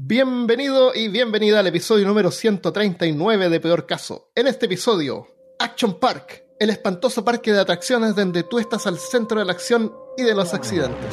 Bienvenido 0.00 0.94
y 0.94 1.08
bienvenida 1.08 1.58
al 1.58 1.66
episodio 1.66 2.06
número 2.06 2.30
139 2.30 3.48
de 3.48 3.58
Peor 3.58 3.84
Caso. 3.84 4.30
En 4.36 4.46
este 4.46 4.66
episodio, 4.66 5.26
Action 5.58 5.98
Park, 5.98 6.44
el 6.60 6.70
espantoso 6.70 7.24
parque 7.24 7.52
de 7.52 7.58
atracciones 7.58 8.14
donde 8.14 8.44
tú 8.44 8.60
estás 8.60 8.86
al 8.86 8.96
centro 8.96 9.40
de 9.40 9.44
la 9.44 9.50
acción 9.50 9.92
y 10.16 10.22
de 10.22 10.36
los 10.36 10.54
accidentes. 10.54 11.12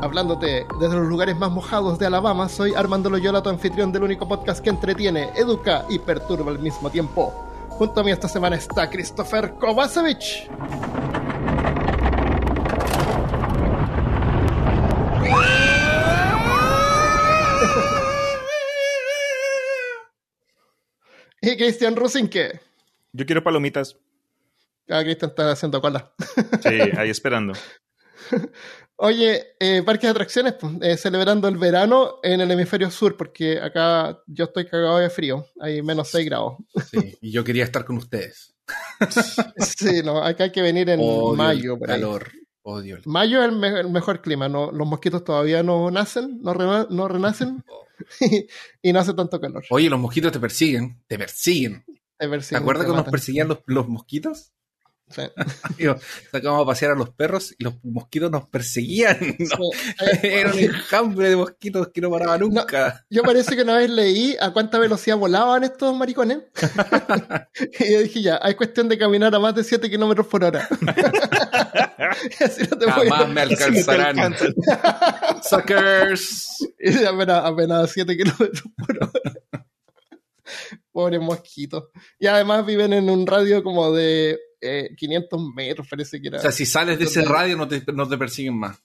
Hablándote 0.00 0.64
desde 0.80 0.96
los 0.96 1.06
lugares 1.06 1.36
más 1.36 1.50
mojados 1.50 1.98
de 1.98 2.06
Alabama, 2.06 2.48
soy 2.48 2.72
Armando 2.72 3.10
Loyola, 3.10 3.42
tu 3.42 3.50
anfitrión 3.50 3.92
del 3.92 4.04
único 4.04 4.26
podcast 4.26 4.64
que 4.64 4.70
entretiene, 4.70 5.32
educa 5.36 5.84
y 5.90 5.98
perturba 5.98 6.50
al 6.50 6.60
mismo 6.60 6.88
tiempo. 6.88 7.30
Junto 7.68 8.00
a 8.00 8.04
mí 8.04 8.10
esta 8.10 8.26
semana 8.26 8.56
está 8.56 8.88
Christopher 8.88 9.52
Kovacevic. 9.60 10.48
y 21.52 21.56
Cristian 21.56 21.96
Rusinque. 21.96 22.60
Yo 23.12 23.26
quiero 23.26 23.42
palomitas. 23.42 23.96
Ah, 24.88 25.02
Cristian 25.02 25.30
está 25.30 25.50
haciendo 25.50 25.80
cola. 25.80 26.12
Sí, 26.62 26.78
ahí 26.96 27.10
esperando. 27.10 27.52
Oye, 28.96 29.56
eh, 29.58 29.82
parques 29.82 30.02
de 30.04 30.10
atracciones, 30.10 30.54
pues, 30.54 30.74
eh, 30.82 30.96
celebrando 30.96 31.48
el 31.48 31.56
verano 31.56 32.20
en 32.22 32.40
el 32.40 32.50
hemisferio 32.50 32.90
sur, 32.90 33.16
porque 33.16 33.60
acá 33.60 34.22
yo 34.26 34.44
estoy 34.44 34.66
cagado 34.66 34.98
de 34.98 35.10
frío, 35.10 35.46
hay 35.60 35.82
menos 35.82 36.08
6 36.10 36.26
grados. 36.26 36.58
Sí, 36.88 37.18
y 37.20 37.32
yo 37.32 37.42
quería 37.42 37.64
estar 37.64 37.84
con 37.84 37.96
ustedes. 37.96 38.54
sí, 39.58 40.02
no, 40.04 40.22
acá 40.22 40.44
hay 40.44 40.52
que 40.52 40.62
venir 40.62 40.88
en 40.88 41.00
Odio 41.00 41.34
mayo. 41.34 41.78
ahí. 41.88 42.00
Odio 42.64 42.96
el 42.96 43.02
Mayo 43.06 43.42
es 43.42 43.48
el, 43.50 43.56
me- 43.56 43.80
el 43.80 43.90
mejor 43.90 44.20
clima, 44.22 44.48
no, 44.48 44.70
los 44.70 44.86
mosquitos 44.86 45.24
todavía 45.24 45.62
no 45.62 45.90
nacen, 45.90 46.40
no, 46.42 46.54
rena- 46.54 46.86
no 46.90 47.08
renacen 47.08 47.64
y 48.82 48.92
no 48.92 48.98
hace 49.00 49.14
tanto 49.14 49.40
calor. 49.40 49.64
Oye, 49.70 49.88
los 49.90 49.98
mosquitos 50.00 50.32
te 50.32 50.40
persiguen. 50.40 51.02
Te 51.06 51.18
persiguen. 51.18 51.84
Ver 52.18 52.42
si 52.42 52.50
¿Te 52.50 52.56
acuerdas 52.56 52.84
te 52.84 52.86
cuando 52.90 53.02
nos 53.02 53.10
perseguían 53.10 53.48
los, 53.48 53.58
los 53.66 53.88
mosquitos? 53.88 54.52
Sacábamos 56.32 56.62
a 56.62 56.66
pasear 56.66 56.92
a 56.92 56.94
los 56.94 57.10
perros 57.10 57.54
y 57.58 57.64
los 57.64 57.74
mosquitos 57.84 58.30
nos 58.30 58.48
perseguían. 58.48 59.18
¿no? 59.38 59.46
Sí. 59.46 60.18
Era 60.22 60.52
un 60.52 60.58
enjambre 60.58 61.30
de 61.30 61.36
mosquitos 61.36 61.88
que 61.88 62.00
no 62.00 62.10
paraba 62.10 62.38
nunca. 62.38 63.04
Yo 63.10 63.22
parece 63.22 63.56
que 63.56 63.62
una 63.62 63.76
vez 63.76 63.90
leí 63.90 64.36
a 64.40 64.52
cuánta 64.52 64.78
velocidad 64.78 65.16
volaban 65.16 65.64
estos 65.64 65.96
maricones. 65.96 66.38
y 67.80 67.92
yo 67.92 68.00
dije, 68.00 68.22
ya, 68.22 68.38
hay 68.42 68.54
cuestión 68.54 68.88
de 68.88 68.98
caminar 68.98 69.34
a 69.34 69.38
más 69.38 69.54
de 69.54 69.64
7 69.64 69.88
kilómetros 69.90 70.26
por 70.26 70.44
hora. 70.44 70.68
Así 72.40 72.62
no 72.70 72.78
te 72.78 72.90
Jamás 72.90 73.28
me 73.28 73.40
alcanzarán. 73.42 74.34
Suckers. 75.42 76.72
Y 76.78 77.04
apenas, 77.04 77.44
apenas 77.44 77.90
7 77.90 78.16
kilómetros 78.16 78.64
por 78.76 78.96
hora. 78.96 79.12
Pobre 80.92 81.18
mosquito. 81.18 81.90
Y 82.18 82.26
además 82.26 82.66
viven 82.66 82.92
en 82.92 83.08
un 83.08 83.26
radio 83.26 83.62
como 83.62 83.92
de 83.92 84.38
eh, 84.62 84.94
500 84.96 85.40
metros, 85.54 85.86
parece 85.90 86.20
que 86.20 86.28
era. 86.28 86.38
O 86.38 86.40
sea, 86.40 86.52
si 86.52 86.64
sales 86.64 86.98
de 86.98 87.04
ese 87.04 87.22
radio 87.22 87.56
no 87.56 87.68
te, 87.68 87.82
no 87.92 88.08
te 88.08 88.16
persiguen 88.16 88.58
más. 88.58 88.78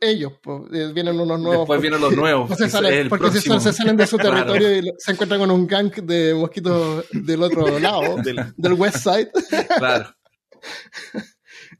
Ellos, 0.00 0.34
pues, 0.42 0.70
vienen 0.92 1.18
unos 1.18 1.40
nuevos. 1.40 1.60
Después 1.60 1.80
vienen 1.80 2.00
los 2.02 2.14
nuevos. 2.14 2.50
Se 2.58 2.68
salen- 2.68 2.92
el 2.92 3.08
porque 3.08 3.30
próximo. 3.30 3.58
se 3.60 3.72
salen 3.72 3.96
de 3.96 4.06
su 4.06 4.16
Claro. 4.18 4.36
territorio 4.52 4.76
y 4.78 4.92
se 4.98 5.12
encuentran 5.12 5.40
con 5.40 5.50
un 5.50 5.66
gang 5.66 5.90
de 6.02 6.34
mosquitos 6.34 7.06
del 7.12 7.42
otro 7.42 7.78
lado, 7.80 8.16
Del- 8.16 8.52
del 8.56 8.72
west 8.74 8.98
side. 8.98 9.30
Claro. 9.78 10.14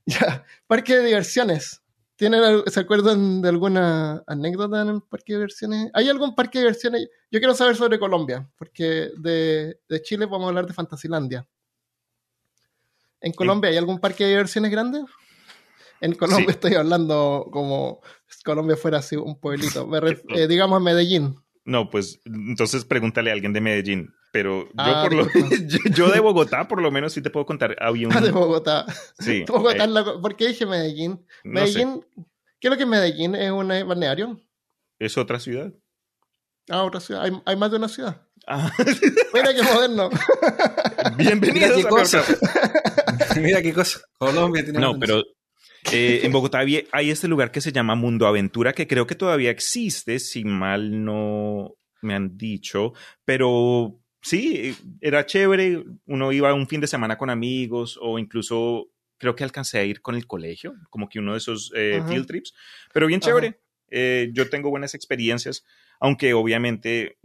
Ya, 0.07 0.45
parque 0.67 0.97
de 0.97 1.07
diversiones. 1.07 1.83
¿Tienen, 2.17 2.43
¿Se 2.67 2.81
acuerdan 2.81 3.41
de 3.41 3.49
alguna 3.49 4.23
anécdota 4.27 4.83
en 4.83 4.89
el 4.89 5.03
parque 5.03 5.33
de 5.33 5.39
diversiones? 5.39 5.91
¿Hay 5.95 6.09
algún 6.09 6.35
parque 6.35 6.59
de 6.59 6.65
diversiones? 6.65 7.09
Yo 7.31 7.39
quiero 7.39 7.55
saber 7.55 7.77
sobre 7.77 7.99
Colombia, 7.99 8.47
porque 8.57 9.11
de, 9.19 9.79
de 9.89 10.03
Chile 10.03 10.27
vamos 10.27 10.45
a 10.45 10.49
hablar 10.49 10.67
de 10.67 10.75
Fantasilandia. 10.75 11.47
¿En 13.21 13.33
Colombia 13.33 13.71
hay 13.71 13.77
algún 13.77 13.99
parque 14.01 14.25
de 14.25 14.31
diversiones 14.31 14.71
grande? 14.71 15.03
En 16.01 16.15
Colombia 16.15 16.47
Sí. 16.47 16.53
estoy 16.53 16.75
hablando 16.75 17.49
como 17.53 18.01
si 18.27 18.43
Colombia 18.43 18.77
fuera 18.77 18.99
así 18.99 19.17
un 19.17 19.39
pueblito. 19.39 19.89
Eh, 20.37 20.47
digamos 20.49 20.81
Medellín. 20.83 21.37
No, 21.65 21.91
pues 21.91 22.21
entonces 22.25 22.85
pregúntale 22.85 23.31
a 23.31 23.35
alguien 23.35 23.53
de 23.53 23.61
Medellín. 23.61 24.15
Pero 24.33 24.65
yo, 24.67 24.71
Ah, 24.79 25.03
por 25.03 25.13
lo, 25.13 25.27
yo, 25.67 25.79
yo 25.93 26.09
de 26.09 26.21
Bogotá, 26.21 26.69
por 26.69 26.81
lo 26.81 26.91
menos, 26.93 27.13
sí 27.13 27.21
te 27.21 27.31
puedo 27.31 27.45
contar. 27.45 27.77
Había 27.81 28.07
un. 28.09 28.17
Ah, 28.17 28.21
de 28.21 28.31
Bogotá. 28.31 28.87
Sí. 29.19 29.45
Bogotá 29.49 29.85
eh, 29.85 30.05
¿Por 30.23 30.37
qué 30.37 30.49
dije 30.49 30.65
Medellín? 30.67 31.27
no 31.45 31.67
sé, 31.67 31.85
Medellín, 31.85 32.07
¿qué 32.61 32.69
es 32.69 32.71
lo 32.71 32.77
que 32.79 32.87
Medellín? 32.87 33.35
¿Es 33.35 33.51
un 33.51 33.69
balneario? 33.69 34.41
es 35.01 35.19
otra 35.19 35.41
ciudad. 35.41 35.73
Ah, 36.71 36.85
otra 36.85 37.01
ciudad. 37.01 37.25
Hay, 37.25 37.33
hay 37.45 37.57
más 37.57 37.71
de 37.73 37.77
una 37.79 37.89
ciudad. 37.89 38.23
Ah, 38.47 38.71
Mira 39.35 39.53
qué 39.55 39.63
moderno. 39.63 40.11
bienvenidos 41.17 41.55
Mira 41.55 41.75
qué 41.77 41.87
a 41.87 41.89
cosa. 41.89 42.25
Mira 43.49 43.63
qué 43.63 43.73
cosa. 43.73 44.01
Colombia 44.19 44.63
tiene 44.65 44.81
No, 44.81 44.99
pero 44.99 45.23
eh, 45.93 46.21
en 46.25 46.33
Bogotá 46.33 46.61
había- 46.61 46.83
hay 46.93 47.11
este 47.11 47.29
lugar 47.29 47.51
que 47.51 47.61
se 47.61 47.73
llama 47.73 47.95
Mundo 47.95 48.27
Aventura, 48.27 48.73
que 48.73 48.87
creo 48.87 49.07
que 49.07 49.15
todavía 49.15 49.51
existe, 49.51 50.19
si 50.19 50.45
mal 50.45 51.05
no 51.05 51.75
me 52.03 52.15
han 52.15 52.37
dicho, 52.37 52.93
pero 53.25 53.99
sí, 54.23 54.75
era 55.01 55.27
chévere, 55.27 55.85
uno 56.07 56.33
iba 56.33 56.53
un 56.55 56.67
fin 56.69 56.81
de 56.81 56.87
semana 56.87 57.17
con 57.19 57.31
amigos 57.31 57.99
o 58.01 58.19
incluso 58.19 58.89
creo 59.19 59.35
que 59.37 59.45
alcancé 59.45 59.79
a 59.79 59.85
ir 59.85 60.01
con 60.01 60.15
el 60.15 60.27
colegio, 60.27 60.75
como 60.89 61.09
que 61.09 61.19
uno 61.19 61.33
de 61.33 61.39
esos 61.39 61.71
eh, 61.77 62.03
field 62.09 62.27
trips, 62.27 62.55
pero 62.93 63.07
bien 63.07 63.21
chévere. 63.21 63.61
Eh, 63.93 64.31
yo 64.33 64.49
tengo 64.49 64.71
buenas 64.71 64.95
experiencias, 64.95 65.65
aunque 65.99 66.33
obviamente 66.33 67.19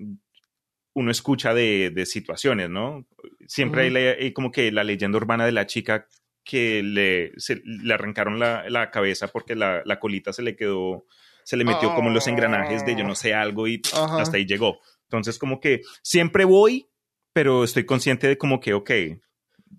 uno 0.95 1.11
escucha 1.11 1.53
de, 1.53 1.91
de 1.94 2.06
situaciones, 2.06 2.69
¿no? 2.69 3.06
Siempre 3.47 3.83
hay, 3.83 3.95
hay 3.95 4.33
como 4.33 4.51
que 4.51 4.72
la 4.72 4.83
leyenda 4.83 5.17
urbana 5.17 5.45
de 5.45 5.51
la 5.51 5.67
chica 5.67 6.07
que 6.44 6.81
le, 6.83 7.31
se- 7.38 7.61
le 7.66 7.94
arrancaron 7.94 8.39
la, 8.39 8.69
la 8.69 8.89
cabeza 8.91 9.28
porque 9.28 9.56
la, 9.56 9.81
la 9.85 10.00
colita 10.00 10.31
se 10.33 10.41
le 10.41 10.56
quedó, 10.56 11.06
se 11.44 11.57
le 11.57 11.66
metió 11.66 11.94
como 11.94 12.07
en 12.07 12.13
los 12.13 12.28
engranajes 12.28 12.85
de 12.85 12.95
yo 12.95 13.03
no 13.03 13.13
sé 13.16 13.33
algo 13.33 13.67
y 13.67 13.81
Ajá. 13.94 14.22
hasta 14.22 14.38
ahí 14.38 14.45
llegó. 14.45 14.79
Entonces 15.03 15.38
como 15.38 15.59
que 15.59 15.81
siempre 16.01 16.45
voy, 16.45 16.88
pero 17.33 17.63
estoy 17.63 17.85
consciente 17.85 18.27
de 18.27 18.38
como 18.38 18.59
que, 18.62 18.73
ok, 18.73 18.91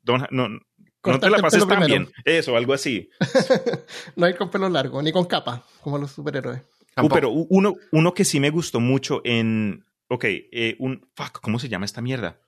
don't- 0.05 0.29
no, 0.31 0.49
no 0.49 1.21
te 1.21 1.31
la 1.31 1.39
pases 1.39 1.67
tan 1.67 1.79
primero. 1.79 1.87
bien. 1.87 2.09
Eso, 2.25 2.57
algo 2.57 2.75
así. 2.75 3.09
no 4.17 4.29
ir 4.29 4.37
con 4.37 4.51
pelo 4.51 4.69
largo, 4.69 5.01
ni 5.03 5.13
con 5.13 5.25
capa, 5.25 5.65
como 5.81 5.97
los 5.99 6.11
superhéroes. 6.13 6.61
Uh, 7.01 7.09
pero 7.09 7.31
uno, 7.31 7.75
uno 7.93 8.13
que 8.15 8.25
sí 8.25 8.41
me 8.41 8.51
gustó 8.51 8.81
mucho 8.81 9.21
en, 9.25 9.85
ok, 10.09 10.25
eh, 10.25 10.77
un, 10.79 11.09
fuck, 11.15 11.41
¿cómo 11.41 11.59
se 11.59 11.69
llama 11.69 11.85
esta 11.85 12.01
mierda? 12.03 12.41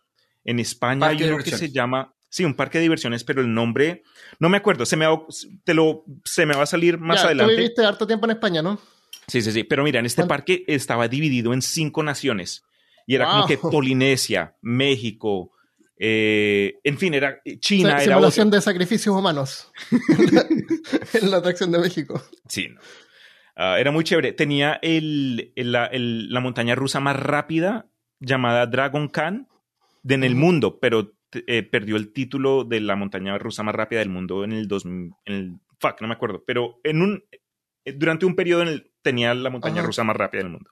En 0.44 0.60
España 0.60 1.00
Parque 1.00 1.24
hay 1.24 1.30
uno 1.30 1.42
que 1.42 1.50
se 1.50 1.70
llama, 1.70 2.14
sí, 2.30 2.44
un 2.44 2.54
parque 2.54 2.78
de 2.78 2.82
diversiones, 2.82 3.24
pero 3.24 3.40
el 3.40 3.52
nombre, 3.52 4.02
no 4.38 4.48
me 4.48 4.56
acuerdo, 4.56 4.86
se 4.86 4.96
me 4.96 5.06
va, 5.06 5.20
te 5.64 5.74
lo, 5.74 6.04
se 6.24 6.46
me 6.46 6.54
va 6.54 6.62
a 6.62 6.66
salir 6.66 6.98
más 6.98 7.20
ya, 7.20 7.26
adelante. 7.26 7.52
Tú 7.54 7.56
viviste 7.58 7.84
harto 7.84 8.06
tiempo 8.06 8.26
en 8.26 8.30
España, 8.32 8.62
¿no? 8.62 8.80
Sí, 9.26 9.42
sí, 9.42 9.52
sí. 9.52 9.64
Pero 9.64 9.84
mira, 9.84 10.00
en 10.00 10.06
este 10.06 10.22
¿Cuánto? 10.22 10.28
parque 10.30 10.64
estaba 10.66 11.06
dividido 11.08 11.52
en 11.52 11.60
cinco 11.60 12.02
naciones. 12.02 12.62
Y 13.06 13.14
era 13.14 13.26
como 13.26 13.38
Wow. 13.40 13.48
que 13.48 13.58
Polinesia, 13.58 14.54
México, 14.62 15.52
eh, 15.98 16.78
en 16.84 16.96
fin, 16.98 17.12
era 17.14 17.40
China, 17.58 17.98
Si- 17.98 18.04
era 18.04 18.14
simulación 18.14 18.48
otro. 18.48 18.56
de 18.58 18.62
sacrificios 18.62 19.14
humanos. 19.16 19.70
en 21.14 21.30
la 21.30 21.38
atracción 21.38 21.72
de 21.72 21.78
México. 21.78 22.22
Sí, 22.48 22.68
no. 22.68 22.80
Ah, 23.60 23.78
era 23.80 23.90
muy 23.90 24.04
chévere. 24.04 24.32
Tenía 24.32 24.78
el, 24.82 25.52
el- 25.56 25.72
la, 25.72 25.86
el- 25.86 26.32
la 26.32 26.38
montaña 26.40 26.74
rusa 26.76 27.00
más 27.00 27.16
rápida 27.16 27.90
llamada 28.20 28.66
Dragon 28.66 29.08
Khan 29.08 29.48
de 30.04 30.14
en 30.14 30.22
el 30.24 30.36
mundo, 30.36 30.78
pero 30.80 31.12
eh, 31.32 31.62
perdió 31.64 31.96
el 31.96 32.12
título 32.12 32.62
de 32.64 32.80
la 32.80 32.94
montaña 32.96 33.36
rusa 33.36 33.62
más 33.64 33.74
rápida 33.74 33.98
del 33.98 34.10
mundo 34.10 34.44
en 34.44 34.52
el 34.52 34.68
2000, 34.68 35.12
en 35.24 35.34
el, 35.34 35.60
fuck, 35.80 36.00
no 36.00 36.06
me 36.08 36.14
acuerdo, 36.14 36.44
pero 36.46 36.80
en 36.84 37.02
un, 37.02 37.24
eh, 37.84 37.92
durante 37.92 38.24
un 38.26 38.34
periodo 38.36 38.62
en 38.62 38.68
el, 38.68 38.92
tenía 39.02 39.34
la 39.34 39.50
montaña 39.50 39.78
Ajá. 39.80 39.86
rusa 39.86 40.04
más 40.04 40.16
rápida 40.16 40.42
del 40.42 40.52
mundo. 40.52 40.70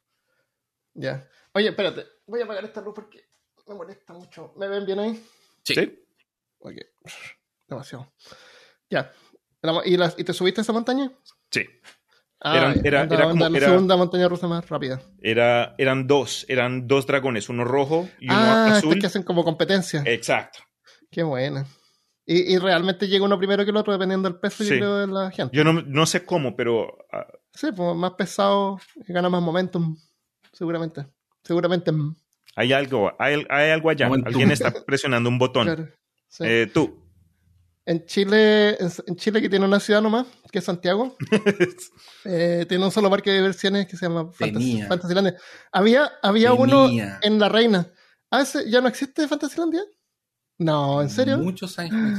Ya. 0.95 1.29
Oye, 1.53 1.69
espérate. 1.69 2.05
Voy 2.27 2.41
a 2.41 2.45
apagar 2.45 2.65
esta 2.65 2.81
luz 2.81 2.95
porque 2.95 3.29
me 3.69 3.75
molesta 3.75 4.13
mucho. 4.15 4.55
¿Me 4.57 4.69
ven 4.69 4.87
bien 4.87 4.99
ahí? 5.01 5.23
Sí. 5.65 5.75
¿Sí? 5.75 5.99
Ok. 6.59 6.75
Demasiado. 7.69 8.13
Ya. 8.89 9.13
La 9.63 9.83
¿Y, 9.85 9.97
las- 9.97 10.19
¿Y 10.19 10.25
te 10.25 10.33
subiste 10.33 10.61
a 10.61 10.63
esa 10.63 10.73
montaña? 10.73 11.11
Sí. 11.51 11.67
Ah, 12.41 12.57
Eran- 12.59 12.81
era- 12.85 13.03
era 13.03 13.03
anda 13.05 13.29
como- 13.31 13.49
la 13.49 13.57
era- 13.59 13.67
segunda 13.69 13.97
montaña 13.97 14.29
rusa 14.29 14.47
más 14.47 14.69
rápida. 14.69 15.01
Era, 15.23 15.75
eran 15.79 16.07
dos, 16.07 16.45
eran 16.49 16.87
dos 16.87 17.07
dragones, 17.07 17.49
uno 17.49 17.65
rojo 17.65 18.09
y 18.21 18.27
uno 18.27 18.35
ah, 18.39 18.65
azul. 18.77 18.91
estos 18.91 19.01
que 19.01 19.07
hacen 19.07 19.23
como 19.23 19.43
competencia. 19.45 20.03
Exacto. 20.05 20.59
Qué 21.11 21.23
buena. 21.23 21.65
Y, 22.27 22.55
y 22.55 22.59
realmente 22.59 23.07
llega 23.09 23.25
uno 23.25 23.39
primero 23.39 23.65
que 23.65 23.71
el 23.71 23.77
otro 23.77 23.93
dependiendo 23.93 24.29
del 24.29 24.39
peso, 24.39 24.65
yo 24.65 24.71
Sí. 24.71 24.77
creo, 24.79 24.97
de 24.99 25.07
la 25.07 25.31
gente. 25.31 25.57
Yo 25.57 25.65
no, 25.65 25.73
no 25.73 26.07
sé 26.07 26.25
cómo, 26.27 26.55
pero 26.57 26.99
ah, 27.13 27.27
Sí, 27.55 27.69
pues 27.75 27.97
más 27.97 28.13
pesado, 28.13 28.79
gana 29.09 29.31
más 29.31 29.41
momentum, 29.43 29.97
seguramente. 30.53 31.07
Seguramente. 31.43 31.91
hay 32.57 32.73
algo, 32.73 33.13
hay, 33.19 33.47
hay 33.49 33.71
algo 33.71 33.89
allá. 33.91 34.09
Momentum. 34.09 34.29
Alguien 34.29 34.51
está 34.51 34.73
presionando 34.85 35.29
un 35.31 35.39
botón. 35.39 35.67
Claro. 35.77 35.89
Sí. 36.29 36.45
Eh, 36.47 36.71
tú. 36.75 37.06
En 37.89 38.05
Chile, 38.05 38.77
en, 38.81 39.17
Chile 39.17 39.41
que 39.41 39.49
tiene 39.49 39.65
una 39.65 39.79
ciudad 39.79 40.03
nomás, 40.03 40.27
que 40.51 40.59
es 40.59 40.65
Santiago, 40.65 41.17
eh, 42.25 42.67
tiene 42.69 42.85
un 42.85 42.91
solo 42.91 43.09
parque 43.09 43.31
de 43.31 43.37
diversiones 43.37 43.87
que 43.87 43.97
se 43.97 44.07
llama. 44.07 44.33
Fantasylandia. 44.33 45.37
Había, 45.71 46.13
había 46.21 46.53
uno 46.53 46.89
en 46.91 47.39
La 47.39 47.49
Reina. 47.49 47.87
Ah, 48.29 48.43
¿ese 48.43 48.69
¿ya 48.69 48.81
no 48.81 48.89
existe 48.89 49.29
Fantasylandia? 49.29 49.83
No, 50.59 51.01
¿en 51.01 51.11
serio? 51.11 51.39
Muchos 51.39 51.79
años. 51.79 52.19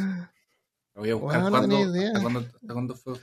Voy 0.95 1.09
a 1.09 1.15
buscar 1.15 1.41
no 1.41 1.49
cuándo, 1.49 1.77
tenía 1.77 1.85
idea. 1.85 2.07
hasta 2.07 2.21
cuándo, 2.21 2.39
hasta 2.39 2.73
cuándo 2.73 2.95
fue. 2.95 3.13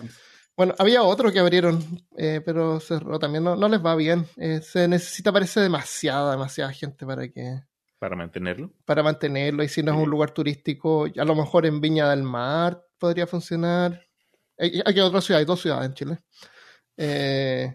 Bueno, 0.56 0.74
había 0.78 1.02
otro 1.02 1.32
que 1.32 1.40
abrieron, 1.40 1.82
eh, 2.16 2.42
pero 2.44 2.78
cerró 2.78 3.18
también. 3.18 3.42
No, 3.42 3.56
no 3.56 3.68
les 3.68 3.84
va 3.84 3.96
bien. 3.96 4.26
Eh, 4.36 4.60
se 4.62 4.86
necesita, 4.86 5.32
parece, 5.32 5.60
demasiada, 5.60 6.32
demasiada 6.32 6.72
gente 6.72 7.06
para 7.06 7.26
que 7.26 7.62
Para 8.04 8.16
mantenerlo. 8.16 8.70
para 8.84 9.02
mantenerlo. 9.02 9.62
Y 9.64 9.68
si 9.68 9.82
no 9.82 9.92
es 9.94 9.98
un 9.98 10.10
lugar 10.10 10.32
turístico, 10.32 11.06
a 11.06 11.24
lo 11.24 11.34
mejor 11.34 11.64
en 11.64 11.80
Viña 11.80 12.10
del 12.10 12.22
Mar 12.22 12.84
podría 12.98 13.26
funcionar. 13.26 13.98
Eh, 14.58 14.82
Aquí 14.84 15.00
hay 15.00 15.06
otra 15.06 15.22
ciudad, 15.22 15.38
hay 15.38 15.46
dos 15.46 15.62
ciudades 15.62 15.86
en 15.86 15.94
Chile. 15.94 16.18
Eh, 16.98 17.74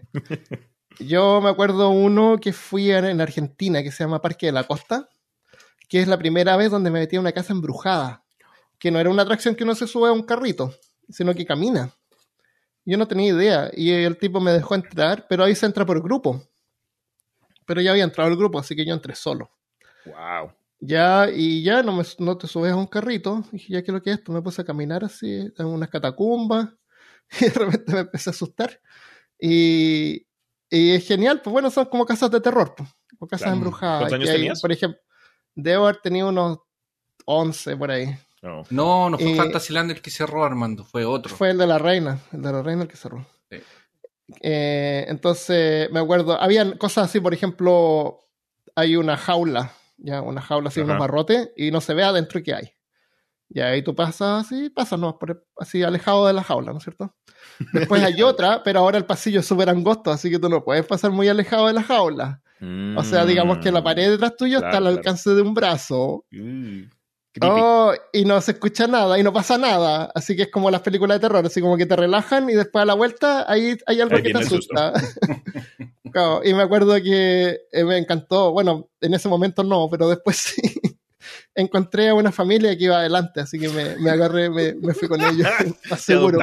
yo 1.00 1.40
me 1.40 1.50
acuerdo 1.50 1.90
uno 1.90 2.38
que 2.40 2.52
fui 2.52 2.92
en, 2.92 3.06
en 3.06 3.20
Argentina, 3.20 3.82
que 3.82 3.90
se 3.90 4.04
llama 4.04 4.22
Parque 4.22 4.46
de 4.46 4.52
la 4.52 4.62
Costa, 4.62 5.08
que 5.88 6.00
es 6.00 6.06
la 6.06 6.16
primera 6.16 6.56
vez 6.56 6.70
donde 6.70 6.92
me 6.92 7.00
metí 7.00 7.16
a 7.16 7.20
una 7.20 7.32
casa 7.32 7.52
embrujada, 7.52 8.24
que 8.78 8.92
no 8.92 9.00
era 9.00 9.10
una 9.10 9.22
atracción 9.22 9.56
que 9.56 9.64
uno 9.64 9.74
se 9.74 9.88
sube 9.88 10.10
a 10.10 10.12
un 10.12 10.22
carrito, 10.22 10.72
sino 11.08 11.34
que 11.34 11.44
camina. 11.44 11.92
Yo 12.84 12.96
no 12.96 13.08
tenía 13.08 13.34
idea, 13.34 13.68
y 13.74 13.90
el 13.90 14.16
tipo 14.16 14.38
me 14.38 14.52
dejó 14.52 14.76
entrar, 14.76 15.26
pero 15.28 15.42
ahí 15.42 15.56
se 15.56 15.66
entra 15.66 15.84
por 15.84 16.00
grupo. 16.00 16.40
Pero 17.66 17.80
ya 17.80 17.90
había 17.90 18.04
entrado 18.04 18.30
el 18.30 18.36
grupo, 18.36 18.60
así 18.60 18.76
que 18.76 18.86
yo 18.86 18.94
entré 18.94 19.16
solo. 19.16 19.50
Wow. 20.06 20.52
Ya, 20.80 21.28
y 21.30 21.62
ya 21.62 21.82
no, 21.82 21.92
me, 21.92 22.04
no 22.18 22.38
te 22.38 22.46
subes 22.46 22.72
a 22.72 22.76
un 22.76 22.86
carrito. 22.86 23.44
Dije, 23.52 23.72
ya 23.74 23.82
que 23.82 23.92
lo 23.92 24.02
que 24.02 24.10
es 24.12 24.18
esto, 24.18 24.32
me 24.32 24.40
puse 24.42 24.62
a 24.62 24.64
caminar 24.64 25.04
así, 25.04 25.52
en 25.58 25.66
unas 25.66 25.90
catacumbas, 25.90 26.68
y 27.40 27.44
de 27.44 27.50
repente 27.50 27.92
me 27.92 28.00
empecé 28.00 28.30
a 28.30 28.32
asustar. 28.32 28.80
Y, 29.38 30.26
y 30.70 30.90
es 30.92 31.06
genial, 31.06 31.40
pues 31.42 31.52
bueno, 31.52 31.70
son 31.70 31.86
como 31.86 32.06
casas 32.06 32.30
de 32.30 32.40
terror, 32.40 32.74
pues, 32.76 32.88
o 33.18 33.26
casas 33.26 33.44
Claro. 33.44 33.56
embrujadas. 33.56 33.98
¿Cuántos 34.08 34.14
años 34.20 34.28
hay, 34.30 34.36
tenías? 34.36 34.60
Por 34.60 34.72
ejemplo, 34.72 35.00
debo 35.54 35.84
haber 35.84 36.00
tenido 36.00 36.28
unos 36.28 36.58
11 37.26 37.76
por 37.76 37.90
ahí. 37.90 38.06
No. 38.42 38.62
No, 38.70 39.10
no 39.10 39.18
fue 39.18 39.32
Eh, 39.32 39.36
Fantasyland 39.36 39.90
el 39.90 40.00
que 40.00 40.10
cerró, 40.10 40.44
Armando, 40.44 40.82
fue 40.84 41.04
otro. 41.04 41.34
Fue 41.36 41.50
el 41.50 41.58
de 41.58 41.66
la 41.66 41.76
reina, 41.78 42.20
el 42.32 42.40
de 42.40 42.52
la 42.52 42.62
reina 42.62 42.82
el 42.82 42.88
que 42.88 42.96
cerró. 42.96 43.26
Sí. 43.50 43.58
Eh, 44.40 45.04
entonces, 45.08 45.90
me 45.90 46.00
acuerdo, 46.00 46.40
habían 46.40 46.78
cosas 46.78 47.06
así, 47.10 47.20
por 47.20 47.34
ejemplo, 47.34 48.20
hay 48.74 48.96
una 48.96 49.16
jaula, 49.18 49.72
ya, 50.02 50.22
una 50.22 50.40
jaula 50.40 50.68
así, 50.68 50.80
Ajá. 50.80 50.86
unos 50.90 50.98
barrotes, 51.00 51.50
y 51.56 51.70
no 51.70 51.80
se 51.80 51.94
ve 51.94 52.02
adentro 52.04 52.42
qué 52.42 52.54
hay. 52.54 52.72
Ya 53.48 53.66
ahí 53.66 53.82
tú 53.82 53.94
pasas 53.96 54.46
así, 54.46 54.70
pasas, 54.70 54.98
no, 54.98 55.18
por- 55.18 55.44
así 55.58 55.82
alejado 55.82 56.26
de 56.26 56.32
la 56.32 56.44
jaula, 56.44 56.70
¿no 56.72 56.78
es 56.78 56.84
cierto? 56.84 57.16
Después 57.72 58.02
hay 58.02 58.14
otra, 58.22 58.62
pero 58.62 58.78
ahora 58.80 58.96
el 58.98 59.06
pasillo 59.06 59.40
es 59.40 59.46
súper 59.46 59.68
angosto, 59.68 60.10
así 60.12 60.30
que 60.30 60.38
tú 60.38 60.48
no 60.48 60.62
puedes 60.64 60.86
pasar 60.86 61.10
muy 61.10 61.28
alejado 61.28 61.66
de 61.66 61.72
la 61.72 61.82
jaula. 61.82 62.42
O 62.96 63.02
sea, 63.02 63.24
digamos 63.24 63.56
que 63.58 63.72
la 63.72 63.82
pared 63.82 64.10
detrás 64.10 64.36
tuyo 64.36 64.58
está 64.58 64.68
Mm. 64.72 64.74
Al 64.74 64.82
claro. 64.82 64.96
alcance 64.98 65.30
de 65.30 65.40
un 65.42 65.54
brazo. 65.54 66.26
Mm. 66.30 66.82
Creepy. 67.32 67.48
Oh, 67.48 67.92
y 68.12 68.24
no 68.24 68.40
se 68.40 68.52
escucha 68.52 68.86
nada 68.88 69.18
y 69.18 69.22
no 69.22 69.32
pasa 69.32 69.56
nada. 69.56 70.10
Así 70.14 70.34
que 70.34 70.42
es 70.42 70.50
como 70.50 70.70
las 70.70 70.80
películas 70.82 71.16
de 71.16 71.20
terror, 71.28 71.46
así 71.46 71.60
como 71.60 71.76
que 71.76 71.86
te 71.86 71.94
relajan 71.96 72.50
y 72.50 72.54
después 72.54 72.82
a 72.82 72.86
la 72.86 72.94
vuelta 72.94 73.50
ahí 73.50 73.76
hay 73.86 74.00
algo 74.00 74.16
Ahí 74.16 74.22
que 74.22 74.30
te 74.32 74.38
asusta. 74.38 74.92
Claro, 76.12 76.40
y 76.44 76.52
me 76.54 76.62
acuerdo 76.62 76.94
que 76.96 77.56
eh, 77.70 77.84
me 77.84 77.96
encantó, 77.96 78.50
bueno, 78.50 78.90
en 79.00 79.14
ese 79.14 79.28
momento 79.28 79.62
no, 79.62 79.88
pero 79.88 80.08
después 80.08 80.36
sí. 80.56 80.60
Encontré 81.54 82.08
a 82.08 82.14
una 82.14 82.32
familia 82.32 82.76
que 82.76 82.84
iba 82.84 82.98
adelante, 82.98 83.40
así 83.40 83.60
que 83.60 83.68
me, 83.68 83.96
me 83.96 84.10
agarré, 84.10 84.50
me, 84.50 84.74
me 84.74 84.92
fui 84.94 85.06
con 85.06 85.20
ellos, 85.22 85.46
más 85.90 86.00
seguro. 86.00 86.38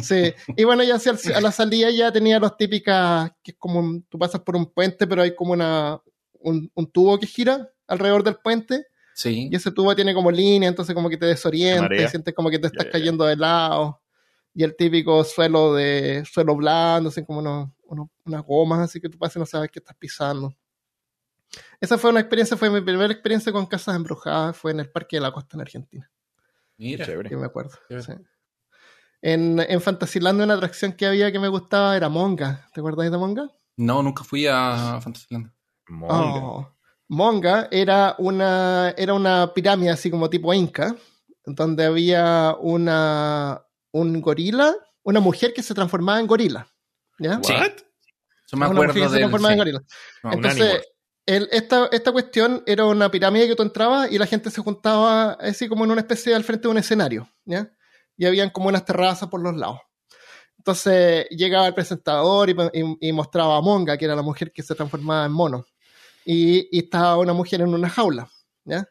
Sí, 0.00 0.32
y 0.56 0.62
bueno, 0.64 0.84
ya 0.84 0.96
hacia 0.96 1.14
a 1.36 1.40
la 1.40 1.50
salida 1.50 1.90
ya 1.90 2.12
tenía 2.12 2.38
los 2.38 2.56
típicas, 2.56 3.30
que 3.42 3.52
es 3.52 3.56
como, 3.58 3.80
un- 3.80 4.02
tú 4.04 4.16
pasas 4.18 4.42
por 4.42 4.54
un 4.54 4.66
puente, 4.72 5.06
pero 5.08 5.22
hay 5.22 5.34
como 5.34 5.54
una, 5.54 6.00
un, 6.40 6.70
un 6.74 6.90
tubo 6.92 7.18
que 7.18 7.26
gira 7.26 7.68
alrededor 7.88 8.22
del 8.22 8.36
puente, 8.36 8.86
Sí. 9.14 9.48
y 9.50 9.54
ese 9.56 9.70
tubo 9.70 9.94
tiene 9.94 10.12
como 10.12 10.30
línea, 10.30 10.68
entonces 10.68 10.94
como 10.94 11.08
que 11.08 11.16
te 11.16 11.26
desorienta, 11.26 11.94
y 11.94 12.08
sientes 12.08 12.34
como 12.34 12.50
que 12.50 12.58
te 12.58 12.66
estás 12.66 12.86
cayendo 12.90 13.24
de 13.24 13.36
lado, 13.36 14.02
y 14.52 14.64
el 14.64 14.74
típico 14.76 15.22
suelo 15.24 15.72
de, 15.74 16.24
suelo 16.30 16.56
blando, 16.56 17.08
así 17.10 17.24
como 17.24 17.38
unos, 17.38 17.70
unos- 17.84 18.08
unas 18.24 18.42
gomas, 18.44 18.80
así 18.80 19.00
que 19.00 19.08
tú 19.08 19.16
pasas 19.18 19.36
y 19.36 19.38
no 19.40 19.46
sabes 19.46 19.70
qué 19.70 19.78
estás 19.78 19.96
pisando. 19.96 20.52
Esa 21.80 21.96
fue 21.98 22.10
una 22.10 22.20
experiencia, 22.20 22.56
fue 22.56 22.68
mi 22.70 22.80
primera 22.80 23.12
experiencia 23.12 23.52
con 23.52 23.66
casas 23.66 23.94
embrujadas, 23.94 24.56
fue 24.56 24.72
en 24.72 24.80
el 24.80 24.90
Parque 24.90 25.16
de 25.16 25.20
la 25.20 25.30
Costa 25.32 25.56
en 25.56 25.60
Argentina 25.60 26.10
Mira. 26.76 27.06
Chévere. 27.06 27.28
que 27.28 27.36
me 27.36 27.46
acuerdo. 27.46 27.70
Sí. 27.88 28.12
En, 29.22 29.60
en 29.60 29.80
Fantasyland 29.80 30.40
una 30.42 30.54
atracción 30.54 30.92
que 30.92 31.06
había 31.06 31.30
que 31.32 31.38
me 31.38 31.48
gustaba 31.48 31.96
era 31.96 32.08
Monga. 32.08 32.68
¿Te 32.74 32.80
acuerdas 32.80 33.10
de 33.10 33.16
Monga? 33.16 33.48
No, 33.76 34.02
nunca 34.02 34.22
fui 34.24 34.46
a 34.46 34.98
Fantasyland. 35.00 35.50
Monga. 35.88 36.14
Oh. 36.44 36.70
Monga 37.14 37.68
era 37.70 38.14
una, 38.18 38.92
era 38.96 39.14
una 39.14 39.52
pirámide 39.54 39.90
así 39.90 40.10
como 40.10 40.28
tipo 40.28 40.52
Inca, 40.52 40.94
donde 41.46 41.84
había 41.84 42.56
una, 42.60 43.62
un 43.92 44.20
gorila, 44.20 44.74
una 45.02 45.20
mujer 45.20 45.52
que 45.54 45.62
se 45.62 45.74
transformaba 45.74 46.20
en 46.20 46.26
gorila. 46.26 46.66
¿Ya? 47.18 47.40
Sí. 47.42 47.52
What? 47.52 47.72
Yo 48.50 48.58
me 48.58 48.66
Una 48.66 48.74
mujer 48.74 48.92
que 48.92 49.00
se 49.00 49.08
del... 49.10 49.18
transformaba 49.20 49.52
en 49.52 49.58
sí. 49.58 49.60
gorila. 49.60 49.82
No, 50.22 50.28
Un 50.30 50.34
Entonces, 50.36 50.82
el- 51.26 51.48
esta, 51.52 51.88
esta 51.92 52.12
cuestión 52.12 52.62
era 52.66 52.84
una 52.84 53.10
pirámide 53.10 53.48
que 53.48 53.56
tú 53.56 53.62
entrabas 53.62 54.10
y 54.12 54.18
la 54.18 54.26
gente 54.26 54.50
se 54.50 54.60
juntaba 54.60 55.32
así 55.32 55.68
como 55.68 55.84
en 55.84 55.90
una 55.92 56.00
especie 56.02 56.34
al 56.34 56.44
frente 56.44 56.62
de 56.68 56.72
un 56.72 56.78
escenario, 56.78 57.28
¿ya? 57.44 57.70
Y 58.16 58.26
habían 58.26 58.50
como 58.50 58.68
unas 58.68 58.84
terrazas 58.84 59.28
por 59.28 59.40
los 59.40 59.54
lados. 59.56 59.78
Entonces 60.58 61.26
llegaba 61.30 61.66
el 61.66 61.74
presentador 61.74 62.48
y, 62.50 62.56
y- 62.72 63.08
y 63.08 63.12
mostraba 63.12 63.56
a 63.56 63.60
Monga, 63.60 63.96
que 63.98 64.04
era 64.04 64.16
la 64.16 64.22
mujer 64.22 64.52
que 64.52 64.62
se 64.62 64.74
transformaba 64.74 65.26
en 65.26 65.32
mono. 65.32 65.66
Y, 66.24 66.68
y 66.76 66.84
estaba 66.84 67.16
una 67.18 67.32
mujer 67.32 67.60
en 67.60 67.68
una 67.74 67.88
jaula, 67.88 68.28
¿ya? 68.64 68.88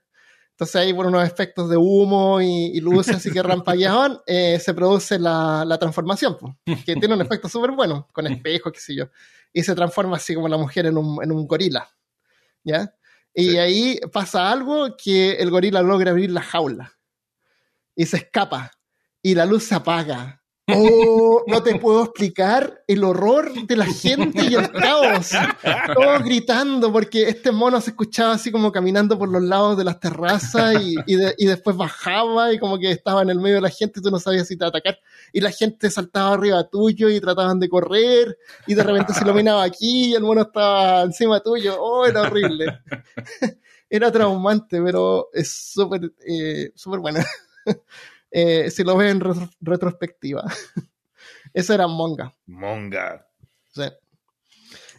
Entonces 0.52 0.76
ahí 0.76 0.94
por 0.94 1.08
unos 1.08 1.26
efectos 1.26 1.68
de 1.70 1.78
humo 1.78 2.40
y, 2.40 2.48
y 2.76 2.80
luces 2.80 3.16
así 3.16 3.32
que 3.32 3.42
rampallaban, 3.44 4.20
eh, 4.28 4.60
se 4.60 4.74
produce 4.76 5.18
la, 5.18 5.66
la 5.66 5.78
transformación, 5.80 6.38
po, 6.38 6.56
que 6.86 6.96
tiene 6.96 7.16
un 7.16 7.22
efecto 7.22 7.50
súper 7.50 7.72
bueno, 7.72 8.08
con 8.14 8.28
espejos, 8.28 8.72
qué 8.72 8.80
sé 8.80 8.96
yo. 8.96 9.06
Y 9.52 9.64
se 9.64 9.74
transforma 9.76 10.18
así 10.18 10.36
como 10.36 10.48
la 10.48 10.58
mujer 10.58 10.86
en 10.86 10.98
un, 10.98 11.24
en 11.24 11.32
un 11.32 11.48
gorila. 11.48 11.90
¿Ya? 12.64 12.94
Y 13.34 13.50
Sí. 13.50 13.58
ahí 13.58 14.00
pasa 14.12 14.52
algo 14.52 14.96
que 14.96 15.32
el 15.34 15.50
gorila 15.50 15.82
logra 15.82 16.12
abrir 16.12 16.30
la 16.32 16.42
jaula. 16.44 16.94
Y 17.96 18.06
se 18.06 18.18
escapa. 18.18 18.72
Y 19.24 19.34
la 19.36 19.46
luz 19.46 19.64
se 19.64 19.76
apaga. 19.76 20.43
Oh, 20.70 21.44
no 21.46 21.62
te 21.62 21.78
puedo 21.78 22.04
explicar 22.06 22.84
el 22.88 23.04
horror 23.04 23.52
de 23.68 23.76
la 23.76 23.86
gente 23.86 24.46
y 24.50 24.56
el 24.56 24.72
caos. 24.72 25.32
Todos 25.94 26.24
gritando 26.24 26.90
porque 26.90 27.28
este 27.28 27.52
mono 27.52 27.82
se 27.82 27.90
escuchaba 27.90 28.32
así 28.36 28.50
como 28.50 28.72
caminando 28.72 29.20
por 29.20 29.28
los 29.28 29.44
lados 29.44 29.78
de 29.78 29.84
las 29.84 30.00
terrazas 30.00 30.82
y, 30.82 30.96
y, 31.06 31.16
de- 31.18 31.36
y 31.38 31.48
después 31.48 31.76
bajaba 31.76 32.54
y 32.54 32.60
como 32.60 32.80
que 32.80 32.92
estaba 32.92 33.24
en 33.24 33.30
el 33.32 33.40
medio 33.42 33.56
de 33.56 33.62
la 33.62 33.70
gente 33.70 34.00
y 34.00 34.04
tú 34.04 34.10
no 34.10 34.20
sabías 34.20 34.48
si 34.48 34.56
te 34.56 34.64
atacar. 34.64 34.98
Y 35.34 35.42
la 35.42 35.52
gente 35.52 35.90
saltaba 35.92 36.34
arriba 36.36 36.64
tuyo 36.70 37.10
y 37.10 37.20
trataban 37.20 37.60
de 37.60 37.68
correr 37.68 38.38
y 38.66 38.74
de 38.74 38.84
repente 38.84 39.14
se 39.14 39.26
iluminaba 39.26 39.64
aquí 39.64 40.12
y 40.12 40.14
el 40.16 40.24
mono 40.24 40.44
estaba 40.44 41.02
encima 41.02 41.42
tuyo. 41.42 41.76
Oh, 41.78 42.06
era 42.06 42.22
horrible. 42.22 42.80
Era 43.90 44.12
traumante, 44.12 44.82
pero 44.82 45.30
es 45.34 45.52
súper 45.74 46.12
eh. 46.26 46.72
Eh, 48.36 48.72
si 48.72 48.84
lo 48.84 48.98
ves 48.98 49.12
en 49.12 49.20
retro- 49.22 49.50
retrospectiva. 49.62 50.44
Esa 51.54 51.76
era 51.76 51.88
Monga. 51.88 52.34
Monga. 52.48 53.28
Sí. 53.72 53.84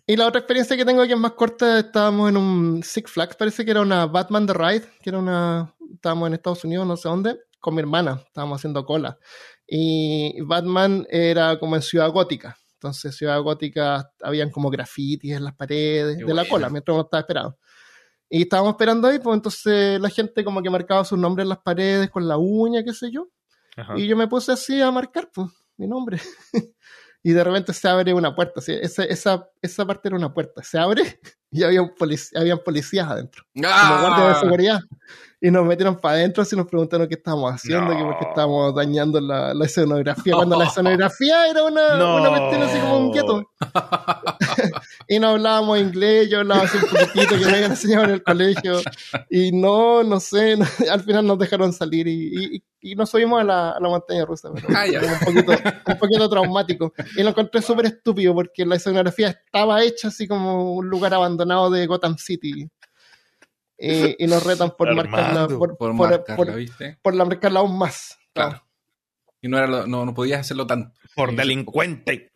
Y 0.07 0.17
la 0.17 0.29
otra 0.29 0.39
experiencia 0.41 0.77
que 0.77 0.85
tengo 0.85 1.05
que 1.05 1.15
es 1.15 1.19
más 1.19 1.33
corta, 1.33 1.81
estábamos 1.81 2.29
en 2.29 2.37
un 2.37 2.83
Six 2.85 3.11
Flags, 3.11 3.37
parece 3.37 3.65
que 3.65 3.71
era 3.73 3.81
una 3.81 4.07
Batman 4.07 4.47
The 4.47 4.53
Ride, 4.53 4.85
que 5.03 5.11
era 5.11 5.19
una, 5.19 5.75
estábamos 5.95 6.29
en 6.29 6.35
Estados 6.35 6.63
Unidos, 6.65 6.87
no 6.87 6.97
sé 6.97 7.09
dónde, 7.09 7.41
con 7.59 7.75
mi 7.75 7.81
hermana, 7.81 8.23
estábamos 8.27 8.61
haciendo 8.61 8.85
cola. 8.85 9.19
Y 9.67 10.41
Batman 10.43 11.07
era 11.09 11.59
como 11.59 11.75
en 11.75 11.81
Ciudad 11.83 12.11
Gótica, 12.11 12.55
entonces 12.75 13.17
Ciudad 13.17 13.41
Gótica 13.41 14.13
habían 14.23 14.51
como 14.51 14.69
grafitis 14.69 15.33
en 15.33 15.45
las 15.45 15.55
paredes 15.57 16.19
Qué 16.19 16.25
de 16.25 16.35
la 16.35 16.45
cola, 16.47 16.69
mientras 16.69 16.95
uno 16.95 17.05
estaba 17.05 17.23
esperando. 17.23 17.59
Y 18.31 18.43
estábamos 18.43 18.73
esperando 18.73 19.09
ahí, 19.09 19.19
pues 19.19 19.35
entonces 19.35 20.01
la 20.01 20.09
gente 20.09 20.43
como 20.45 20.63
que 20.63 20.71
marcaba 20.71 21.05
sus 21.05 21.19
nombres 21.19 21.45
en 21.45 21.51
las 21.51 21.59
paredes 21.59 22.11
con 22.11 22.27
la 22.27 22.37
uña, 22.37 22.83
qué 22.83 22.93
sé 22.93 23.11
yo. 23.11 23.29
Ajá. 23.77 23.99
Y 23.99 24.07
yo 24.07 24.17
me 24.17 24.27
puse 24.29 24.53
así 24.53 24.81
a 24.81 24.91
marcar, 24.91 25.31
pues, 25.33 25.49
mi 25.77 25.87
nombre. 25.87 26.21
y 27.23 27.33
de 27.33 27.43
repente 27.45 27.73
se 27.73 27.89
abre 27.89 28.13
una 28.15 28.35
puerta. 28.35 28.55
así, 28.61 28.73
esa, 28.73 29.05
esa, 29.05 29.49
esa 29.63 29.87
parte 29.87 30.09
era 30.09 30.17
una 30.17 30.33
puerta. 30.33 30.63
Se 30.63 30.79
abre 30.79 31.21
y 31.51 31.63
había 31.63 31.83
un 31.83 31.91
polic- 31.95 32.37
habían 32.37 32.59
policías 32.65 33.09
adentro, 33.09 33.45
como 33.55 33.69
guardias 33.69 34.19
de 34.29 34.33
¡Ah! 34.33 34.41
seguridad. 34.41 34.81
Y 35.41 35.51
nos 35.51 35.65
metieron 35.67 35.97
para 36.01 36.15
adentro 36.17 36.43
y 36.51 36.57
nos 36.57 36.67
preguntaron 36.67 37.07
qué 37.07 37.15
estábamos 37.17 37.53
haciendo, 37.53 37.93
No. 37.93 37.99
que 37.99 38.05
porque 38.05 38.25
estábamos 38.29 38.75
dañando 38.75 39.21
la, 39.21 39.53
la 39.53 39.65
escenografía, 39.67 40.35
cuando 40.35 40.57
la 40.59 40.65
escenografía 40.69 41.49
era 41.51 41.65
una, 41.65 41.97
No. 41.97 42.17
una 42.17 42.29
cuestión 42.31 42.63
así 42.63 42.79
como 42.81 42.99
un 42.99 43.13
gueto. 43.13 43.51
y 45.09 45.19
no 45.19 45.29
hablábamos 45.29 45.79
inglés, 45.79 46.29
yo 46.31 46.41
hablaba 46.41 46.63
así 46.63 46.77
un 46.79 46.89
poquitito 46.91 47.39
que 47.39 47.45
me 47.47 47.53
habían 47.53 47.71
enseñado 47.73 48.05
en 48.05 48.11
el 48.11 48.23
colegio 48.23 48.81
y 49.31 49.53
no, 49.53 50.03
no 50.03 50.21
sé, 50.21 50.57
no- 50.57 50.67
al 50.91 51.03
final 51.03 51.27
nos 51.27 51.39
dejaron 51.39 51.73
salir 51.73 52.07
y, 52.09 52.55
y- 52.57 52.65
y 52.87 52.95
nos 52.97 53.09
subimos 53.11 53.41
a 53.41 53.45
la, 53.45 53.71
a 53.71 53.81
la 53.81 53.89
montaña 53.89 54.27
rusa, 54.27 54.51
pero 54.55 54.69
Ah, 54.77 54.85
un 54.87 55.35
poquito, 55.35 55.53
un 55.87 55.99
poquito 55.99 56.29
traumático 56.29 56.93
y 57.17 57.23
lo 57.23 57.31
encontré 57.31 57.63
súper 57.63 57.87
estúpido 57.87 58.35
porque 58.35 58.67
la 58.67 58.77
escenografía 58.77 59.29
estaba 59.29 59.83
hecha 59.83 60.09
así 60.09 60.29
como 60.29 60.75
un 60.75 60.89
lugar 60.89 61.15
abandonado 61.15 61.71
de 61.71 61.87
Gotham 61.87 62.19
City 62.19 62.69
y, 63.79 64.23
y 64.23 64.27
nos 64.27 64.45
retan 64.45 64.71
por 64.77 64.95
marcarla, 64.95 65.27
Armando, 65.45 65.59
por, 65.59 65.77
Por 65.77 65.97
por- 65.97 66.09
marcarla, 66.11 66.37
por- 66.37 66.55
¿viste? 66.55 66.99
por 67.03 67.15
la 67.15 67.25
marcarla 67.25 67.61
aún 67.61 67.77
más. 67.79 68.19
Claro. 68.33 68.63
Y 69.41 69.49
no, 69.49 69.59
era 69.59 69.67
lo- 69.67 69.87
no, 69.87 70.05
no 70.07 70.15
podías 70.15 70.41
hacerlo 70.41 70.67
tanto. 70.67 70.93
Por 71.15 71.35
delincuente. 71.35 72.33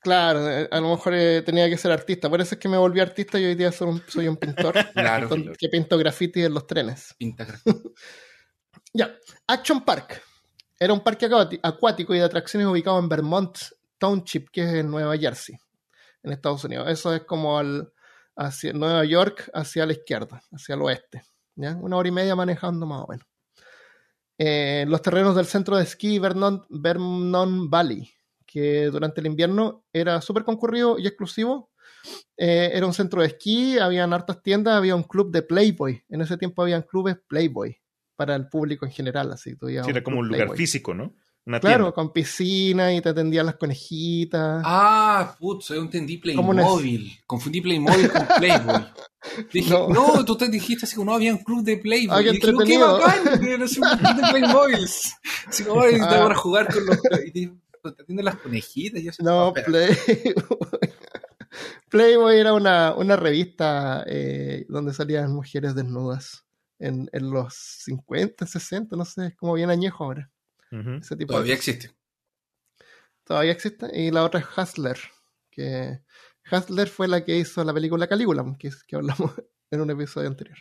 Claro, 0.00 0.48
eh, 0.50 0.68
a 0.70 0.80
lo 0.80 0.90
mejor 0.90 1.14
eh, 1.14 1.42
tenía 1.42 1.68
que 1.68 1.76
ser 1.76 1.92
artista. 1.92 2.30
Por 2.30 2.40
eso 2.40 2.54
es 2.54 2.60
que 2.60 2.68
me 2.68 2.78
volví 2.78 3.00
artista 3.00 3.38
y 3.38 3.44
hoy 3.44 3.54
día 3.54 3.70
soy 3.70 3.88
un, 3.88 4.02
soy 4.08 4.28
un 4.28 4.36
pintor 4.36 4.74
Claro. 4.94 5.28
que 5.58 5.68
pinto 5.68 5.98
graffiti 5.98 6.42
en 6.42 6.54
los 6.54 6.66
trenes. 6.66 7.14
Pinta 7.18 7.46
Ya, 8.94 9.14
Action 9.46 9.84
Park. 9.84 10.22
Era 10.78 10.94
un 10.94 11.00
parque 11.00 11.28
acuático 11.62 12.14
y 12.14 12.18
de 12.18 12.24
atracciones 12.24 12.66
ubicado 12.66 12.98
en 12.98 13.08
Vermont 13.08 13.56
Township, 13.98 14.48
que 14.50 14.62
es 14.62 14.72
en 14.74 14.90
Nueva 14.90 15.16
Jersey, 15.18 15.56
en 16.22 16.32
Estados 16.32 16.64
Unidos. 16.64 16.88
Eso 16.88 17.14
es 17.14 17.22
como 17.24 17.58
al, 17.58 17.92
hacia 18.34 18.72
Nueva 18.72 19.04
York, 19.04 19.50
hacia 19.52 19.84
la 19.84 19.92
izquierda, 19.92 20.42
hacia 20.50 20.74
el 20.74 20.82
oeste. 20.82 21.22
¿ya? 21.54 21.76
Una 21.76 21.98
hora 21.98 22.08
y 22.08 22.12
media 22.12 22.34
manejando 22.34 22.86
más 22.86 23.04
o 23.04 23.08
menos. 23.08 23.26
Eh, 24.38 24.86
los 24.88 25.02
terrenos 25.02 25.36
del 25.36 25.44
centro 25.44 25.76
de 25.76 25.82
esquí 25.82 26.18
Vernon, 26.18 26.64
Vernon 26.70 27.68
Valley, 27.68 28.10
que 28.50 28.86
durante 28.86 29.20
el 29.20 29.26
invierno 29.26 29.84
era 29.92 30.20
súper 30.20 30.44
concurrido 30.44 30.98
y 30.98 31.06
exclusivo. 31.06 31.70
Eh, 32.36 32.70
era 32.74 32.86
un 32.86 32.94
centro 32.94 33.20
de 33.20 33.28
esquí, 33.28 33.78
habían 33.78 34.12
hartas 34.12 34.42
tiendas, 34.42 34.74
había 34.76 34.94
un 34.96 35.02
club 35.04 35.30
de 35.30 35.42
Playboy. 35.42 36.02
En 36.08 36.22
ese 36.22 36.36
tiempo 36.38 36.62
habían 36.62 36.82
clubes 36.82 37.16
Playboy 37.28 37.76
para 38.16 38.34
el 38.34 38.48
público 38.48 38.86
en 38.86 38.92
general, 38.92 39.30
así 39.32 39.56
tú 39.56 39.68
Sí, 39.68 39.74
era 39.76 39.84
como 40.02 40.16
club 40.16 40.18
un 40.20 40.26
lugar 40.28 40.38
Playboy. 40.40 40.56
físico, 40.56 40.94
¿no? 40.94 41.14
Una 41.46 41.58
Claro, 41.58 41.84
tienda. 41.84 41.92
con 41.94 42.12
piscina 42.12 42.92
y 42.94 43.00
te 43.00 43.08
atendían 43.08 43.46
las 43.46 43.56
conejitas. 43.56 44.62
Ah, 44.64 45.34
putz, 45.38 45.68
yo 45.68 45.76
entendí. 45.76 46.18
Playmobil. 46.18 47.18
Confundí 47.26 47.60
Playmobil 47.62 48.10
con 48.10 48.26
Playboy. 48.38 48.84
Dije, 49.52 49.70
No. 49.70 49.88
no, 49.88 50.24
tú 50.24 50.36
te 50.36 50.48
dijiste 50.48 50.84
así 50.86 50.94
como, 50.96 51.10
no, 51.10 51.16
había 51.16 51.32
un 51.32 51.42
club 51.42 51.62
de 51.64 51.78
Playboy. 51.78 52.14
Ah, 52.16 52.20
Y 52.20 52.24
dije, 52.24 52.36
"Oh, 52.36 52.40
qué 52.40 52.50
entretenido". 52.74 52.98
bacán, 52.98 53.44
era 53.48 53.64
así 53.64 53.80
un 53.80 53.88
club 53.98 54.14
de 54.16 54.30
Playmobil. 54.38 54.88
Así 55.48 55.64
como, 55.64 55.80
ay, 55.82 55.94
te 55.94 56.00
Ah. 56.02 56.20
van 56.22 56.32
a 56.32 56.34
jugar 56.34 56.72
con 56.72 56.86
los... 56.86 56.98
Y 57.34 57.50
te 57.82 58.02
atienden 58.02 58.24
las 58.24 58.36
conejitas 58.36 59.02
yo 59.02 59.10
No, 59.20 59.48
espera. 59.48 59.66
Playboy. 59.66 59.96
Playboy 61.90 62.38
era 62.38 62.52
una, 62.52 62.94
una 62.94 63.16
revista 63.16 64.04
eh, 64.06 64.64
donde 64.68 64.94
salían 64.94 65.32
mujeres 65.32 65.74
desnudas 65.74 66.46
en, 66.78 67.10
en 67.12 67.30
los 67.30 67.54
50, 67.54 68.46
60, 68.46 68.96
no 68.96 69.04
sé, 69.04 69.26
es 69.26 69.36
como 69.36 69.54
bien 69.54 69.70
añejo 69.70 70.04
ahora. 70.04 70.30
Ese 70.70 71.16
tipo 71.16 71.32
Todavía 71.32 71.54
de 71.54 71.56
existe. 71.56 71.90
Todavía 73.24 73.52
existe. 73.52 73.90
Y 73.92 74.12
la 74.12 74.24
otra 74.24 74.40
es 74.40 74.46
Hustler, 74.56 74.98
que 75.50 76.00
Hustler 76.50 76.88
fue 76.88 77.08
la 77.08 77.24
que 77.24 77.38
hizo 77.38 77.64
la 77.64 77.74
película 77.74 78.06
Calígula, 78.06 78.44
que, 78.58 78.70
que 78.86 78.96
hablamos 78.96 79.32
en 79.70 79.80
un 79.80 79.90
episodio 79.90 80.28
anterior. 80.28 80.58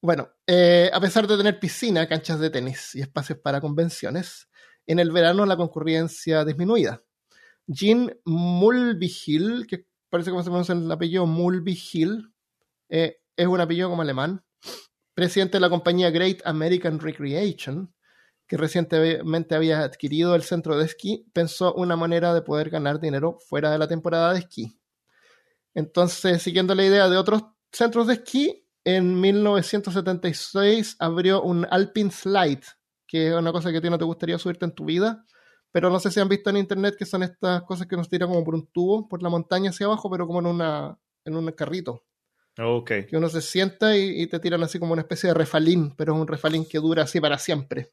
Bueno, 0.00 0.30
eh, 0.46 0.90
a 0.92 1.00
pesar 1.00 1.26
de 1.26 1.36
tener 1.36 1.58
piscina, 1.58 2.08
canchas 2.08 2.38
de 2.38 2.50
tenis 2.50 2.94
y 2.94 3.00
espacios 3.00 3.38
para 3.38 3.60
convenciones, 3.60 4.47
en 4.88 4.98
el 4.98 5.12
verano 5.12 5.46
la 5.46 5.56
concurrencia 5.56 6.44
disminuida. 6.44 7.02
Jean 7.66 8.10
Mulvihill, 8.24 9.66
que 9.68 9.86
parece 10.08 10.30
como 10.30 10.42
se 10.42 10.48
pronuncia 10.48 10.74
el 10.74 10.90
apellido 10.90 11.26
Mulvihill, 11.26 12.32
eh, 12.88 13.20
es 13.36 13.46
un 13.46 13.60
apellido 13.60 13.90
como 13.90 14.02
alemán, 14.02 14.42
presidente 15.14 15.58
de 15.58 15.60
la 15.60 15.68
compañía 15.68 16.10
Great 16.10 16.40
American 16.44 16.98
Recreation, 16.98 17.92
que 18.46 18.56
recientemente 18.56 19.54
había 19.54 19.82
adquirido 19.82 20.34
el 20.34 20.42
centro 20.42 20.78
de 20.78 20.86
esquí, 20.86 21.26
pensó 21.34 21.74
una 21.74 21.94
manera 21.94 22.32
de 22.32 22.40
poder 22.40 22.70
ganar 22.70 22.98
dinero 22.98 23.36
fuera 23.46 23.70
de 23.70 23.78
la 23.78 23.88
temporada 23.88 24.32
de 24.32 24.38
esquí. 24.40 24.80
Entonces, 25.74 26.42
siguiendo 26.42 26.74
la 26.74 26.86
idea 26.86 27.10
de 27.10 27.18
otros 27.18 27.42
centros 27.70 28.06
de 28.06 28.14
esquí, 28.14 28.66
en 28.84 29.20
1976 29.20 30.96
abrió 30.98 31.42
un 31.42 31.66
Alpine 31.70 32.10
Slide, 32.10 32.64
que 33.08 33.28
es 33.28 33.34
una 33.34 33.50
cosa 33.50 33.72
que 33.72 33.78
a 33.78 33.80
ti 33.80 33.90
no 33.90 33.98
te 33.98 34.04
gustaría 34.04 34.38
subirte 34.38 34.66
en 34.66 34.72
tu 34.72 34.84
vida, 34.84 35.24
pero 35.72 35.90
no 35.90 35.98
sé 35.98 36.10
si 36.10 36.20
han 36.20 36.28
visto 36.28 36.50
en 36.50 36.58
internet 36.58 36.94
que 36.96 37.06
son 37.06 37.22
estas 37.24 37.62
cosas 37.62 37.86
que 37.88 37.96
nos 37.96 38.08
tiran 38.08 38.28
como 38.28 38.44
por 38.44 38.54
un 38.54 38.66
tubo 38.68 39.08
por 39.08 39.22
la 39.22 39.28
montaña 39.30 39.70
hacia 39.70 39.86
abajo, 39.86 40.08
pero 40.10 40.26
como 40.26 40.38
en 40.40 40.46
una 40.46 40.96
en 41.24 41.34
un 41.36 41.50
carrito, 41.52 42.04
Ok. 42.58 42.90
que 43.08 43.16
uno 43.16 43.28
se 43.28 43.40
sienta 43.40 43.96
y, 43.96 44.22
y 44.22 44.26
te 44.28 44.38
tiran 44.40 44.62
así 44.62 44.78
como 44.78 44.92
una 44.92 45.02
especie 45.02 45.28
de 45.28 45.34
refalín, 45.34 45.94
pero 45.96 46.14
es 46.14 46.20
un 46.20 46.26
refalín 46.26 46.66
que 46.68 46.78
dura 46.78 47.02
así 47.04 47.20
para 47.20 47.38
siempre. 47.38 47.92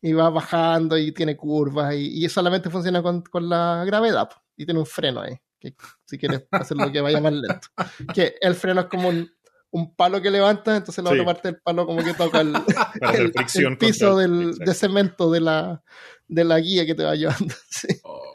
Y 0.00 0.12
va 0.14 0.30
bajando 0.30 0.98
y 0.98 1.12
tiene 1.12 1.36
curvas 1.36 1.94
y, 1.94 2.24
y 2.24 2.28
solamente 2.28 2.70
funciona 2.70 3.02
con, 3.02 3.22
con 3.22 3.48
la 3.48 3.84
gravedad 3.86 4.28
y 4.56 4.64
tiene 4.64 4.80
un 4.80 4.86
freno 4.86 5.20
ahí, 5.20 5.36
que 5.60 5.76
si 6.04 6.18
quieres 6.18 6.42
hacerlo 6.50 6.90
que 6.90 7.00
vaya 7.00 7.20
más 7.20 7.32
lento. 7.32 7.68
Que 8.12 8.34
el 8.40 8.54
freno 8.56 8.80
es 8.80 8.86
como 8.88 9.10
un, 9.10 9.30
un 9.72 9.94
palo 9.96 10.20
que 10.22 10.30
levanta, 10.30 10.76
entonces 10.76 11.02
la 11.02 11.10
Sí. 11.10 11.16
otra 11.18 11.26
parte 11.32 11.48
del 11.52 11.60
palo 11.60 11.84
como 11.86 12.02
que 12.04 12.14
toca 12.14 12.40
el, 12.42 12.52
piso 13.78 14.16
del, 14.16 14.54
de 14.56 14.74
cemento 14.74 15.30
de 15.30 15.40
la, 15.40 15.82
de 16.28 16.44
la 16.44 16.60
guía 16.60 16.86
que 16.86 16.94
te 16.94 17.04
va 17.04 17.14
llevando. 17.16 17.54
sí. 17.68 17.88
Oh, 18.04 18.32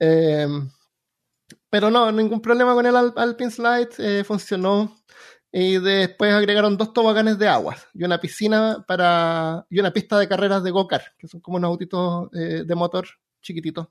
Eh, 0.00 0.48
pero 1.70 1.90
no, 1.90 2.10
ningún 2.10 2.40
problema 2.42 2.74
con 2.74 2.84
el 2.86 2.96
Al- 2.96 3.14
Alpine 3.16 3.50
Slide, 3.50 3.88
eh, 3.98 4.24
funcionó. 4.24 4.96
Y 5.54 5.76
después 5.78 6.32
agregaron 6.32 6.78
dos 6.78 6.94
toboganes 6.94 7.38
de 7.38 7.46
agua 7.46 7.76
y 7.92 8.04
una 8.04 8.18
piscina 8.18 8.82
para 8.88 9.66
y 9.68 9.78
una 9.80 9.90
pista 9.92 10.18
de 10.18 10.26
carreras 10.26 10.62
de 10.64 10.70
go-kart, 10.70 11.04
que 11.18 11.28
son 11.28 11.40
como 11.42 11.58
unos 11.58 11.68
autitos 11.68 12.30
eh, 12.34 12.64
de 12.66 12.74
motor 12.74 13.06
chiquititos. 13.42 13.88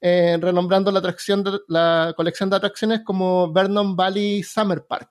Renombrando 0.00 0.90
la 0.92 1.00
atracción 1.00 1.42
de, 1.44 1.58
la 1.68 2.14
colección 2.16 2.48
de 2.50 2.56
atracciones 2.56 3.00
como 3.04 3.52
Vernon 3.52 3.96
Valley 3.96 4.42
Summer 4.44 4.86
Park. 4.88 5.10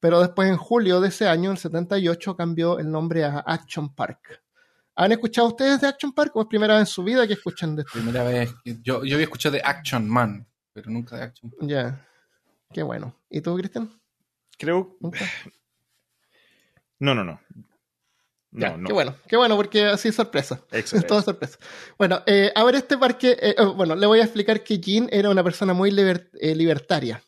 Pero 0.00 0.20
después 0.20 0.48
en 0.48 0.56
julio 0.56 1.00
de 1.00 1.08
ese 1.08 1.28
año, 1.28 1.50
el 1.50 1.58
78, 1.58 2.36
cambió 2.36 2.78
el 2.78 2.90
nombre 2.90 3.24
a 3.24 3.38
Action 3.40 3.94
Park. 3.94 4.42
¿Han 4.94 5.12
escuchado 5.12 5.48
ustedes 5.48 5.80
de 5.80 5.88
Action 5.88 6.12
Park 6.12 6.34
o 6.36 6.42
es 6.42 6.46
primera 6.48 6.74
vez 6.74 6.80
en 6.82 6.86
su 6.86 7.02
vida 7.04 7.26
que 7.26 7.32
escuchan 7.34 7.74
de 7.76 7.82
esto? 7.82 7.92
primera 7.94 8.22
vez. 8.24 8.52
que- 8.64 8.78
Yo, 8.82 9.04
yo 9.04 9.14
había 9.16 9.24
escuchado 9.24 9.54
de 9.54 9.62
Action 9.64 10.08
Man, 10.08 10.46
pero 10.72 10.90
nunca 10.90 11.16
de 11.16 11.22
Action 11.24 11.52
Ya. 11.60 12.04
Qué 12.72 12.82
bueno. 12.82 13.14
¿Y 13.30 13.40
tú, 13.40 13.56
Cristian? 13.56 13.90
Creo. 14.58 14.96
¿Nunca? 15.00 15.18
No, 17.00 17.14
no, 17.14 17.22
no. 17.24 17.40
Ya, 18.50 18.70
No, 18.70 18.78
no. 18.78 18.86
Qué 18.88 18.92
bueno, 18.92 19.14
qué 19.28 19.36
bueno, 19.36 19.56
porque 19.56 19.84
así 19.84 20.08
es 20.08 20.14
sorpresa. 20.16 20.60
Eso 20.72 20.96
Es 20.96 21.06
todo 21.06 21.18
es. 21.20 21.24
sorpresa. 21.24 21.58
Bueno, 21.96 22.22
eh, 22.26 22.50
ahora 22.56 22.78
este 22.78 22.98
parque, 22.98 23.36
eh, 23.40 23.54
oh, 23.58 23.74
bueno, 23.74 23.94
le 23.94 24.06
voy 24.06 24.20
a 24.20 24.24
explicar 24.24 24.64
que 24.64 24.78
Jean 24.80 25.08
era 25.12 25.30
una 25.30 25.44
persona 25.44 25.74
muy 25.74 25.90
liber- 25.90 26.30
eh, 26.40 26.54
libertaria. 26.56 27.22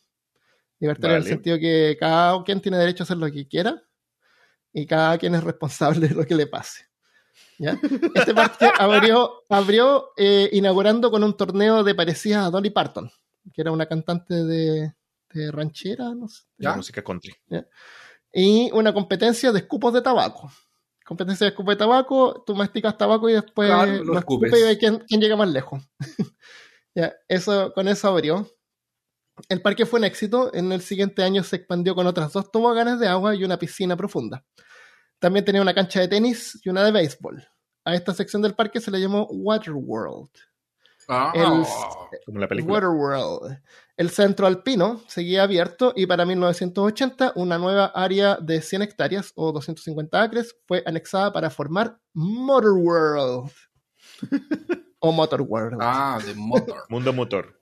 Libertaria 0.81 1.15
en 1.15 1.17
el 1.17 1.23
Vale. 1.23 1.33
sentido 1.35 1.57
que 1.59 1.95
cada 1.99 2.43
quien 2.43 2.59
tiene 2.59 2.77
derecho 2.77 3.03
a 3.03 3.05
hacer 3.05 3.17
lo 3.17 3.31
que 3.31 3.47
quiera 3.47 3.81
y 4.73 4.85
cada 4.85 5.17
quien 5.17 5.35
es 5.35 5.43
responsable 5.43 6.07
de 6.09 6.15
lo 6.15 6.25
que 6.25 6.35
le 6.35 6.47
pase. 6.47 6.85
¿Ya? 7.57 7.77
Este 8.15 8.33
parque 8.33 8.69
abrió, 8.79 9.43
abrió 9.47 10.09
eh, 10.17 10.49
inaugurando 10.53 11.09
con 11.11 11.23
un 11.23 11.37
torneo 11.37 11.83
de 11.83 11.95
parecidas 11.95 12.45
a 12.45 12.49
Dolly 12.49 12.71
Parton, 12.71 13.09
que 13.53 13.61
era 13.61 13.71
una 13.71 13.85
cantante 13.85 14.33
de, 14.33 14.93
de 15.33 15.51
ranchera, 15.51 16.13
no 16.15 16.27
sé, 16.27 16.43
¿Ya? 16.57 16.75
música 16.75 17.03
country. 17.03 17.33
y 18.33 18.71
una 18.73 18.93
competencia 18.93 19.51
de 19.51 19.59
escupos 19.59 19.93
de 19.93 20.01
tabaco. 20.01 20.51
Competencia 21.05 21.45
de 21.45 21.49
escupos 21.49 21.75
de 21.75 21.79
tabaco, 21.79 22.43
tú 22.45 22.55
masticas 22.55 22.97
tabaco 22.97 23.29
y 23.29 23.33
después 23.33 23.69
Claro, 23.69 24.03
lo 24.03 24.17
escupes. 24.19 24.51
y 24.59 24.63
ves 24.63 24.77
quién, 24.77 24.99
quién 25.07 25.21
llega 25.21 25.35
más 25.35 25.49
lejos. 25.49 25.83
ya, 26.95 27.13
eso, 27.27 27.71
con 27.73 27.87
eso 27.87 28.07
abrió. 28.07 28.47
El 29.49 29.61
parque 29.61 29.85
fue 29.85 29.99
un 29.99 30.05
éxito. 30.05 30.53
En 30.53 30.71
el 30.71 30.81
siguiente 30.81 31.23
año 31.23 31.43
se 31.43 31.55
expandió 31.57 31.95
con 31.95 32.07
otras 32.07 32.33
dos 32.33 32.51
toboganes 32.51 32.99
de 32.99 33.07
agua 33.07 33.35
y 33.35 33.43
una 33.43 33.57
piscina 33.57 33.95
profunda. 33.95 34.43
También 35.19 35.45
tenía 35.45 35.61
una 35.61 35.73
cancha 35.73 35.99
de 35.99 36.07
tenis 36.07 36.59
y 36.63 36.69
una 36.69 36.83
de 36.83 36.91
béisbol. 36.91 37.47
A 37.85 37.95
esta 37.95 38.13
sección 38.13 38.41
del 38.41 38.53
parque 38.55 38.79
se 38.79 38.91
le 38.91 38.99
llamó 38.99 39.27
Waterworld. 39.31 40.29
Ah, 41.07 41.31
El- 41.35 41.65
Como 42.25 42.39
la 42.39 42.47
película. 42.47 42.73
Waterworld. 42.75 43.59
El 43.97 44.09
centro 44.09 44.47
alpino 44.47 45.01
seguía 45.07 45.43
abierto 45.43 45.93
y 45.95 46.05
para 46.05 46.25
1980 46.25 47.33
una 47.35 47.57
nueva 47.57 47.85
área 47.87 48.37
de 48.37 48.61
100 48.61 48.83
hectáreas 48.83 49.31
o 49.35 49.51
250 49.51 50.21
acres 50.21 50.55
fue 50.67 50.81
anexada 50.85 51.33
para 51.33 51.49
formar 51.49 51.99
Motorworld. 52.13 53.51
o 54.99 55.11
Motorworld. 55.11 55.77
ah, 55.81 56.19
de 56.25 56.33
Motor. 56.35 56.83
Mundo 56.89 57.13
motor. 57.13 57.59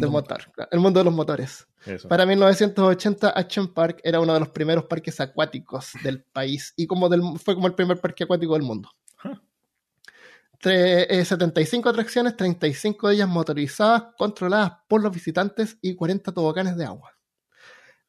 De 0.00 0.06
motor. 0.08 0.40
El 0.70 0.80
mundo 0.80 1.00
de 1.00 1.04
los 1.04 1.14
motores. 1.14 1.66
Eso. 1.84 2.08
Para 2.08 2.24
1980 2.26 3.30
Action 3.30 3.72
Park 3.74 4.00
era 4.04 4.20
uno 4.20 4.32
de 4.34 4.40
los 4.40 4.48
primeros 4.50 4.84
parques 4.84 5.20
acuáticos 5.20 5.90
del 6.02 6.22
país 6.22 6.72
y 6.76 6.86
como 6.86 7.08
del, 7.08 7.22
fue 7.38 7.54
como 7.54 7.66
el 7.66 7.74
primer 7.74 8.00
parque 8.00 8.24
acuático 8.24 8.54
del 8.54 8.62
mundo. 8.62 8.88
Huh. 9.24 9.36
Tre- 10.60 11.06
eh, 11.08 11.24
75 11.24 11.88
atracciones, 11.88 12.36
35 12.36 13.08
de 13.08 13.14
ellas 13.16 13.28
motorizadas, 13.28 14.04
controladas 14.16 14.72
por 14.88 15.02
los 15.02 15.12
visitantes 15.12 15.76
y 15.82 15.94
40 15.96 16.32
toboganes 16.32 16.76
de 16.76 16.84
agua. 16.84 17.10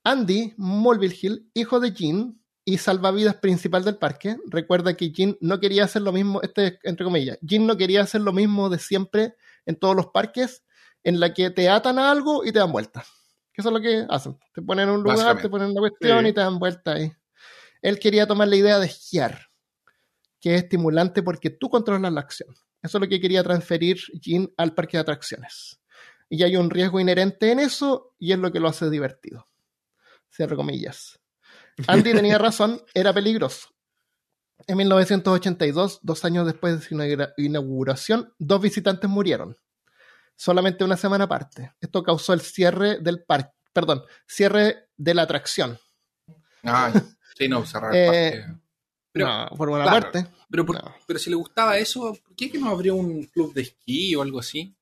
Andy 0.04 0.54
Mulville 0.58 1.18
Hill, 1.20 1.50
hijo 1.54 1.80
de 1.80 1.92
Jean 1.94 2.40
y 2.66 2.78
salvavidas 2.78 3.36
principal 3.36 3.84
del 3.84 3.98
parque, 3.98 4.38
recuerda 4.48 4.94
que 4.96 5.12
Jean 5.12 5.38
no 5.42 5.60
quería 5.60 5.86
hacer 5.86 6.02
lo 6.02 6.12
mismo, 6.12 6.42
este 6.44 6.68
es 6.68 6.74
entre 6.84 7.06
comillas, 7.06 7.38
Jean 7.42 7.66
no 7.66 7.76
quería 7.76 8.02
hacer 8.02 8.22
lo 8.22 8.34
mismo 8.34 8.70
de 8.70 8.80
siempre 8.80 9.36
en 9.66 9.76
todos 9.78 9.96
los 9.96 10.08
parques, 10.08 10.64
en 11.04 11.20
la 11.20 11.34
que 11.34 11.50
te 11.50 11.70
atan 11.70 12.00
a 12.00 12.12
algo 12.12 12.46
y 12.46 12.52
te 12.52 12.60
dan 12.60 12.72
vuelta. 12.72 13.04
Que 13.54 13.62
eso 13.62 13.70
es 13.70 13.74
lo 13.74 13.82
que 13.82 14.06
hacen. 14.10 14.38
Te 14.54 14.62
ponen 14.62 14.90
en 14.90 14.96
un 14.96 15.04
lugar, 15.04 15.42
te 15.42 15.50
ponen 15.50 15.72
una 15.72 15.80
cuestión 15.82 16.24
Sí. 16.24 16.30
y 16.30 16.34
te 16.34 16.42
dan 16.42 16.58
vuelta 16.60 16.94
ahí. 16.94 17.12
Él 17.82 18.00
quería 18.00 18.26
tomar 18.26 18.48
la 18.48 18.56
idea 18.56 18.80
de 18.80 18.88
esquiar, 18.88 19.48
que 20.40 20.56
es 20.56 20.64
estimulante 20.64 21.22
porque 21.22 21.50
tú 21.50 21.70
controlas 21.70 22.12
la 22.12 22.22
acción. 22.22 22.50
Eso 22.82 22.98
es 22.98 23.02
lo 23.02 23.08
que 23.08 23.20
quería 23.22 23.44
transferir 23.44 23.98
Jean 24.22 24.50
al 24.58 24.74
parque 24.74 24.98
de 24.98 25.02
atracciones. 25.02 25.80
Y 26.30 26.42
hay 26.44 26.56
un 26.58 26.70
riesgo 26.70 27.00
inherente 27.00 27.52
en 27.52 27.60
eso 27.60 28.16
y 28.18 28.32
es 28.32 28.40
lo 28.40 28.52
que 28.52 28.60
lo 28.60 28.68
hace 28.70 28.90
divertido. 28.90 29.48
Cierro 30.36 30.56
comillas. 30.56 31.20
Andy 31.88 32.14
tenía 32.14 32.38
razón, 32.38 32.82
era 32.94 33.14
peligroso. 33.14 33.68
En 34.68 34.78
1982, 34.78 36.00
dos 36.02 36.26
años 36.26 36.46
después 36.46 36.80
de 36.80 36.86
su 36.86 36.96
inaugura- 36.96 37.34
inauguración, 37.38 38.34
dos 38.40 38.62
visitantes 38.62 39.10
murieron. 39.10 39.58
Solamente 40.36 40.84
una 40.84 40.98
semana 40.98 41.26
aparte. 41.26 41.74
Esto 41.80 42.04
causó 42.04 42.34
el 42.34 42.42
cierre 42.42 43.00
del 43.00 43.24
parque, 43.24 43.52
perdón, 43.72 44.04
cierre 44.28 44.90
de 44.98 45.14
la 45.14 45.22
atracción. 45.24 45.78
Ah, 46.64 46.92
sí, 47.38 47.48
no, 47.48 47.66
cerrar 47.66 47.96
el 47.96 48.02
Eh, 48.02 48.32
parque. 48.42 48.60
Pero- 49.12 49.28
no, 49.28 49.50
por 49.56 49.70
una 49.70 49.84
claro. 49.84 50.02
parte. 50.02 50.28
Pero, 50.50 50.66
por- 50.66 50.84
no. 50.84 50.96
pero 51.06 51.20
si 51.20 51.30
le 51.30 51.36
gustaba 51.36 51.78
eso, 51.78 52.16
¿por 52.26 52.36
qué 52.36 52.50
que 52.52 52.58
no 52.58 52.70
habría 52.70 52.94
un 52.94 53.24
club 53.26 53.54
de 53.54 53.62
esquí 53.64 54.16
o 54.16 54.22
algo 54.22 54.40
así? 54.40 54.76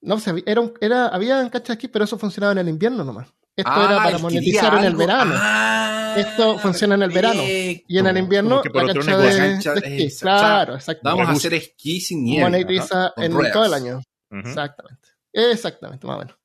No, 0.00 0.14
o 0.16 0.18
sea, 0.18 0.34
era, 0.46 0.60
un- 0.60 0.74
era, 0.80 1.08
había 1.08 1.48
canchas 1.50 1.74
aquí, 1.76 1.88
pero 1.88 2.04
eso 2.04 2.18
funcionaba 2.18 2.52
en 2.52 2.58
el 2.58 2.68
invierno 2.68 3.02
nomás. 3.04 3.28
Esto 3.56 3.70
Ah, 3.72 3.86
era 3.88 3.96
para 4.02 4.16
él 4.16 4.22
monetizar 4.22 4.74
en 4.78 4.84
el 4.84 4.96
verano. 4.96 5.34
Ah, 5.36 6.14
Esto 6.16 6.58
funciona 6.58 6.94
en 6.96 7.02
el 7.02 7.10
verano. 7.10 7.42
y 7.44 7.84
en 7.98 8.06
el 8.06 8.18
invierno, 8.18 8.62
la 8.64 8.84
cancha 8.92 9.16
de, 9.16 9.80
de 9.80 10.04
esquí. 10.06 10.18
Claro, 10.20 10.74
exacto. 10.74 11.02
Vamos 11.04 11.28
a 11.28 11.32
hacer 11.32 11.54
esquí 11.54 12.00
sin 12.00 12.24
nieve. 12.24 12.44
Monetiza 12.44 13.12
¿no? 13.16 13.22
En 13.22 13.32
ruedas. 13.32 13.52
todo 13.52 13.64
el 13.66 13.74
año. 13.74 14.02
Exactamente. 14.30 15.08
Exactamente, 15.32 16.06
más 16.06 16.16
o 16.16 16.18
menos. 16.20 16.38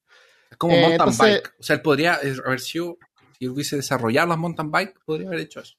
Es 0.52 0.58
como 0.58 0.74
Eh, 0.74 0.82
mountain 0.82 1.10
entonces- 1.10 1.20
bike. 1.42 1.56
O 1.60 1.64
sea, 1.64 1.76
él 1.76 1.82
podría 1.82 2.14
haber 2.16 2.60
sido, 2.60 2.98
si 3.38 3.48
hubiese 3.48 3.76
desarrollado 3.76 4.28
las 4.28 4.38
mountain 4.38 4.72
bike, 4.72 5.00
podría 5.06 5.28
haber 5.28 5.40
hecho 5.42 5.60
eso. 5.62 5.76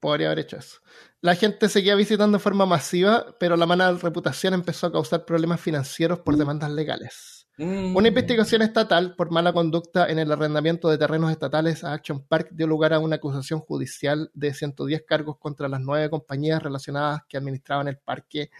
Podría 0.00 0.28
haber 0.28 0.40
hecho 0.40 0.56
eso. 0.56 0.80
La 1.20 1.34
gente 1.36 1.68
seguía 1.68 1.94
visitando 1.94 2.38
de 2.38 2.42
forma 2.42 2.66
masiva, 2.66 3.36
pero 3.38 3.56
la 3.56 3.66
mala 3.66 3.92
reputación 3.92 4.54
empezó 4.54 4.88
a 4.88 4.92
causar 4.92 5.24
problemas 5.24 5.60
financieros 5.60 6.18
por 6.20 6.36
demandas 6.36 6.70
legales. 6.70 7.41
Mm. 7.58 7.94
Una 7.94 8.08
investigación 8.08 8.62
estatal 8.62 9.14
por 9.14 9.30
mala 9.30 9.52
conducta 9.52 10.06
en 10.08 10.18
el 10.18 10.32
arrendamiento 10.32 10.88
de 10.88 10.96
terrenos 10.96 11.30
estatales 11.30 11.84
a 11.84 11.92
Action 11.92 12.26
Park 12.26 12.48
dio 12.52 12.66
lugar 12.66 12.94
a 12.94 12.98
una 12.98 13.16
acusación 13.16 13.60
judicial 13.60 14.30
de 14.32 14.54
110 14.54 15.02
cargos 15.06 15.36
contra 15.38 15.68
las 15.68 15.80
nueve 15.80 16.08
compañías 16.08 16.62
relacionadas 16.62 17.22
que 17.28 17.36
administraban 17.36 17.88
el 17.88 17.98
parque 17.98 18.50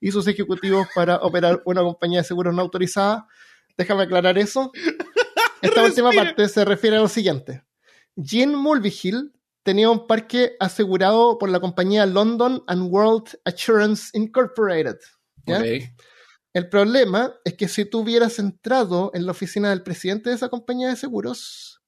y 0.00 0.10
sus 0.10 0.26
ejecutivos 0.26 0.88
para 0.94 1.16
operar 1.16 1.62
una 1.64 1.82
compañía 1.82 2.20
de 2.20 2.24
seguros 2.24 2.54
no 2.54 2.62
autorizada. 2.62 3.28
Déjame 3.76 4.02
aclarar 4.02 4.36
eso. 4.36 4.72
Esta 5.62 5.84
última 5.84 6.10
parte 6.10 6.48
se 6.48 6.64
refiere 6.64 6.96
a 6.96 7.00
lo 7.00 7.08
siguiente. 7.08 7.62
Jean 8.16 8.54
Mulvihill 8.54 9.32
tenía 9.62 9.90
un 9.90 10.06
parque 10.06 10.56
asegurado 10.58 11.38
por 11.38 11.50
la 11.50 11.60
compañía 11.60 12.04
London 12.04 12.64
and 12.66 12.92
World 12.92 13.38
Assurance 13.44 14.10
Incorporated. 14.14 14.96
El 16.52 16.68
problema 16.68 17.34
es 17.44 17.54
que 17.54 17.68
si 17.68 17.84
tú 17.84 18.00
hubieras 18.00 18.38
entrado 18.38 19.10
en 19.14 19.24
la 19.24 19.32
oficina 19.32 19.70
del 19.70 19.82
presidente 19.82 20.30
de 20.30 20.36
esa 20.36 20.48
compañía 20.48 20.88
de 20.88 20.96
seguros, 20.96 21.80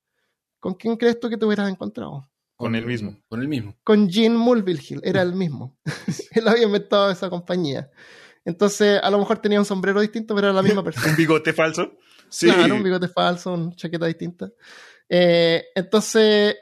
¿con 0.60 0.74
quién 0.74 0.96
crees 0.96 1.18
tú 1.18 1.28
que 1.28 1.36
te 1.36 1.44
hubieras 1.44 1.68
encontrado? 1.68 2.30
Con 2.54 2.76
el 2.76 2.86
mismo. 2.86 3.20
Con 3.28 3.40
el 3.40 3.48
mismo. 3.48 3.76
Con 3.82 4.08
Gene 4.08 4.36
Mulville 4.36 4.82
Hill, 4.88 5.00
era 5.02 5.20
el 5.22 5.34
mismo. 5.34 5.76
Él 6.32 6.46
había 6.46 6.64
inventado 6.64 7.10
esa 7.10 7.28
compañía. 7.28 7.90
Entonces, 8.44 9.00
a 9.02 9.10
lo 9.10 9.18
mejor 9.18 9.38
tenía 9.38 9.58
un 9.58 9.64
sombrero 9.64 10.00
distinto, 10.00 10.34
pero 10.34 10.48
era 10.48 10.54
la 10.54 10.62
misma 10.62 10.84
persona. 10.84 11.08
¿Un 11.08 11.16
bigote 11.16 11.52
falso? 11.52 11.98
Sí. 12.28 12.46
Claro, 12.46 12.76
un 12.76 12.84
bigote 12.84 13.08
falso, 13.08 13.54
una 13.54 13.74
chaqueta 13.74 14.06
distinta. 14.06 14.50
Eh, 15.08 15.64
entonces, 15.74 16.56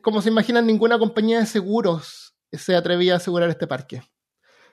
como 0.00 0.22
se 0.22 0.28
imaginan, 0.28 0.66
ninguna 0.66 0.98
compañía 0.98 1.40
de 1.40 1.46
seguros 1.46 2.34
se 2.52 2.76
atrevía 2.76 3.14
a 3.14 3.16
asegurar 3.16 3.50
este 3.50 3.66
parque. 3.66 4.02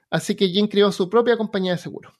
Así 0.10 0.36
que 0.36 0.48
Jim 0.50 0.68
creó 0.68 0.92
su 0.92 1.10
propia 1.10 1.38
compañía 1.38 1.74
de 1.74 1.78
seguros. 1.78 2.19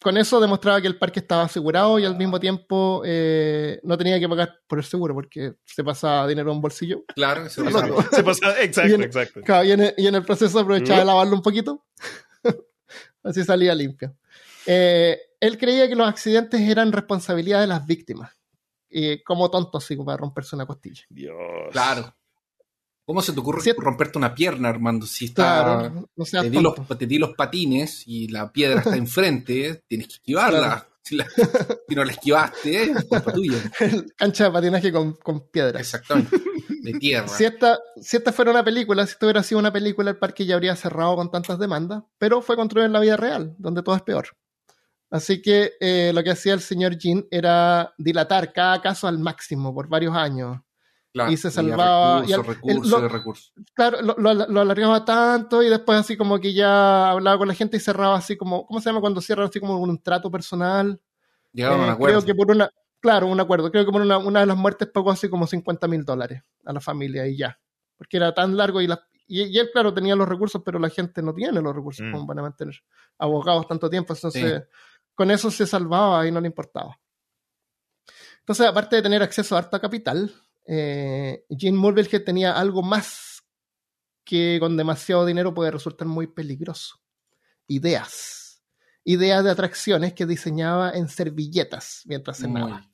Con 0.00 0.16
eso 0.16 0.40
demostraba 0.40 0.80
que 0.80 0.86
el 0.86 0.98
parque 0.98 1.20
estaba 1.20 1.44
asegurado 1.44 1.98
y 1.98 2.04
al 2.04 2.16
mismo 2.16 2.40
tiempo 2.40 3.02
eh, 3.04 3.80
no 3.82 3.96
tenía 3.96 4.18
que 4.18 4.28
pagar 4.28 4.60
por 4.66 4.78
el 4.78 4.84
seguro 4.84 5.14
porque 5.14 5.54
se 5.64 5.84
pasaba 5.84 6.26
dinero 6.26 6.50
a 6.50 6.54
un 6.54 6.60
bolsillo. 6.60 7.04
Claro, 7.14 7.46
eso. 7.46 7.64
Se 8.12 8.22
pasa, 8.22 8.60
exacto, 8.62 9.02
exacto. 9.02 9.40
Claro, 9.42 9.64
y, 9.64 9.72
en 9.72 9.80
el, 9.80 9.94
y 9.96 10.06
en 10.06 10.14
el 10.14 10.24
proceso 10.24 10.58
aprovechaba 10.58 11.00
de 11.00 11.04
lavarlo 11.04 11.36
un 11.36 11.42
poquito. 11.42 11.84
Así 13.22 13.44
salía 13.44 13.74
limpio. 13.74 14.16
Eh, 14.66 15.18
él 15.40 15.58
creía 15.58 15.88
que 15.88 15.94
los 15.94 16.08
accidentes 16.08 16.60
eran 16.60 16.92
responsabilidad 16.92 17.60
de 17.60 17.66
las 17.66 17.86
víctimas. 17.86 18.32
Y 18.90 19.22
como 19.22 19.50
tonto, 19.50 19.78
así, 19.78 19.96
para 19.96 20.16
romperse 20.16 20.56
una 20.56 20.66
costilla. 20.66 21.04
Dios. 21.10 21.36
Claro. 21.72 22.14
¿Cómo 23.08 23.22
se 23.22 23.32
te 23.32 23.40
ocurre 23.40 23.62
Sí. 23.62 23.72
romperte 23.74 24.18
una 24.18 24.34
pierna, 24.34 24.68
Armando? 24.68 25.06
Si 25.06 25.24
está. 25.24 25.62
Claro, 25.64 26.08
no 26.14 26.24
seas 26.26 26.44
te, 26.44 26.50
di 26.50 26.60
los, 26.60 26.74
tonto. 26.74 26.96
te 26.98 27.06
di 27.06 27.16
los 27.18 27.30
patines 27.34 28.02
y 28.06 28.28
la 28.28 28.52
piedra 28.52 28.80
está 28.80 28.96
enfrente, 28.96 29.82
tienes 29.88 30.08
que 30.08 30.12
esquivarla. 30.14 30.58
Claro. 30.58 30.84
Si, 31.02 31.16
la- 31.16 31.26
si 31.88 31.94
no 31.94 32.04
la 32.04 32.12
esquivaste, 32.12 32.82
es 32.82 33.04
culpa 33.06 33.32
tuya. 33.32 33.56
Cancha 34.18 34.44
de 34.44 34.50
patinaje 34.50 34.92
con, 34.92 35.14
con 35.14 35.48
piedras. 35.48 35.80
Exactamente. 35.80 36.36
De 36.82 36.92
tierra. 37.00 37.26
Si 37.28 37.44
esta, 37.46 37.78
si 37.98 38.18
esta 38.18 38.30
fuera 38.30 38.50
una 38.50 38.62
película, 38.62 39.06
si 39.06 39.12
esto 39.12 39.24
hubiera 39.24 39.42
sido 39.42 39.58
una 39.58 39.72
película, 39.72 40.10
el 40.10 40.18
parque 40.18 40.44
ya 40.44 40.56
habría 40.56 40.76
cerrado 40.76 41.16
con 41.16 41.30
tantas 41.30 41.58
demandas, 41.58 42.02
pero 42.18 42.42
fue 42.42 42.56
construido 42.56 42.84
en 42.84 42.92
la 42.92 43.00
vida 43.00 43.16
real, 43.16 43.54
donde 43.58 43.82
todo 43.82 43.96
es 43.96 44.02
peor. 44.02 44.28
Así 45.10 45.40
que 45.40 45.72
eh, 45.80 46.12
lo 46.14 46.22
que 46.22 46.32
hacía 46.32 46.52
el 46.52 46.60
señor 46.60 46.98
Jean 46.98 47.24
era 47.30 47.94
dilatar 47.96 48.52
cada 48.52 48.82
caso 48.82 49.08
al 49.08 49.18
máximo 49.18 49.72
por 49.74 49.88
varios 49.88 50.14
años. 50.14 50.58
Claro, 51.12 51.32
y 51.32 51.36
se 51.36 51.50
salvaba- 51.50 52.22
y 52.26 52.32
Recursos, 52.32 52.38
al- 52.38 52.54
recursos, 52.54 52.84
el- 52.84 52.90
lo- 52.90 53.00
de 53.00 53.08
recursos. 53.08 53.52
Claro, 53.74 54.02
lo, 54.02 54.14
lo- 54.18 54.46
lo 54.46 54.60
alargaba 54.60 55.04
tanto 55.04 55.62
y 55.62 55.68
después 55.68 55.98
así 55.98 56.16
como 56.16 56.38
que 56.38 56.52
ya 56.52 57.10
hablaba 57.10 57.38
con 57.38 57.48
la 57.48 57.54
gente 57.54 57.76
y 57.78 57.80
cerraba 57.80 58.16
así 58.16 58.36
como, 58.36 58.66
¿cómo 58.66 58.80
se 58.80 58.90
llama 58.90 59.00
cuando 59.00 59.20
cierran 59.20 59.48
así 59.48 59.58
como 59.58 59.78
un 59.78 60.00
trato 60.02 60.30
personal? 60.30 61.00
Llegaron 61.52 61.80
a 61.80 61.82
un 61.84 61.88
Eh, 61.88 61.92
acuerdo. 61.92 62.18
Creo 62.20 62.26
que 62.26 62.34
por 62.34 62.50
una, 62.54 62.70
claro, 63.00 63.26
un 63.26 63.40
acuerdo. 63.40 63.70
Creo 63.72 63.86
que 63.86 63.90
por 63.92 64.02
una, 64.02 64.18
una 64.18 64.40
de 64.40 64.46
las 64.46 64.56
muertes 64.56 64.88
pagó 64.92 65.10
así 65.10 65.28
como 65.30 65.46
50 65.46 65.88
mil 65.88 66.04
dólares 66.04 66.42
a 66.64 66.72
la 66.72 66.80
familia 66.80 67.26
y 67.26 67.36
ya. 67.38 67.58
Porque 67.96 68.18
era 68.18 68.34
tan 68.34 68.56
largo 68.56 68.80
y, 68.82 68.86
la, 68.86 69.00
y, 69.26 69.42
y 69.44 69.58
él, 69.58 69.70
claro, 69.72 69.92
tenía 69.94 70.14
los 70.14 70.28
recursos, 70.28 70.60
pero 70.64 70.78
la 70.78 70.90
gente 70.90 71.22
no 71.22 71.32
tiene 71.34 71.60
los 71.62 71.74
recursos 71.74 72.06
Mm. 72.06 72.12
como 72.12 72.26
van 72.26 72.38
a 72.40 72.42
mantener 72.42 72.74
abogados 73.18 73.66
tanto 73.66 73.88
tiempo. 73.90 74.12
Entonces, 74.14 74.64
con 75.14 75.30
eso 75.30 75.50
se 75.50 75.66
salvaba 75.66 76.26
y 76.26 76.30
no 76.30 76.40
le 76.40 76.46
importaba. 76.48 76.96
Entonces, 78.40 78.66
aparte 78.66 78.96
de 78.96 79.02
tener 79.02 79.22
acceso 79.22 79.54
a 79.56 79.58
harta 79.58 79.80
capital, 79.80 80.32
eh, 80.68 81.44
Gene 81.50 81.76
Mulville 81.78 82.20
tenía 82.20 82.52
algo 82.52 82.82
más 82.82 83.42
que 84.24 84.58
con 84.60 84.76
demasiado 84.76 85.24
dinero 85.26 85.54
puede 85.54 85.70
resultar 85.70 86.06
muy 86.06 86.26
peligroso. 86.26 87.00
Ideas. 87.66 88.62
Ideas 89.04 89.42
de 89.44 89.50
atracciones 89.50 90.12
que 90.12 90.26
diseñaba 90.26 90.90
en 90.90 91.08
servilletas 91.08 92.02
mientras 92.06 92.38
cenaba 92.38 92.84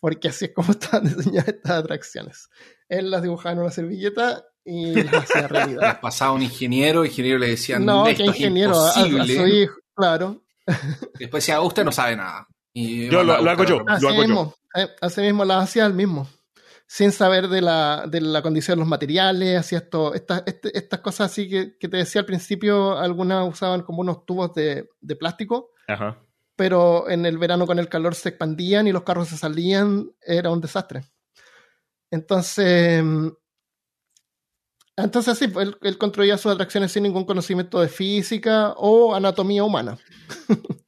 porque 0.00 0.28
así 0.28 0.46
es 0.46 0.52
como 0.52 0.72
estaban 0.72 1.04
diseñadas 1.04 1.48
estas 1.48 1.70
atracciones. 1.72 2.48
Él 2.90 3.10
las 3.10 3.22
dibujaba 3.22 3.52
en 3.54 3.58
una 3.60 3.70
servilleta 3.70 4.44
y 4.64 5.02
las 5.02 5.14
hacía 5.30 5.48
realidad. 5.48 6.00
Pasaba 6.00 6.32
un 6.32 6.42
ingeniero, 6.42 7.02
el 7.04 7.06
ingeniero 7.10 7.38
le 7.38 7.48
decía, 7.48 7.78
no, 7.78 8.06
esto 8.06 8.24
que 8.24 8.30
es 8.30 8.36
ingeniero, 8.36 8.78
a, 8.78 8.90
a 8.90 8.92
su 8.92 9.06
imposible". 9.06 9.48
hijo, 9.62 9.74
claro. 9.94 10.44
Después 11.18 11.42
decía, 11.44 11.60
usted 11.62 11.84
no 11.84 11.92
sabe 11.92 12.16
nada. 12.16 12.46
Y 12.74 13.08
Yo 13.08 13.22
lo- 13.22 13.40
lo 13.40 13.50
hago 13.50 13.64
yo. 13.64 13.78
Lo 13.80 13.92
hago 13.92 14.10
yo. 14.10 14.22
mismo, 14.22 14.54
eh, 14.74 14.88
así 15.00 15.20
mismo 15.22 15.44
las 15.44 15.64
hacía 15.64 15.86
él 15.86 15.94
mismo. 15.94 16.28
Sin 16.86 17.12
saber 17.12 17.48
de 17.48 17.60
la, 17.62 18.04
de 18.08 18.20
la 18.20 18.42
condición 18.42 18.76
de 18.76 18.80
los 18.80 18.88
materiales, 18.88 19.58
hacía 19.58 19.78
esto, 19.78 20.14
estas, 20.14 20.42
este- 20.46 20.76
estas 20.76 21.00
cosas 21.00 21.30
así 21.32 21.48
que, 21.48 21.76
que 21.78 21.88
te 21.88 21.96
decía 21.96 22.20
al 22.20 22.26
principio, 22.26 22.98
algunas 22.98 23.48
usaban 23.48 23.82
como 23.82 24.00
unos 24.02 24.24
tubos 24.26 24.52
de, 24.54 24.88
de 25.00 25.16
plástico, 25.16 25.70
Ajá. 25.88 26.22
pero 26.56 27.08
en 27.08 27.24
el 27.26 27.38
verano 27.38 27.66
con 27.66 27.78
el 27.78 27.88
calor 27.88 28.14
se 28.14 28.28
expandían 28.28 28.86
y 28.86 28.92
los 28.92 29.02
carros 29.02 29.28
se 29.28 29.36
salían, 29.38 30.10
era 30.20 30.50
un 30.50 30.60
desastre. 30.60 31.04
Entonces, 32.10 33.02
entonces 34.96 35.38
sí, 35.38 35.46
él, 35.56 35.76
él 35.80 35.98
construía 35.98 36.38
sus 36.38 36.52
atracciones 36.52 36.92
sin 36.92 37.02
ningún 37.02 37.24
conocimiento 37.24 37.80
de 37.80 37.88
física 37.88 38.72
o 38.76 39.14
anatomía 39.14 39.64
humana. 39.64 39.98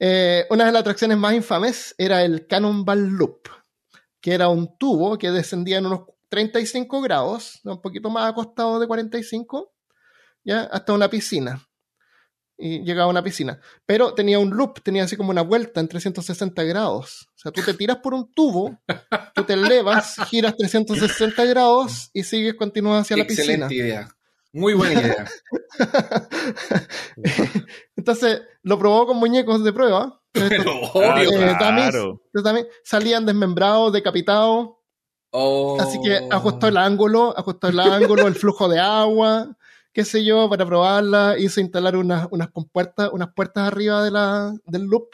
Eh, 0.00 0.46
una 0.50 0.64
de 0.66 0.70
las 0.70 0.82
atracciones 0.82 1.18
más 1.18 1.34
infames 1.34 1.92
era 1.98 2.22
el 2.22 2.46
Cannonball 2.46 3.08
Loop, 3.08 3.48
que 4.20 4.32
era 4.32 4.48
un 4.48 4.76
tubo 4.78 5.18
que 5.18 5.30
descendía 5.30 5.78
en 5.78 5.86
unos 5.86 6.02
35 6.28 7.00
grados, 7.00 7.60
un 7.64 7.80
poquito 7.80 8.10
más 8.10 8.30
acostado 8.30 8.78
de 8.78 8.86
45, 8.86 9.72
¿ya? 10.44 10.62
hasta 10.62 10.92
una 10.92 11.08
piscina. 11.08 11.64
y 12.60 12.82
llegaba 12.82 13.06
a 13.06 13.10
una 13.10 13.22
piscina. 13.22 13.60
Pero 13.86 14.14
tenía 14.14 14.38
un 14.40 14.50
loop, 14.50 14.82
tenía 14.82 15.04
así 15.04 15.16
como 15.16 15.30
una 15.30 15.42
vuelta 15.42 15.80
en 15.80 15.88
360 15.88 16.64
grados. 16.64 17.28
O 17.36 17.38
sea, 17.38 17.52
tú 17.52 17.62
te 17.62 17.72
tiras 17.74 17.98
por 17.98 18.14
un 18.14 18.32
tubo, 18.34 18.76
tú 19.34 19.44
te 19.44 19.52
elevas, 19.54 20.16
giras 20.28 20.56
360 20.56 21.44
grados 21.44 22.10
y 22.12 22.24
sigues, 22.24 22.54
continúas 22.54 23.02
hacia 23.02 23.16
la 23.16 23.26
piscina. 23.26 23.66
Excelente 23.66 23.74
idea. 23.76 24.08
Muy 24.52 24.74
buena 24.74 25.00
idea. 25.00 25.26
Entonces, 27.96 28.42
lo 28.62 28.78
probó 28.78 29.06
con 29.06 29.16
muñecos 29.18 29.62
de 29.64 29.72
prueba. 29.72 30.20
Pero 30.32 30.70
Eh, 30.72 30.90
obvio. 30.94 31.30
dummies. 31.30 31.56
claro. 31.58 32.22
También 32.44 32.66
salían 32.84 33.26
desmembrados, 33.26 33.92
decapitados. 33.92 34.70
Oh. 35.30 35.78
Así 35.80 35.98
que 36.02 36.26
ajustó 36.30 36.68
el 36.68 36.76
ángulo, 36.76 37.34
ajustó 37.36 37.68
el 37.68 37.80
ángulo, 37.80 38.26
el 38.26 38.34
flujo 38.34 38.68
de 38.68 38.78
agua, 38.80 39.56
qué 39.92 40.04
sé 40.04 40.24
yo, 40.24 40.48
para 40.48 40.64
probarla. 40.64 41.36
Hizo 41.38 41.60
instalar 41.60 41.96
unas, 41.96 42.28
unas 42.30 42.50
compuertas, 42.50 43.10
unas 43.12 43.28
puertas 43.34 43.66
arriba 43.66 44.02
de 44.02 44.10
la, 44.10 44.54
del 44.64 44.84
loop 44.84 45.08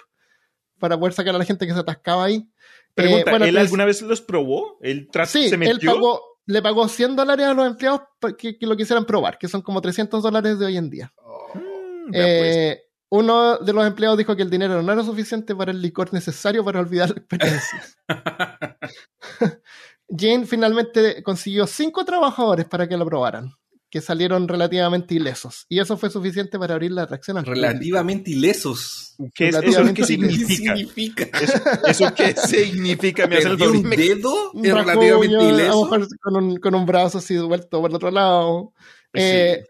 para 0.78 0.98
poder 0.98 1.14
sacar 1.14 1.34
a 1.34 1.38
la 1.38 1.44
gente 1.44 1.66
que 1.66 1.72
se 1.72 1.80
atascaba 1.80 2.24
ahí. 2.24 2.46
Pregunta, 2.94 3.22
Eh, 3.22 3.30
bueno, 3.30 3.44
¿él 3.44 3.48
entonces- 3.50 3.66
alguna 3.68 3.84
vez 3.86 4.02
los 4.02 4.20
probó? 4.20 4.78
¿Él 4.82 5.08
Sí, 5.26 5.48
se 5.48 5.54
él 5.56 5.80
pagó, 5.84 6.22
le 6.46 6.62
pagó 6.62 6.88
100 6.88 7.16
dólares 7.16 7.46
a 7.46 7.54
los 7.54 7.66
empleados 7.66 8.02
para 8.20 8.36
que, 8.36 8.58
que 8.58 8.66
lo 8.66 8.76
quisieran 8.76 9.04
probar, 9.04 9.38
que 9.38 9.48
son 9.48 9.62
como 9.62 9.80
300 9.80 10.22
dólares 10.22 10.58
de 10.58 10.66
hoy 10.66 10.76
en 10.76 10.90
día. 10.90 11.12
Mm, 11.54 12.06
ya 12.06 12.10
pues. 12.10 12.56
Eh, 12.56 12.80
uno 13.10 13.58
de 13.58 13.72
los 13.72 13.86
empleados 13.86 14.18
dijo 14.18 14.34
que 14.34 14.42
el 14.42 14.50
dinero 14.50 14.82
no 14.82 14.92
era 14.92 15.04
suficiente 15.04 15.54
para 15.54 15.70
el 15.70 15.80
licor 15.80 16.12
necesario 16.12 16.64
para 16.64 16.80
olvidar 16.80 17.10
la 17.10 17.16
experiencia. 17.16 17.82
Jane 20.08 20.46
finalmente 20.46 21.22
consiguió 21.22 21.66
cinco 21.66 22.04
trabajadores 22.04 22.66
para 22.66 22.88
que 22.88 22.96
lo 22.96 23.06
probaran, 23.06 23.52
que 23.94 24.00
salieron 24.00 24.48
relativamente 24.48 25.14
ilesos. 25.14 25.66
Y 25.68 25.78
eso 25.78 25.96
fue 25.96 26.10
suficiente 26.10 26.58
para 26.58 26.74
abrir 26.74 26.90
la 26.90 27.02
atracción 27.04 27.38
al 27.38 27.44
público. 27.44 27.64
Relativamente 27.64 28.32
ilesos. 28.32 29.14
¿Qué 29.32 29.50
es, 29.50 29.54
¿Eso 29.54 29.60
relativamente 29.60 30.02
qué 30.02 30.04
sí. 30.08 30.18
¿Qué 30.18 30.28
significa? 30.30 30.74
significa? 30.76 31.38
¿Eso, 31.40 31.62
eso 31.86 32.14
qué 32.16 32.34
significa? 32.48 33.28
¿Me 33.28 33.36
hace 33.36 33.50
un 33.50 33.90
dedo? 33.90 34.50
Un 34.52 34.66
¿Es 34.66 34.74
relativamente 34.74 35.36
rasguño, 35.36 35.38
A 35.38 35.42
lo 35.44 35.48
ileso? 35.54 35.84
mejor 35.84 36.08
con 36.20 36.36
un, 36.36 36.56
con 36.56 36.74
un 36.74 36.86
brazo 36.86 37.18
así 37.18 37.38
vuelto 37.38 37.80
por 37.80 37.88
el 37.88 37.94
otro 37.94 38.10
lado. 38.10 38.72
Eh, 39.12 39.62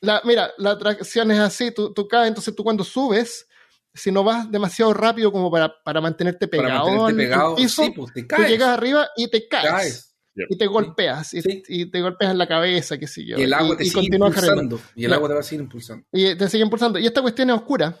la, 0.00 0.20
mira, 0.24 0.48
la 0.58 0.70
atracción 0.70 1.32
es 1.32 1.40
así, 1.40 1.72
tú, 1.72 1.92
tú 1.92 2.06
caes, 2.06 2.28
entonces 2.28 2.54
tú 2.54 2.62
cuando 2.62 2.84
subes, 2.84 3.48
si 3.92 4.12
no 4.12 4.22
vas 4.22 4.48
demasiado 4.48 4.94
rápido 4.94 5.32
como 5.32 5.50
para, 5.50 5.74
para 5.82 6.00
mantenerte 6.00 6.46
Para 6.46 6.62
pegado 6.62 6.86
mantenerte 6.86 7.10
al 7.10 7.16
pegado, 7.16 7.56
piso, 7.56 7.82
sí, 7.82 7.90
pues 7.96 8.12
te 8.12 8.22
tú 8.22 8.28
caes. 8.28 8.48
llegas 8.48 8.68
arriba 8.68 9.08
y 9.16 9.28
te 9.28 9.48
caes. 9.48 9.70
caes. 9.72 10.05
Y 10.48 10.56
te 10.58 10.66
golpeas, 10.66 11.32
y, 11.34 11.42
Sí. 11.42 11.62
y 11.68 11.86
te 11.90 12.00
golpeas 12.00 12.32
en 12.32 12.38
la 12.38 12.46
cabeza, 12.46 12.98
qué 12.98 13.06
sé 13.06 13.24
yo. 13.24 13.38
Y 13.38 13.42
el 13.42 13.54
agua 13.54 13.76
te 13.76 13.84
y 13.84 13.90
sigue 13.90 14.16
impulsando. 14.16 14.80
Y 14.94 15.04
el 15.04 15.12
agua 15.12 15.28
te 15.28 15.34
va 15.34 15.40
a 15.40 15.42
seguir 15.42 15.62
impulsando. 15.62 16.04
Y 16.12 16.34
te 16.36 16.48
sigue 16.48 16.64
impulsando. 16.64 16.98
Y 16.98 17.06
esta 17.06 17.22
cuestión 17.22 17.50
es 17.50 17.56
oscura. 17.56 17.96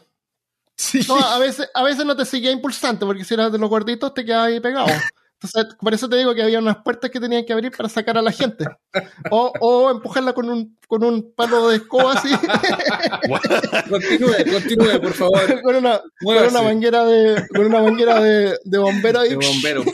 Sí. 0.76 1.00
No, 1.08 1.16
a 1.16 1.38
veces, 1.38 1.70
a 1.72 1.82
veces 1.82 2.04
no 2.04 2.14
te 2.14 2.24
seguía 2.26 2.50
impulsante, 2.50 3.06
porque 3.06 3.24
si 3.24 3.34
eras 3.34 3.50
de 3.50 3.58
los 3.58 3.70
gorditos 3.70 4.12
te 4.12 4.24
quedabas 4.24 4.48
ahí 4.48 4.60
pegado. 4.60 4.86
Entonces, 5.38 5.74
por 5.78 5.92
eso 5.92 6.08
te 6.08 6.16
digo 6.16 6.34
que 6.34 6.42
había 6.42 6.58
unas 6.58 6.78
puertas 6.78 7.10
que 7.10 7.20
tenían 7.20 7.44
que 7.44 7.52
abrir 7.52 7.70
para 7.70 7.90
sacar 7.90 8.16
a 8.16 8.22
la 8.22 8.32
gente. 8.32 8.64
O, 9.30 9.52
o 9.60 9.90
empujarla 9.90 10.32
con 10.32 10.48
un, 10.48 10.78
con 10.88 11.04
un 11.04 11.34
palo 11.34 11.68
de 11.68 11.76
escoba 11.76 12.14
así, 12.14 12.30
Continúe, 13.88 14.34
continúe, 14.50 15.00
por 15.00 15.12
favor. 15.12 15.60
con 15.62 15.76
una, 15.76 16.00
con 16.22 16.36
una 16.36 16.62
manguera 16.62 17.04
de, 17.04 17.46
con 17.54 17.66
una 17.66 17.82
manguera 17.82 18.20
de, 18.20 18.58
de 18.64 18.78
bombero 18.78 19.20
ahí. 19.20 19.30
De 19.30 19.36
bombero. 19.36 19.84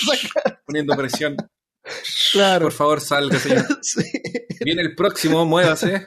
Poniendo 0.66 0.94
presión. 0.96 1.36
Claro. 2.32 2.66
Por 2.66 2.72
favor, 2.72 3.00
salga, 3.00 3.38
señor. 3.38 3.64
Sí, 3.82 4.02
Viene 4.64 4.82
el 4.82 4.94
próximo, 4.94 5.44
muévase. 5.44 6.06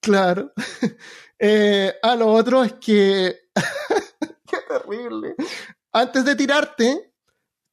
claro. 0.00 0.52
Eh, 1.38 1.94
ah, 2.02 2.16
lo 2.16 2.32
otro 2.32 2.64
es 2.64 2.72
que. 2.74 3.36
Qué 4.48 4.56
terrible. 4.68 5.34
Antes 5.92 6.24
de 6.24 6.34
tirarte, 6.36 7.12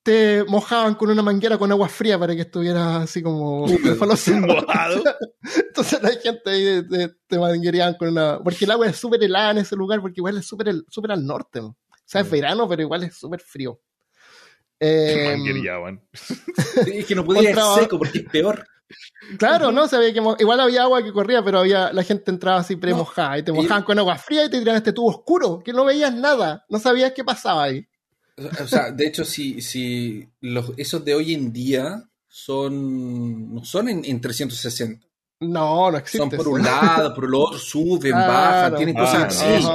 te 0.03 0.43
mojaban 0.45 0.95
con 0.95 1.09
una 1.09 1.21
manguera 1.21 1.57
con 1.57 1.71
agua 1.71 1.87
fría 1.89 2.19
para 2.19 2.35
que 2.35 2.41
estuvieras 2.41 3.03
así 3.03 3.21
como 3.23 3.65
resfaloso. 3.67 4.31
Mojado. 4.33 5.01
Entonces 5.67 6.01
la 6.01 6.09
gente 6.11 6.49
ahí 6.49 6.87
te, 6.87 7.09
te 7.27 7.39
manguereaban 7.39 7.95
con 7.95 8.09
una. 8.09 8.39
Porque 8.43 8.65
el 8.65 8.71
agua 8.71 8.87
es 8.87 8.97
súper 8.97 9.23
helada 9.23 9.51
en 9.51 9.59
ese 9.59 9.75
lugar, 9.75 10.01
porque 10.01 10.19
igual 10.19 10.37
es 10.37 10.45
súper 10.45 10.69
el- 10.69 10.85
súper 10.89 11.11
al 11.13 11.25
norte. 11.25 11.61
¿no? 11.61 11.67
O 11.67 11.77
sea, 12.05 12.21
es 12.21 12.29
verano, 12.29 12.67
pero 12.67 12.81
igual 12.81 13.03
es 13.03 13.15
súper 13.17 13.39
frío. 13.39 13.79
Eh, 14.79 15.35
Manguereaban. 15.35 16.01
Es 16.87 17.05
que 17.05 17.15
no 17.15 17.23
podía 17.23 17.51
ir 17.51 17.57
seco 17.79 17.97
porque 17.97 18.19
es 18.19 18.25
peor. 18.29 18.65
claro, 19.37 19.71
¿no? 19.71 19.87
Se 19.87 19.95
había 19.95 20.13
que 20.13 20.19
igual 20.39 20.59
había 20.59 20.83
agua 20.83 21.03
que 21.03 21.13
corría, 21.13 21.43
pero 21.43 21.59
había 21.59 21.91
la 21.93 22.03
gente 22.03 22.31
entraba 22.31 22.59
así 22.59 22.75
pre-mojada 22.75 23.37
y 23.37 23.43
te 23.43 23.51
y- 23.51 23.55
mojaban 23.55 23.83
con 23.83 23.97
agua 23.99 24.17
fría 24.17 24.45
y 24.45 24.49
te 24.49 24.59
tiraban 24.59 24.77
este 24.77 24.93
tubo 24.93 25.09
oscuro, 25.09 25.61
que 25.63 25.71
no 25.73 25.85
veías 25.85 26.13
nada, 26.13 26.65
no 26.69 26.79
sabías 26.79 27.13
qué 27.13 27.23
pasaba 27.23 27.63
ahí. 27.63 27.87
O 28.61 28.67
sea, 28.67 28.91
de 28.91 29.05
hecho, 29.07 29.23
si, 29.23 29.61
si 29.61 30.27
los, 30.41 30.71
esos 30.77 31.05
de 31.05 31.13
hoy 31.15 31.33
en 31.35 31.53
día 31.53 32.03
son 32.27 33.53
no 33.53 33.63
son 33.63 33.89
en, 33.89 34.03
en 34.05 34.19
360. 34.19 35.05
No, 35.41 35.91
no 35.91 35.97
existe. 35.97 36.17
Son 36.17 36.29
por 36.29 36.47
un 36.47 36.63
lado, 36.63 37.13
por 37.13 37.25
el 37.25 37.35
otro, 37.35 37.59
suben, 37.59 38.11
Claro. 38.11 38.33
bajan, 38.33 38.75
tienen 38.75 38.95
cosas 38.95 39.15
Ah, 39.41 39.55
así. 39.57 39.67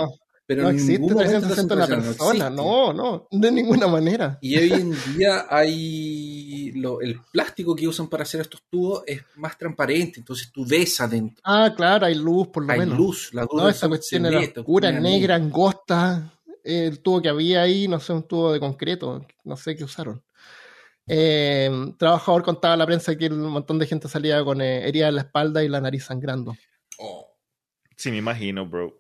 Pero 0.49 0.63
No 0.63 0.71
existe 0.71 0.93
ningún 0.95 1.13
momento 1.13 1.31
360 1.41 1.75
en 1.75 1.79
la 1.81 1.87
360 1.87 2.47
persona, 2.47 2.51
no, 2.51 2.93
no, 2.95 3.29
de 3.31 3.53
ninguna 3.53 3.87
manera. 3.87 4.39
Y 4.41 4.57
hoy 4.57 4.73
en 4.73 4.95
día 5.15 5.47
hay 5.51 6.73
lo- 6.73 7.03
el 7.03 7.21
plástico 7.31 7.77
que 7.77 7.87
usan 7.87 8.09
para 8.09 8.23
hacer 8.23 8.41
estos 8.41 8.63
tubos 8.71 9.03
es 9.07 9.21
más 9.37 9.59
transparente, 9.59 10.21
entonces 10.21 10.51
tú 10.51 10.65
ves 10.67 10.99
adentro. 11.03 11.43
Ah, 11.45 11.75
claro, 11.77 12.07
hay 12.07 12.15
luz 12.15 12.49
por 12.49 12.65
lo 12.65 12.73
Hay 12.73 12.79
menos. 12.79 12.97
luz, 12.97 13.35
la 13.35 13.43
luz 13.43 13.63
No, 13.63 13.73
sol 13.75 13.91
cuestión 13.91 14.23
se 14.23 14.29
era 14.29 14.39
oscura, 14.41 14.91
negra, 14.91 15.35
angosta. 15.35 16.33
El 16.65 17.01
tubo 17.01 17.21
que 17.21 17.29
había 17.29 17.61
ahí, 17.61 17.87
no 17.87 18.01
sé, 18.01 18.15
un 18.15 18.23
tubo 18.27 18.51
de 18.51 18.59
concreto, 18.59 19.27
no 19.45 19.57
sé 19.59 19.77
qué 19.77 19.85
usaron. 19.85 20.23
Eh, 21.07 21.71
trabajador 21.99 22.43
contaba 22.43 22.73
a 22.73 22.77
la 22.79 22.87
prensa 22.87 23.17
que 23.17 23.27
un 23.27 23.41
montón 23.51 23.79
de 23.79 23.87
gente 23.87 24.09
salía 24.09 24.43
con 24.45 24.61
eh, 24.63 24.87
heridas 24.89 25.11
en 25.11 25.15
la 25.17 25.21
espalda 25.23 25.63
y 25.63 25.69
la 25.69 25.81
nariz 25.83 26.05
sangrando. 26.05 26.55
Oh. 26.99 27.27
Sí, 27.97 28.11
me 28.11 28.17
imagino, 28.19 28.67
bro. 28.67 28.99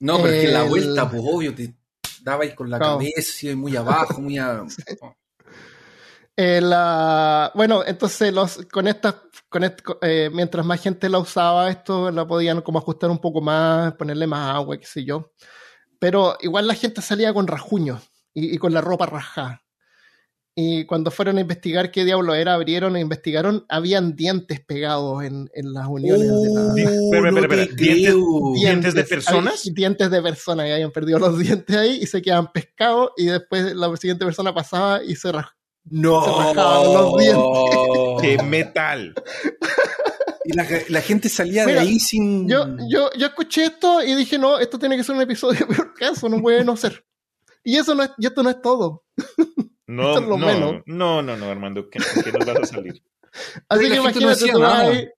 No, 0.00 0.16
pero 0.18 0.28
es 0.34 0.44
que 0.46 0.52
la 0.52 0.62
El- 0.64 0.68
vuelta, 0.68 1.10
pues 1.10 1.22
obvio, 1.24 1.54
te 1.54 1.74
daba 2.22 2.44
ahí 2.44 2.54
con 2.54 2.70
la 2.70 2.78
cabeza, 2.78 3.20
así, 3.32 3.54
muy 3.54 3.76
abajo, 3.76 4.20
muy 4.20 4.38
a... 4.38 4.62
oh. 5.02 5.14
Eh, 6.36 6.60
la- 6.60 7.52
bueno, 7.54 7.82
entonces 7.86 8.32
los, 8.32 8.66
con 8.72 8.88
estas, 8.88 9.14
con 9.48 9.62
est- 9.64 9.82
co- 9.82 9.98
eh, 10.02 10.30
mientras 10.32 10.66
más 10.66 10.80
gente 10.80 11.08
la 11.08 11.18
usaba, 11.20 11.70
esto 11.70 12.10
la 12.10 12.26
podían 12.26 12.60
como 12.60 12.78
ajustar 12.80 13.08
un 13.10 13.18
poco 13.18 13.40
más, 13.40 13.92
ponerle 13.94 14.26
más 14.26 14.54
agua, 14.54 14.76
qué 14.76 14.86
sé 14.86 15.04
yo. 15.04 15.32
Pero 16.00 16.36
igual 16.40 16.66
la 16.66 16.74
gente 16.74 17.00
salía 17.02 17.32
con 17.32 17.46
rajuños 17.46 18.02
y, 18.34 18.54
y 18.54 18.58
con 18.58 18.72
la 18.74 18.80
ropa 18.80 19.06
rajada. 19.06 19.62
Y 20.56 20.84
cuando 20.86 21.10
fueron 21.10 21.38
a 21.38 21.40
investigar 21.40 21.90
qué 21.90 22.04
diablo 22.04 22.32
era, 22.32 22.54
abrieron 22.54 22.94
e 22.96 23.00
investigaron, 23.00 23.66
habían 23.68 24.14
dientes 24.14 24.60
pegados 24.60 25.24
en, 25.24 25.50
en 25.52 25.72
las 25.72 25.88
uniones 25.88 26.28
de 26.28 26.50
la. 26.54 26.72
Di- 26.74 26.82
espera, 26.82 27.30
no 27.32 27.40
espera, 27.40 27.62
espera, 27.62 27.76
¿dientes- 27.76 28.12
creo. 28.12 28.52
¿Dientes 28.54 28.94
de 28.94 29.04
personas? 29.04 29.62
hay 29.66 29.72
dientes 29.72 30.10
de 30.12 30.22
personas 30.22 30.68
y 30.68 30.70
habían 30.70 30.92
perdido 30.92 31.18
los 31.18 31.36
dientes 31.40 31.74
ahí 31.76 31.98
y 32.00 32.06
se 32.06 32.22
quedaban 32.22 32.52
pescados 32.52 33.10
y 33.16 33.26
después 33.26 33.74
la 33.74 33.96
siguiente 33.96 34.24
persona 34.24 34.54
pasaba 34.54 35.02
y 35.02 35.16
se 35.16 35.32
rajaba. 35.32 35.56
No. 35.90 36.24
Se 36.24 36.30
rajaban 36.30 36.92
los 36.94 37.16
dientes. 37.18 37.44
¡Qué 38.22 38.42
metal! 38.44 39.12
Y 40.44 40.52
la, 40.52 40.66
la 40.88 41.00
gente 41.00 41.28
salía 41.28 41.66
Mira, 41.66 41.80
de 41.82 41.88
ahí 41.88 41.98
sin... 41.98 42.48
Yo, 42.48 42.66
yo, 42.88 43.10
yo 43.18 43.26
escuché 43.26 43.64
esto 43.64 44.02
y 44.04 44.14
dije, 44.14 44.38
no, 44.38 44.58
esto 44.58 44.78
tiene 44.78 44.96
que 44.96 45.02
ser 45.02 45.16
un 45.16 45.22
episodio 45.22 45.66
peor 45.66 45.94
caso, 45.94 46.28
no 46.28 46.40
puede 46.40 46.62
no 46.64 46.76
ser. 46.76 47.04
Y 47.64 47.76
eso 47.76 47.94
no 47.94 48.02
es, 48.04 48.10
y 48.18 48.26
esto 48.26 48.42
no 48.42 48.50
es 48.50 48.60
todo. 48.62 49.02
No, 49.86 50.08
Esto 50.10 50.20
es 50.22 50.28
lo 50.28 50.38
no, 50.38 50.46
menos. 50.46 50.82
no, 50.86 51.22
no, 51.22 51.36
no, 51.36 51.50
Armando, 51.50 51.88
¿qué, 51.90 51.98
qué 52.24 52.32
nos 52.32 52.46
vas 52.46 52.56
a 52.56 52.64
salir? 52.74 53.02
Así 53.68 53.82
que 53.84 53.88
no 53.90 53.94
imagínate, 53.96 54.50
ahí- 54.64 55.08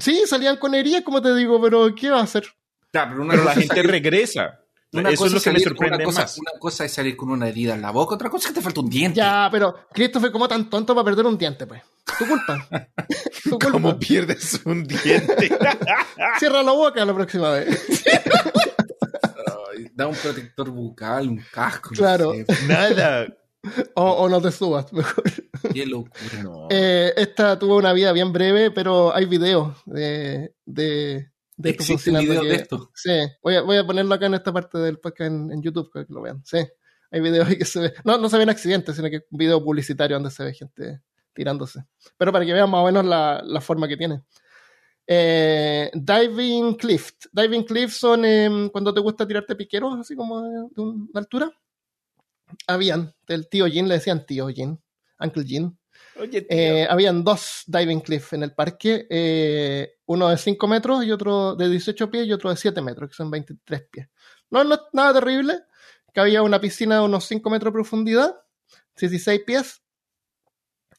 Sí, 0.00 0.24
salían 0.26 0.56
con 0.56 0.74
heridas, 0.74 1.02
como 1.02 1.22
te 1.22 1.32
digo, 1.34 1.60
pero 1.62 1.94
¿qué 1.94 2.10
va 2.10 2.18
a 2.20 2.24
hacer? 2.24 2.44
Ya, 2.92 3.08
pero 3.08 3.22
una 3.22 3.32
Pero 3.32 3.44
la 3.44 3.52
gente 3.52 3.68
salir- 3.68 3.90
regresa. 3.90 4.60
una 4.92 5.10
Eso 5.10 5.24
cosa 5.24 5.26
es 5.26 5.32
lo 5.34 5.40
que 5.40 5.50
me 5.50 5.54
salir- 5.60 5.68
sorprende 5.68 5.96
una 5.96 6.04
cosa, 6.04 6.20
más. 6.22 6.38
Una 6.38 6.58
cosa 6.58 6.84
es 6.84 6.92
salir 6.92 7.16
con 7.16 7.30
una 7.30 7.48
herida 7.48 7.74
en 7.74 7.82
la 7.82 7.90
boca, 7.92 8.14
otra 8.16 8.28
cosa 8.30 8.48
es 8.48 8.54
que 8.54 8.58
te 8.60 8.64
falta 8.64 8.80
un 8.80 8.88
diente. 8.90 9.16
Ya, 9.18 9.48
pero 9.52 9.86
Christopher, 9.92 10.32
¿cómo 10.32 10.48
tan 10.48 10.68
tonto 10.68 10.94
para 10.94 11.04
perder 11.04 11.26
un 11.26 11.38
diente, 11.38 11.66
pues? 11.66 11.82
Tu 12.18 12.26
culpa. 12.26 12.66
Tu 13.44 13.50
culpa. 13.50 13.70
¿Cómo 13.70 13.98
pierdes 13.98 14.60
un 14.64 14.82
diente? 14.84 15.56
Cierra 16.40 16.62
la 16.64 16.72
boca 16.72 17.04
la 17.04 17.14
próxima 17.14 17.50
vez. 17.50 18.04
Da 19.94 20.06
un 20.08 20.16
protector 20.16 20.70
bucal, 20.70 21.28
un 21.28 21.42
casco. 21.52 21.90
no 21.92 21.96
Claro. 21.96 22.32
sé. 22.32 22.46
Nada. 22.66 23.26
O, 23.96 24.02
o 24.04 24.28
no 24.28 24.40
te 24.42 24.50
subas, 24.52 24.92
mejor. 24.92 25.24
Qué 25.72 25.86
locura. 25.86 26.12
No. 26.42 26.68
Eh, 26.70 27.12
esta 27.16 27.58
tuvo 27.58 27.76
una 27.76 27.92
vida 27.92 28.12
bien 28.12 28.32
breve, 28.32 28.70
pero 28.70 29.14
hay 29.14 29.24
videos 29.24 29.76
de, 29.86 30.54
de, 30.66 31.30
de 31.56 31.70
esto 31.70 31.82
¿Existe 31.82 32.10
funcionando 32.12 32.42
que- 32.42 32.48
de 32.48 32.54
esto? 32.56 32.90
Sí, 32.94 33.10
voy 33.42 33.54
a, 33.56 33.62
voy 33.62 33.76
a 33.78 33.86
ponerlo 33.86 34.14
acá 34.14 34.26
en 34.26 34.34
esta 34.34 34.52
parte 34.52 34.78
del 34.78 34.98
podcast 34.98 35.30
en, 35.32 35.50
en 35.52 35.62
YouTube 35.62 35.90
para 35.92 36.04
que 36.04 36.12
lo 36.12 36.20
vean. 36.22 36.42
Sí, 36.44 36.58
hay 37.10 37.20
videos 37.20 37.48
ahí 37.48 37.56
que 37.56 37.64
se 37.64 37.80
ve. 37.80 37.94
No, 38.04 38.18
no 38.18 38.28
se 38.28 38.36
ven 38.38 38.50
accidentes, 38.50 38.96
sino 38.96 39.08
que 39.08 39.16
es 39.16 39.24
un 39.30 39.38
video 39.38 39.64
publicitario 39.64 40.16
donde 40.16 40.30
se 40.30 40.44
ve 40.44 40.52
gente 40.52 41.00
tirándose. 41.32 41.84
Pero 42.18 42.30
para 42.32 42.44
que 42.44 42.52
vean 42.52 42.70
más 42.70 42.82
o 42.82 42.84
menos 42.86 43.04
la, 43.04 43.40
la 43.44 43.60
forma 43.60 43.88
que 43.88 43.96
tiene. 43.96 44.22
Eh, 45.06 45.90
diving 45.94 46.74
Cliff. 46.76 47.10
Diving 47.32 47.64
Cliff 47.64 47.92
son 47.92 48.24
em, 48.24 48.68
cuando 48.70 48.92
te 48.92 49.00
gusta 49.00 49.26
tirarte 49.26 49.54
piqueros, 49.54 49.98
así 49.98 50.14
como 50.16 50.42
de, 50.42 50.50
de 50.74 50.82
una 50.82 51.08
altura. 51.20 51.50
Habían, 52.66 53.14
del 53.26 53.48
tío 53.48 53.66
Jin, 53.66 53.88
le 53.88 53.94
decían 53.94 54.26
tío 54.26 54.48
Jin, 54.48 54.80
Uncle 55.18 55.44
Jin. 55.44 55.78
Oye. 56.20 56.46
Eh, 56.48 56.86
habían 56.88 57.24
dos 57.24 57.64
diving 57.66 58.00
cliff 58.00 58.32
en 58.32 58.42
el 58.44 58.54
parque, 58.54 59.06
eh, 59.10 59.94
uno 60.06 60.28
de 60.28 60.38
5 60.38 60.68
metros 60.68 61.04
y 61.04 61.10
otro 61.10 61.56
de 61.56 61.68
18 61.68 62.10
pies 62.10 62.26
y 62.26 62.32
otro 62.32 62.50
de 62.50 62.56
7 62.56 62.80
metros, 62.82 63.10
que 63.10 63.16
son 63.16 63.30
23 63.30 63.82
pies. 63.90 64.08
No, 64.50 64.62
no 64.64 64.74
es 64.74 64.80
nada 64.92 65.14
terrible, 65.14 65.60
que 66.12 66.20
había 66.20 66.42
una 66.42 66.60
piscina 66.60 66.96
de 66.96 67.02
unos 67.02 67.24
5 67.24 67.50
metros 67.50 67.72
de 67.72 67.74
profundidad, 67.74 68.36
16 68.96 69.40
pies. 69.44 69.82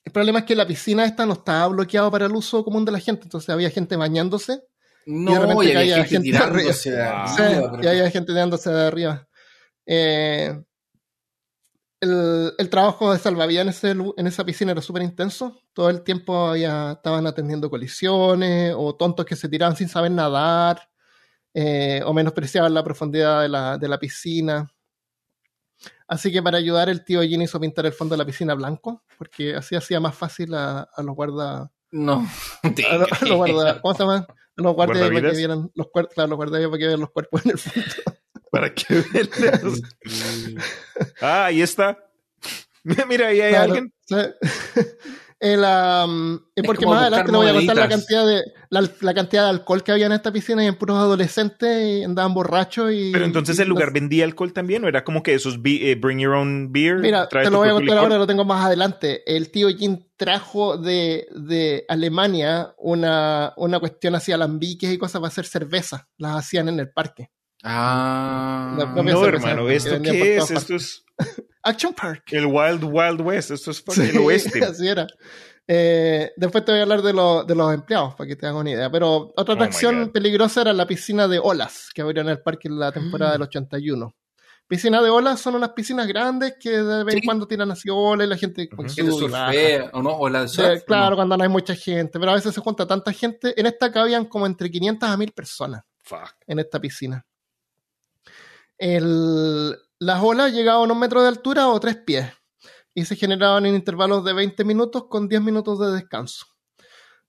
El 0.04 0.12
problema 0.12 0.40
es 0.40 0.46
que 0.46 0.56
la 0.56 0.68
piscina 0.68 1.06
esta 1.06 1.26
no 1.26 1.34
estaba 1.34 1.68
bloqueada 1.68 2.12
para 2.12 2.26
el 2.26 2.34
uso 2.34 2.64
común 2.64 2.86
de 2.86 2.92
la 2.92 3.00
gente, 3.00 3.24
entonces 3.24 3.50
había 3.50 3.70
gente 3.72 3.96
bañándose 3.96 4.62
No, 5.06 5.34
de 5.34 5.40
repente 5.40 5.66
y 5.66 5.76
había 5.76 6.04
gente, 6.06 6.24
tirándose 6.24 6.92
de 6.92 7.02
arriba. 7.02 7.28
Sí, 7.28 7.42
arriba, 7.42 7.80
y 7.82 7.88
había 7.88 8.12
gente 8.12 8.32
tirándose 8.34 8.70
de 8.70 8.86
arriba. 8.86 9.28
Eh, 9.86 10.62
el, 12.06 12.54
el 12.58 12.70
trabajo 12.70 13.12
de 13.12 13.20
salvavidas 13.20 13.64
en, 13.64 13.70
ese 13.70 13.92
en 14.18 14.28
esa 14.28 14.46
piscina 14.46 14.72
era 14.72 14.82
súper 14.82 15.04
intenso. 15.04 15.60
Todo 15.74 15.90
el 15.90 16.04
tiempo 16.04 16.48
había, 16.50 16.94
estaban 16.94 17.28
atendiendo 17.28 17.70
colisiones 17.70 18.74
o 18.78 18.96
tontos 18.96 19.26
que 19.26 19.36
se 19.36 19.50
tiraban 19.50 19.76
sin 19.76 19.90
saber 19.90 20.12
nadar 20.12 20.90
eh, 21.54 22.02
o 22.06 22.14
menospreciaban 22.14 22.74
la 22.74 22.84
profundidad 22.84 23.42
de 23.42 23.50
la, 23.50 23.78
de 23.78 23.88
la 23.88 24.00
piscina. 24.00 24.72
Así 26.08 26.32
que 26.32 26.42
para 26.44 26.58
ayudar 26.58 26.88
el 26.90 27.04
tío 27.04 27.22
Jin 27.24 27.42
hizo 27.42 27.60
pintar 27.60 27.86
el 27.86 27.94
fondo 27.94 28.14
de 28.14 28.20
la 28.20 28.26
piscina 28.26 28.54
blanco 28.54 29.04
porque 29.18 29.56
así 29.56 29.76
hacía 29.76 30.00
más 30.00 30.16
fácil 30.16 30.54
a, 30.54 30.82
a 30.82 31.02
los 31.04 31.16
guardas 31.16 31.70
No. 31.92 32.26
a 32.64 32.98
los, 32.98 33.12
a 33.22 33.26
los 33.26 33.38
guarda- 33.38 33.82
¿cómo 33.82 33.94
se 33.94 34.00
llama? 34.04 34.28
A 34.58 34.62
los 34.62 34.74
guardias 34.76 35.10
para 35.10 35.32
que 35.32 35.38
vieran 35.38 35.72
los 35.76 35.88
cuerpos, 35.92 36.14
claro, 36.14 36.30
los 36.30 36.38
guardias 36.38 36.66
para 36.70 36.78
que 36.78 36.88
vean 36.88 37.00
los 37.02 37.10
cuerpos 37.12 37.46
en 37.46 37.52
el 37.52 37.58
fondo. 37.58 37.88
Para 38.56 38.74
que 38.74 38.86
vean. 39.40 39.76
ah, 41.22 41.46
ahí 41.46 41.62
está. 41.62 41.98
Mira, 42.84 43.28
ahí 43.28 43.42
hay 43.42 43.52
Claro, 43.52 43.74
alguien. 43.74 43.94
sí. 44.06 44.16
El, 45.38 45.60
Es 46.56 46.64
porque 46.66 46.86
más 46.86 47.02
adelante 47.02 47.30
le 47.32 47.38
voy 47.38 47.48
a 47.50 47.54
contar 47.54 47.76
la 47.76 47.90
cantidad 47.90 48.26
de 48.26 48.42
la, 48.70 48.90
la 49.02 49.14
cantidad 49.14 49.44
de 49.44 49.50
alcohol 49.50 49.84
que 49.84 49.92
había 49.92 50.06
en 50.06 50.14
esta 50.14 50.32
piscina 50.32 50.64
y 50.64 50.68
en 50.68 50.76
puros 50.76 50.98
adolescentes 50.98 52.00
y 52.00 52.04
andaban 52.06 52.34
borrachos 52.34 52.92
y 52.94 53.12
Pero 53.12 53.26
entonces 53.26 53.60
y 53.60 53.62
el 53.62 53.68
lugar 53.68 53.88
los- 53.90 53.94
vendía 53.94 54.24
alcohol 54.24 54.54
también, 54.54 54.86
o 54.86 54.88
era 54.88 55.04
como 55.04 55.22
que 55.22 55.34
esos 55.34 55.62
be- 55.62 55.92
eh, 55.92 55.96
bring 55.96 56.20
your 56.20 56.34
own 56.34 56.72
beer. 56.72 57.00
Mira, 57.00 57.28
trae 57.28 57.44
te 57.44 57.52
lo 57.52 57.58
voy 57.58 57.68
a 57.68 57.72
contar 57.74 57.84
licor? 57.96 58.00
ahora, 58.00 58.18
lo 58.18 58.26
tengo 58.26 58.46
más 58.46 58.66
adelante. 58.66 59.24
El 59.36 59.52
tío 59.52 59.68
Jin 59.70 60.10
trajo 60.16 60.78
de, 60.78 61.28
de 61.36 61.86
Alemania 61.90 62.74
una, 62.78 63.54
una 63.58 63.80
cuestión 63.80 64.16
hacia 64.16 64.36
alambiques 64.36 64.90
y 64.92 64.98
cosas 64.98 65.20
para 65.20 65.28
hacer 65.28 65.46
cerveza. 65.46 66.08
Las 66.18 66.38
hacían 66.38 66.70
en 66.70 66.80
el 66.80 66.90
parque. 66.92 67.30
Ah. 67.68 68.76
No, 68.78 69.04
cerveza 69.04 69.28
hermano, 69.28 69.70
¿esto 69.70 70.02
qué 70.02 70.38
es? 70.38 70.52
Esto 70.52 70.76
es 70.76 71.04
Action 71.64 71.94
Park. 71.94 72.24
el 72.32 72.46
Wild 72.46 72.84
Wild 72.84 73.22
West. 73.22 73.52
Esto 73.52 73.72
es 73.72 73.84
Sí, 73.90 74.02
el 74.02 74.18
oeste. 74.20 74.64
así 74.66 74.88
era. 74.88 75.08
Eh, 75.68 76.32
después 76.38 76.64
te 76.64 76.72
voy 76.72 76.80
a 76.80 76.84
hablar 76.84 77.02
de, 77.02 77.12
lo- 77.12 77.44
de 77.44 77.56
los 77.56 77.74
empleados 77.74 78.14
para 78.14 78.28
que 78.28 78.36
te 78.36 78.46
hagan 78.46 78.60
una 78.62 78.70
idea. 78.72 78.92
Pero 78.92 79.34
otra 79.36 79.54
Oh 79.56 79.58
atracción 79.58 80.12
peligrosa 80.12 80.62
era 80.62 80.74
la 80.74 80.86
piscina 80.86 81.28
de 81.28 81.40
olas 81.40 81.90
que 81.94 82.04
abrió 82.04 82.22
en 82.22 82.30
el 82.30 82.42
parque 82.42 82.68
en 82.68 82.78
la 82.80 82.92
temporada 82.92 83.32
Mm. 83.32 83.34
del 83.34 83.42
81. 83.42 84.16
Piscina 84.68 85.02
de 85.02 85.10
olas 85.12 85.40
son 85.40 85.56
unas 85.56 85.70
piscinas 85.70 86.08
grandes 86.08 86.56
que 86.60 86.70
de 86.72 87.04
vez 87.04 87.16
en 87.16 87.22
Sí. 87.22 87.26
cuando 87.26 87.48
tiran 87.48 87.70
así 87.72 87.88
olas 87.92 88.26
y 88.28 88.30
la 88.30 88.38
gente. 88.38 88.68
Que 88.68 89.04
de 89.04 89.12
sube 89.12 89.90
¿o 89.94 90.02
no? 90.04 90.12
O 90.18 90.30
la 90.30 90.48
Sí, 90.48 90.56
surf, 90.58 90.84
claro, 90.86 91.12
¿no? 91.12 91.16
cuando 91.18 91.38
no 91.38 91.44
hay 91.44 91.50
mucha 91.50 91.76
gente, 91.76 92.20
pero 92.20 92.32
a 92.32 92.36
veces 92.36 92.54
se 92.54 92.62
junta 92.62 92.86
tanta 92.88 93.12
gente. 93.12 93.60
En 93.60 93.66
esta 93.68 93.92
cabían 93.92 94.26
como 94.26 94.46
entre 94.48 94.70
500 94.72 95.08
a 95.10 95.18
1000 95.18 95.32
personas 95.34 95.82
Fuck. 96.04 96.34
en 96.48 96.60
esta 96.60 96.80
piscina. 96.80 97.24
El- 98.78 99.76
las 100.00 100.22
olas 100.22 100.52
llegaban 100.54 100.82
a 100.82 100.84
unos 100.84 100.98
metros 100.98 101.24
de 101.24 101.30
altura 101.30 101.68
o 101.70 101.80
tres 101.80 101.96
pies 101.98 102.28
y 102.94 103.06
se 103.06 103.16
generaban 103.16 103.66
en 103.66 103.76
intervalos 103.76 104.24
de 104.26 104.34
20 104.34 104.64
minutos 104.64 105.06
con 105.10 105.28
10 105.28 105.42
minutos 105.42 105.80
de 105.80 105.92
descanso. 105.92 106.46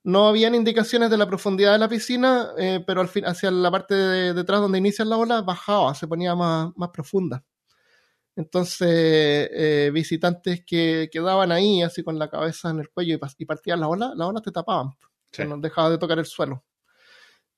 No 0.04 0.28
habían 0.28 0.54
indicaciones 0.54 1.10
de 1.10 1.16
la 1.18 1.26
profundidad 1.26 1.72
de 1.72 1.78
la 1.78 1.88
piscina, 1.88 2.50
eh, 2.58 2.82
pero 2.86 3.00
al 3.00 3.08
fin, 3.08 3.24
hacia 3.26 3.50
la 3.50 3.70
parte 3.70 3.94
de 3.94 4.34
detrás 4.34 4.60
donde 4.60 4.78
inician 4.78 5.08
las 5.08 5.18
olas 5.18 5.44
bajaba, 5.44 5.94
se 5.94 6.06
ponía 6.06 6.34
más, 6.36 6.70
más 6.76 6.90
profunda. 6.90 7.44
Entonces, 8.36 8.88
eh, 9.52 9.90
visitantes 9.92 10.62
que 10.64 11.08
quedaban 11.10 11.50
ahí, 11.52 11.82
así 11.82 12.04
con 12.04 12.18
la 12.18 12.28
cabeza 12.28 12.70
en 12.70 12.80
el 12.80 12.90
cuello 12.90 13.18
y 13.38 13.44
partían 13.46 13.80
las 13.80 13.88
olas, 13.88 14.10
las 14.14 14.28
olas 14.28 14.42
te 14.42 14.52
tapaban 14.52 14.90
Sí. 15.32 15.44
no 15.44 15.58
dejaba 15.58 15.90
de 15.90 15.98
tocar 15.98 16.18
el 16.18 16.26
suelo. 16.26 16.64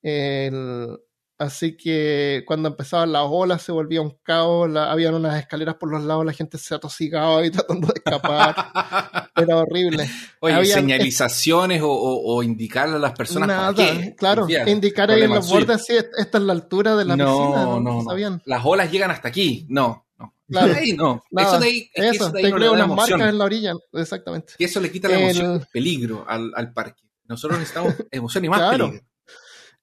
El- 0.00 0.98
así 1.38 1.76
que 1.76 2.42
cuando 2.46 2.68
empezaban 2.68 3.12
las 3.12 3.22
olas 3.26 3.62
se 3.62 3.72
volvía 3.72 4.00
un 4.00 4.16
caos, 4.22 4.68
la- 4.68 4.90
habían 4.90 5.14
unas 5.14 5.38
escaleras 5.38 5.76
por 5.76 5.90
los 5.90 6.02
lados, 6.02 6.24
la 6.26 6.32
gente 6.32 6.58
se 6.58 6.74
atosigaba 6.74 7.44
y 7.46 7.50
tratando 7.80 7.86
de 7.88 7.94
escapar. 7.96 9.30
Era 9.36 9.56
horrible. 9.56 10.08
Oye, 10.40 10.54
Habían- 10.54 10.80
señalizaciones 10.80 11.82
o, 11.82 11.88
o- 11.90 12.36
o 12.36 12.42
indicarle 12.42 12.96
a 12.96 12.98
las 12.98 13.12
personas 13.12 13.48
Nada, 13.48 13.72
para 13.72 13.92
qué. 14.00 14.14
claro, 14.16 14.42
Confiar. 14.42 14.68
indicar 14.68 15.10
ahí 15.10 15.22
en 15.22 15.30
los 15.34 15.48
bordes, 15.48 15.84
sí, 15.86 15.94
esta 15.96 16.38
es 16.38 16.44
la 16.44 16.52
altura 16.52 16.96
de 16.96 17.04
la 17.04 17.16
no, 17.16 17.24
piscina, 17.26 17.62
no, 17.64 17.80
no, 17.80 17.92
no. 17.94 18.02
sabían. 18.02 18.42
Las 18.44 18.64
olas 18.64 18.90
llegan 18.90 19.10
hasta 19.10 19.28
aquí. 19.28 19.66
No, 19.68 20.06
no. 20.18 20.34
Claro. 20.48 20.72
Ahí 20.78 20.92
no. 20.94 21.22
Nada, 21.30 21.48
eso 21.50 21.60
de 21.60 21.66
ahí, 21.66 21.90
es 21.94 22.04
Eso, 22.16 22.24
eso 22.24 22.30
de 22.32 22.38
ahí 22.40 22.44
te 22.46 22.52
creo 22.52 22.72
unas 22.72 22.88
marcas 22.88 23.20
en 23.28 23.38
la 23.38 23.44
orilla, 23.44 23.72
exactamente. 23.92 24.54
Que 24.58 24.64
eso 24.64 24.80
le 24.80 24.90
quita 24.90 25.08
la 25.08 25.20
emoción, 25.20 25.52
el 25.60 25.66
peligro 25.72 26.24
al, 26.26 26.52
al 26.56 26.72
parque. 26.72 27.02
Nosotros 27.26 27.58
necesitamos 27.58 27.94
emoción 28.10 28.44
y 28.44 28.48
más 28.48 28.58
Claro. 28.60 28.86
peligro. 28.88 29.06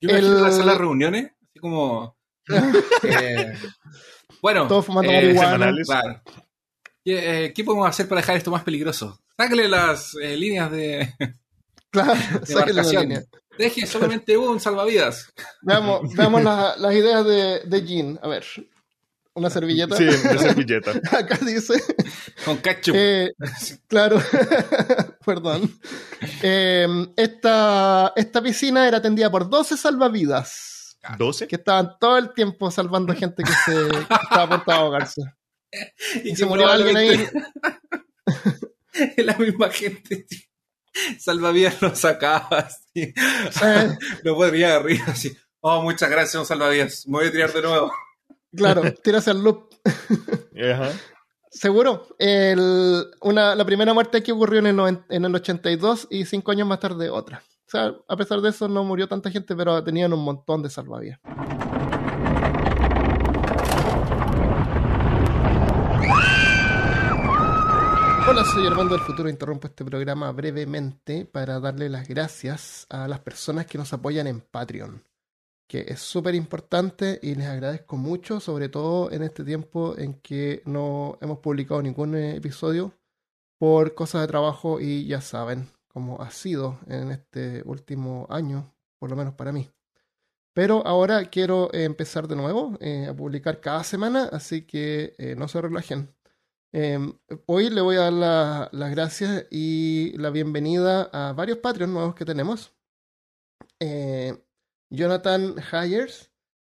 Yo 0.01 0.09
me 0.09 0.17
El- 0.17 0.41
la 0.43 0.51
sala 0.51 0.73
de 0.73 0.77
reuniones, 0.79 1.31
así 1.55 1.59
como. 1.59 2.15
eh, 3.03 3.53
bueno, 4.41 4.67
Todos 4.67 4.85
fumando 4.85 5.11
eh, 5.11 5.33
semanales. 5.33 5.87
Claro. 5.87 6.21
¿Qué, 7.03 7.45
eh, 7.45 7.53
qué 7.53 7.63
podemos 7.63 7.87
hacer 7.87 8.07
para 8.07 8.21
dejar 8.21 8.35
esto 8.37 8.51
más 8.51 8.63
peligroso? 8.63 9.19
Sáquele 9.37 9.67
las 9.67 10.15
eh, 10.21 10.35
líneas 10.37 10.71
de, 10.71 11.13
Claro, 11.91 12.13
de 12.13 12.19
sáquenle 12.45 12.53
la 12.53 12.59
embarcación. 12.81 13.01
línea. 13.03 13.23
Deje 13.57 13.87
solamente 13.87 14.37
un 14.37 14.59
salvavidas. 14.59 15.31
Veamos, 15.61 16.13
veamos 16.13 16.43
la- 16.43 16.75
las 16.77 16.93
ideas 16.93 17.25
de, 17.25 17.61
de 17.65 17.85
Jean. 17.85 18.19
A 18.21 18.27
ver, 18.27 18.43
una 19.33 19.49
servilleta. 19.49 19.95
Sí, 19.95 20.03
de 20.03 20.17
servilleta. 20.17 20.91
Acá 21.17 21.37
dice. 21.41 21.81
Con 22.43 22.57
ketchup. 22.57 22.93
Eh, 22.97 23.31
claro, 23.87 24.21
perdón. 25.25 25.73
Eh, 26.43 26.85
esta, 27.15 28.11
esta 28.17 28.41
piscina 28.41 28.87
era 28.89 28.97
atendida 28.97 29.31
por 29.31 29.49
12 29.49 29.77
salvavidas 29.77 30.74
¿12? 31.17 31.47
que 31.47 31.55
estaban 31.55 31.97
todo 31.99 32.17
el 32.17 32.33
tiempo 32.33 32.69
salvando 32.71 33.13
gente 33.13 33.43
que 33.43 33.51
se 33.51 33.89
que 33.89 33.97
estaba 34.23 34.43
a 34.43 34.49
punto 34.49 34.71
de 34.71 34.77
ahogarse. 34.77 35.21
y 36.23 36.29
Y 36.31 36.35
se 36.35 36.45
murió 36.45 36.67
alguien 36.67 36.97
ahí. 36.97 37.27
Es 39.17 39.25
la 39.25 39.35
misma 39.37 39.69
gente. 39.69 40.23
tío. 40.23 40.39
Salvavidas 41.19 41.81
lo 41.81 41.93
sacaba 41.95 42.59
así. 42.59 43.13
Eh, 43.63 43.97
Lo 44.23 44.35
podría 44.35 44.75
arriba 44.77 45.05
así. 45.07 45.35
Oh, 45.59 45.81
muchas 45.81 46.09
gracias, 46.09 46.35
un 46.35 46.45
salvavidas. 46.45 47.05
Me 47.07 47.17
voy 47.17 47.27
a 47.27 47.31
tirar 47.31 47.51
de 47.51 47.61
nuevo. 47.61 47.91
claro, 48.55 48.93
tírase 49.03 49.31
al 49.31 49.43
loop. 49.43 49.73
Ajá. 49.85 50.91
Seguro. 51.51 52.07
El- 52.19 53.05
una, 53.21 53.55
la 53.55 53.65
primera 53.65 53.93
muerte 53.93 54.19
aquí 54.19 54.31
ocurrió 54.31 54.59
en 54.59 54.67
el, 54.67 54.99
en 55.09 55.25
el 55.25 55.35
82 55.35 56.07
y 56.09 56.25
cinco 56.25 56.51
años 56.51 56.67
más 56.67 56.79
tarde 56.79 57.09
otra. 57.09 57.43
O 57.67 57.71
sea, 57.71 57.95
a 58.07 58.15
pesar 58.15 58.41
de 58.41 58.49
eso 58.49 58.67
no 58.67 58.83
murió 58.83 59.07
tanta 59.07 59.31
gente, 59.31 59.55
pero 59.55 59.83
tenían 59.83 60.13
un 60.13 60.23
montón 60.23 60.61
de 60.61 60.69
salvavidas. 60.69 61.19
Hola, 68.27 68.43
soy 68.45 68.67
Armando 68.67 68.93
del 68.93 69.03
Futuro. 69.03 69.29
Interrumpo 69.29 69.65
este 69.67 69.83
programa 69.83 70.31
brevemente 70.31 71.25
para 71.25 71.59
darle 71.59 71.89
las 71.89 72.07
gracias 72.07 72.85
a 72.89 73.07
las 73.07 73.19
personas 73.21 73.65
que 73.65 73.79
nos 73.79 73.91
apoyan 73.93 74.27
en 74.27 74.41
Patreon, 74.41 75.03
que 75.67 75.85
es 75.87 76.01
súper 76.01 76.35
importante 76.35 77.19
y 77.23 77.33
les 77.33 77.47
agradezco 77.47 77.97
mucho, 77.97 78.39
sobre 78.39 78.69
todo 78.69 79.11
en 79.11 79.23
este 79.23 79.43
tiempo 79.43 79.97
en 79.97 80.21
que 80.21 80.61
no 80.65 81.17
hemos 81.19 81.39
publicado 81.39 81.81
ningún 81.81 82.15
episodio 82.15 82.93
por 83.57 83.95
cosas 83.95 84.21
de 84.21 84.27
trabajo 84.27 84.79
y 84.79 85.07
ya 85.07 85.21
saben 85.21 85.74
cómo 85.95 86.21
ha 86.21 86.29
sido 86.29 86.77
en 86.87 87.09
este 87.09 87.61
último 87.65 88.27
año, 88.29 88.75
por 88.99 89.09
lo 89.09 89.15
menos 89.15 89.33
para 89.35 89.53
mí. 89.53 89.71
Pero 90.53 90.85
ahora 90.85 91.29
quiero 91.29 91.73
empezar 91.73 92.27
de 92.27 92.35
nuevo 92.35 92.77
eh, 92.81 93.07
a 93.07 93.13
publicar 93.15 93.61
cada 93.61 93.81
semana, 93.85 94.25
así 94.33 94.63
que 94.63 95.15
eh, 95.17 95.35
no 95.37 95.47
se 95.47 95.61
relajen. 95.61 96.13
Eh, 96.73 96.99
hoy 97.45 97.69
le 97.69 97.79
voy 97.79 97.95
a 97.95 98.01
dar 98.01 98.13
la- 98.13 98.69
las 98.73 98.91
gracias 98.91 99.45
y 99.49 100.11
la 100.17 100.31
bienvenida 100.31 101.09
a 101.13 101.31
varios 101.31 101.59
Patreons 101.59 101.93
nuevos 101.93 102.13
que 102.13 102.25
tenemos. 102.25 102.73
Eh, 103.79 104.37
Jonathan 104.89 105.55
Hayers 105.71 106.29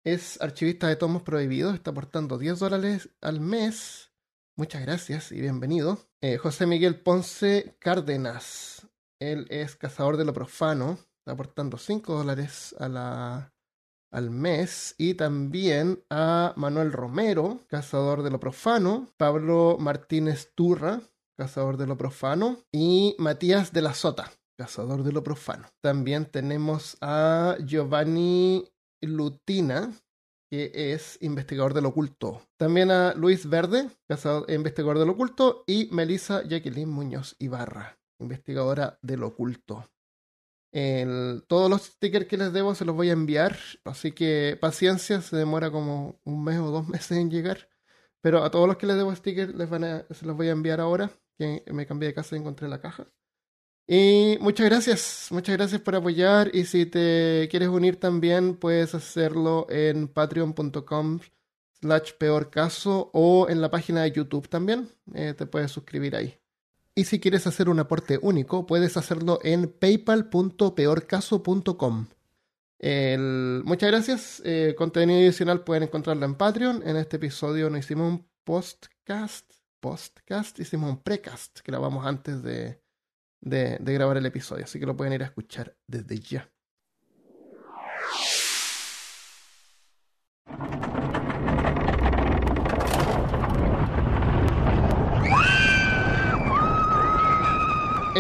es 0.04 0.40
archivista 0.42 0.88
de 0.90 0.96
tomos 0.96 1.24
prohibidos, 1.24 1.74
está 1.74 1.90
aportando 1.90 2.38
10 2.38 2.60
dólares 2.60 3.10
al 3.22 3.40
mes. 3.42 4.12
Muchas 4.56 4.84
gracias 4.84 5.32
y 5.32 5.42
bienvenido. 5.42 5.98
José 6.40 6.68
Miguel 6.68 7.00
Ponce 7.00 7.76
Cárdenas, 7.80 8.77
él 9.20 9.48
es 9.50 9.76
cazador 9.76 10.18
de 10.18 10.26
lo 10.26 10.34
profano, 10.34 10.98
está 11.20 11.34
aportando 11.34 11.78
5 11.78 12.14
dólares 12.14 12.76
al 12.80 14.30
mes. 14.30 14.96
Y 14.98 15.16
también 15.16 16.04
a 16.10 16.54
Manuel 16.56 16.92
Romero, 16.92 17.66
cazador 17.68 18.24
de 18.24 18.32
lo 18.32 18.40
profano. 18.40 19.10
Pablo 19.18 19.78
Martínez 19.80 20.52
Turra, 20.56 21.02
cazador 21.38 21.78
de 21.78 21.88
lo 21.88 21.98
profano. 21.98 22.60
Y 22.72 23.16
Matías 23.20 23.74
de 23.74 23.82
la 23.82 23.94
Sota, 23.94 24.32
cazador 24.58 25.04
de 25.04 25.12
lo 25.12 25.24
profano. 25.24 25.68
También 25.82 26.26
tenemos 26.26 26.98
a 27.02 27.58
Giovanni 27.66 28.72
Lutina, 29.02 29.92
que 30.50 30.72
es 30.94 31.18
investigador 31.22 31.74
del 31.74 31.88
oculto. 31.88 32.42
También 32.58 32.90
a 32.90 33.14
Luis 33.14 33.50
Verde, 33.50 33.90
investigador 34.48 34.98
del 34.98 35.10
oculto, 35.10 35.66
y 35.68 35.90
Melissa 35.92 36.42
Jacqueline 36.44 36.90
Muñoz 36.90 37.36
Ibarra, 37.38 37.97
investigadora 38.20 39.00
del 39.02 39.24
oculto. 39.24 39.90
todos 41.48 41.70
los 41.70 41.84
stickers 41.84 42.28
que 42.28 42.38
les 42.38 42.54
debo 42.54 42.76
se 42.76 42.86
los 42.86 42.96
voy 42.96 43.10
a 43.10 43.14
enviar, 43.14 43.58
así 43.86 44.12
que 44.12 44.58
paciencia, 44.60 45.22
se 45.22 45.36
demora 45.36 45.72
como 45.72 46.20
un 46.24 46.44
mes 46.44 46.60
o 46.60 46.72
dos 46.72 46.88
meses 46.90 47.18
en 47.18 47.32
llegar. 47.32 47.70
Pero 48.22 48.44
a 48.44 48.52
todos 48.52 48.68
los 48.68 48.78
que 48.78 48.88
les 48.88 48.98
debo 48.98 49.16
stickers 49.16 49.56
les 49.56 49.70
van 49.70 50.06
se 50.12 50.26
los 50.26 50.36
voy 50.36 50.50
a 50.50 50.52
enviar 50.52 50.80
ahora, 50.82 51.12
que 51.38 51.64
me 51.72 51.86
cambié 51.86 52.10
de 52.10 52.16
casa 52.16 52.36
y 52.36 52.40
encontré 52.40 52.68
la 52.68 52.82
caja. 52.82 53.08
Y 53.90 54.38
muchas 54.42 54.66
gracias, 54.66 55.28
muchas 55.32 55.56
gracias 55.56 55.80
por 55.80 55.96
apoyar 55.96 56.54
y 56.54 56.66
si 56.66 56.86
te 56.86 57.48
quieres 57.50 57.70
unir 57.70 57.98
también 57.98 58.58
puedes 58.58 58.94
hacerlo 58.94 59.66
en 59.70 60.10
patreon.com 60.10 61.20
slash 61.80 62.12
peor 62.20 62.50
caso 62.50 63.10
o 63.14 63.48
en 63.50 63.62
la 63.62 63.72
página 63.72 64.04
de 64.04 64.12
YouTube 64.12 64.50
también, 64.50 64.90
eh, 65.14 65.34
te 65.38 65.46
puedes 65.46 65.72
suscribir 65.72 66.18
ahí. 66.18 66.38
Y 66.98 67.06
si 67.06 67.20
quieres 67.20 67.46
hacer 67.46 67.70
un 67.70 67.80
aporte 67.80 68.18
único, 68.20 68.66
puedes 68.66 68.98
hacerlo 68.98 69.38
en 69.44 69.72
paypal.peorcaso.com. 69.72 72.08
Muchas 73.64 73.92
gracias. 73.92 74.42
Eh, 74.44 74.74
contenido 74.76 75.20
adicional 75.20 75.64
pueden 75.64 75.84
encontrarlo 75.84 76.26
en 76.26 76.34
Patreon. 76.34 76.82
En 76.84 76.96
este 76.96 77.18
episodio 77.18 77.70
no 77.70 77.78
hicimos 77.78 78.14
un 78.14 78.28
postcast, 78.44 79.46
postcast, 79.80 80.58
hicimos 80.58 80.90
un 80.90 81.04
precast 81.04 81.60
que 81.60 81.72
grabamos 81.72 82.04
antes 82.04 82.42
de, 82.42 82.82
de, 83.42 83.78
grabar 83.80 84.18
el 84.18 84.26
episodio, 84.26 84.64
así 84.64 84.80
que 84.80 84.88
lo 84.88 84.98
pueden 84.98 85.14
ir 85.14 85.22
a 85.22 85.28
escuchar 85.28 85.78
desde 85.86 86.20
ya. 86.20 86.50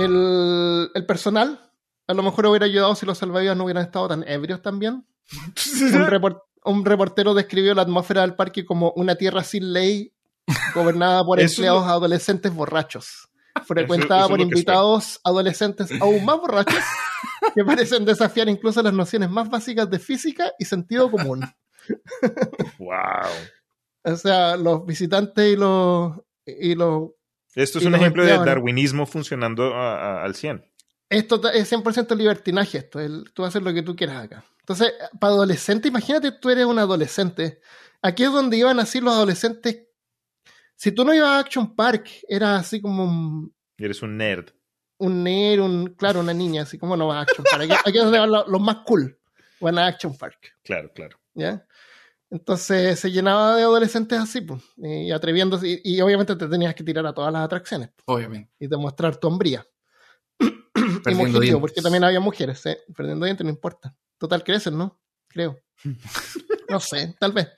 El, 0.03 0.91
el, 0.93 1.05
personal 1.05 1.71
a 2.07 2.13
lo 2.13 2.23
mejor 2.23 2.45
hubiera 2.45 2.65
ayudado 2.65 2.95
si 2.95 3.05
los 3.05 3.17
salvavidas 3.17 3.57
no 3.57 3.65
hubieran 3.65 3.83
estado 3.83 4.07
tan 4.07 4.27
ebrios 4.27 4.62
también. 4.62 5.05
un, 5.93 6.38
un, 6.63 6.86
reportero 6.86 7.33
describió 7.33 7.73
la 7.73 7.81
atmósfera 7.81 8.21
del 8.21 8.36
parque 8.36 8.65
como 8.65 8.91
una 8.95 9.15
tierra 9.15 9.43
sin 9.43 9.73
ley 9.73 10.13
gobernada 10.73 11.23
por 11.25 11.39
empleados 11.41 11.86
adolescentes 11.86 12.53
borrachos 12.53 13.27
frecuentada 13.65 14.27
por 14.27 14.39
invitados 14.39 15.19
adolescentes 15.23 15.89
aún 15.99 16.23
más 16.23 16.38
borrachos 16.38 16.83
que 17.55 17.63
parecen 17.63 18.05
desafiar 18.05 18.49
incluso 18.49 18.81
las 18.81 18.93
nociones 18.93 19.29
más 19.29 19.49
básicas 19.49 19.89
de 19.89 19.99
física 19.99 20.51
y 20.60 20.65
sentido 20.65 21.10
común. 21.10 21.43
wow. 22.77 23.29
O 24.03 24.15
sea, 24.15 24.55
los 24.55 24.86
visitantes 24.86 25.53
y 25.53 25.55
los... 25.55 26.13
Y 26.45 26.75
los 26.75 27.10
Esto 27.62 27.80
es 27.80 27.86
un 27.86 27.96
ejemplo 27.96 28.26
de 28.26 28.38
darwinismo 28.38 29.06
funcionando 29.06 29.76
al 29.76 30.36
100. 30.36 30.65
Esto 31.10 31.41
es 31.52 31.72
100% 31.72 32.15
libertinaje, 32.15 32.80
esto. 32.80 33.00
tú 33.34 33.46
haces 33.46 33.62
lo 33.62 33.74
que 33.74 33.82
tú 33.82 33.96
quieras 33.96 34.26
acá. 34.26 34.46
Entonces, 34.60 34.93
para 35.20 35.34
adolescente, 35.34 35.88
imagínate 35.88 36.32
tú 36.34 36.50
eres 36.50 36.65
un 36.65 36.80
adolescente. 36.80 37.62
Aquí 38.02 38.24
es 38.24 38.32
donde 38.32 38.58
iban 38.58 38.80
así 38.80 39.00
los 39.00 39.13
adolescentes 39.13 39.88
si 40.78 40.91
tú 40.91 41.04
no 41.04 41.13
ibas 41.13 41.30
a 41.30 41.39
Action 41.39 41.76
Park, 41.76 42.08
era 42.30 42.58
así 42.58 42.80
como 42.80 43.04
un... 43.04 43.54
Eres 43.80 44.04
un 44.04 44.15
nerd. 44.15 44.52
Un 45.00 45.24
nerd, 45.24 45.62
un, 45.62 45.96
claro, 45.96 46.20
una 46.20 46.36
niña, 46.36 46.62
así 46.62 46.78
como 46.78 46.96
no 46.96 47.08
vas 47.08 47.17
a 47.17 47.22
Action 47.22 47.46
Park. 47.52 47.82
Aquí, 47.84 47.98
es 47.98 48.04
donde 48.04 48.20
van 48.20 48.32
los, 48.32 48.62
más 48.62 48.78
cool. 48.86 49.20
Van 49.60 49.80
a 49.80 49.88
Action 49.88 50.15
Park. 50.15 50.56
Claro, 50.63 50.91
claro. 50.93 51.17
¿Ya? 51.34 51.65
Entonces 52.29 52.99
se 52.99 53.11
llenaba 53.11 53.55
de 53.55 53.63
adolescentes 53.63 54.19
así, 54.19 54.41
pues, 54.41 54.61
y 54.77 55.11
atreviéndose, 55.11 55.81
y, 55.83 56.01
obviamente 56.01 56.35
te 56.35 56.47
tenías 56.47 56.75
que 56.75 56.83
tirar 56.83 57.05
a 57.05 57.13
todas 57.13 57.31
las 57.31 57.43
atracciones. 57.43 57.91
Obviamente. 58.05 58.51
Y 58.59 58.67
demostrar 58.67 59.15
tu 59.17 59.27
hombría. 59.27 59.65
y 60.39 61.15
mujerío, 61.15 61.59
porque 61.61 61.81
también 61.81 62.03
había 62.03 62.19
mujeres, 62.19 62.65
¿eh? 62.65 62.79
Perdiendo 62.95 63.25
dientes, 63.25 63.45
no 63.45 63.49
importa. 63.49 63.95
Total, 64.17 64.43
crecen, 64.43 64.77
¿no? 64.77 64.99
Creo. 65.27 65.59
no 66.69 66.79
sé, 66.79 67.15
tal 67.19 67.31
vez. 67.31 67.49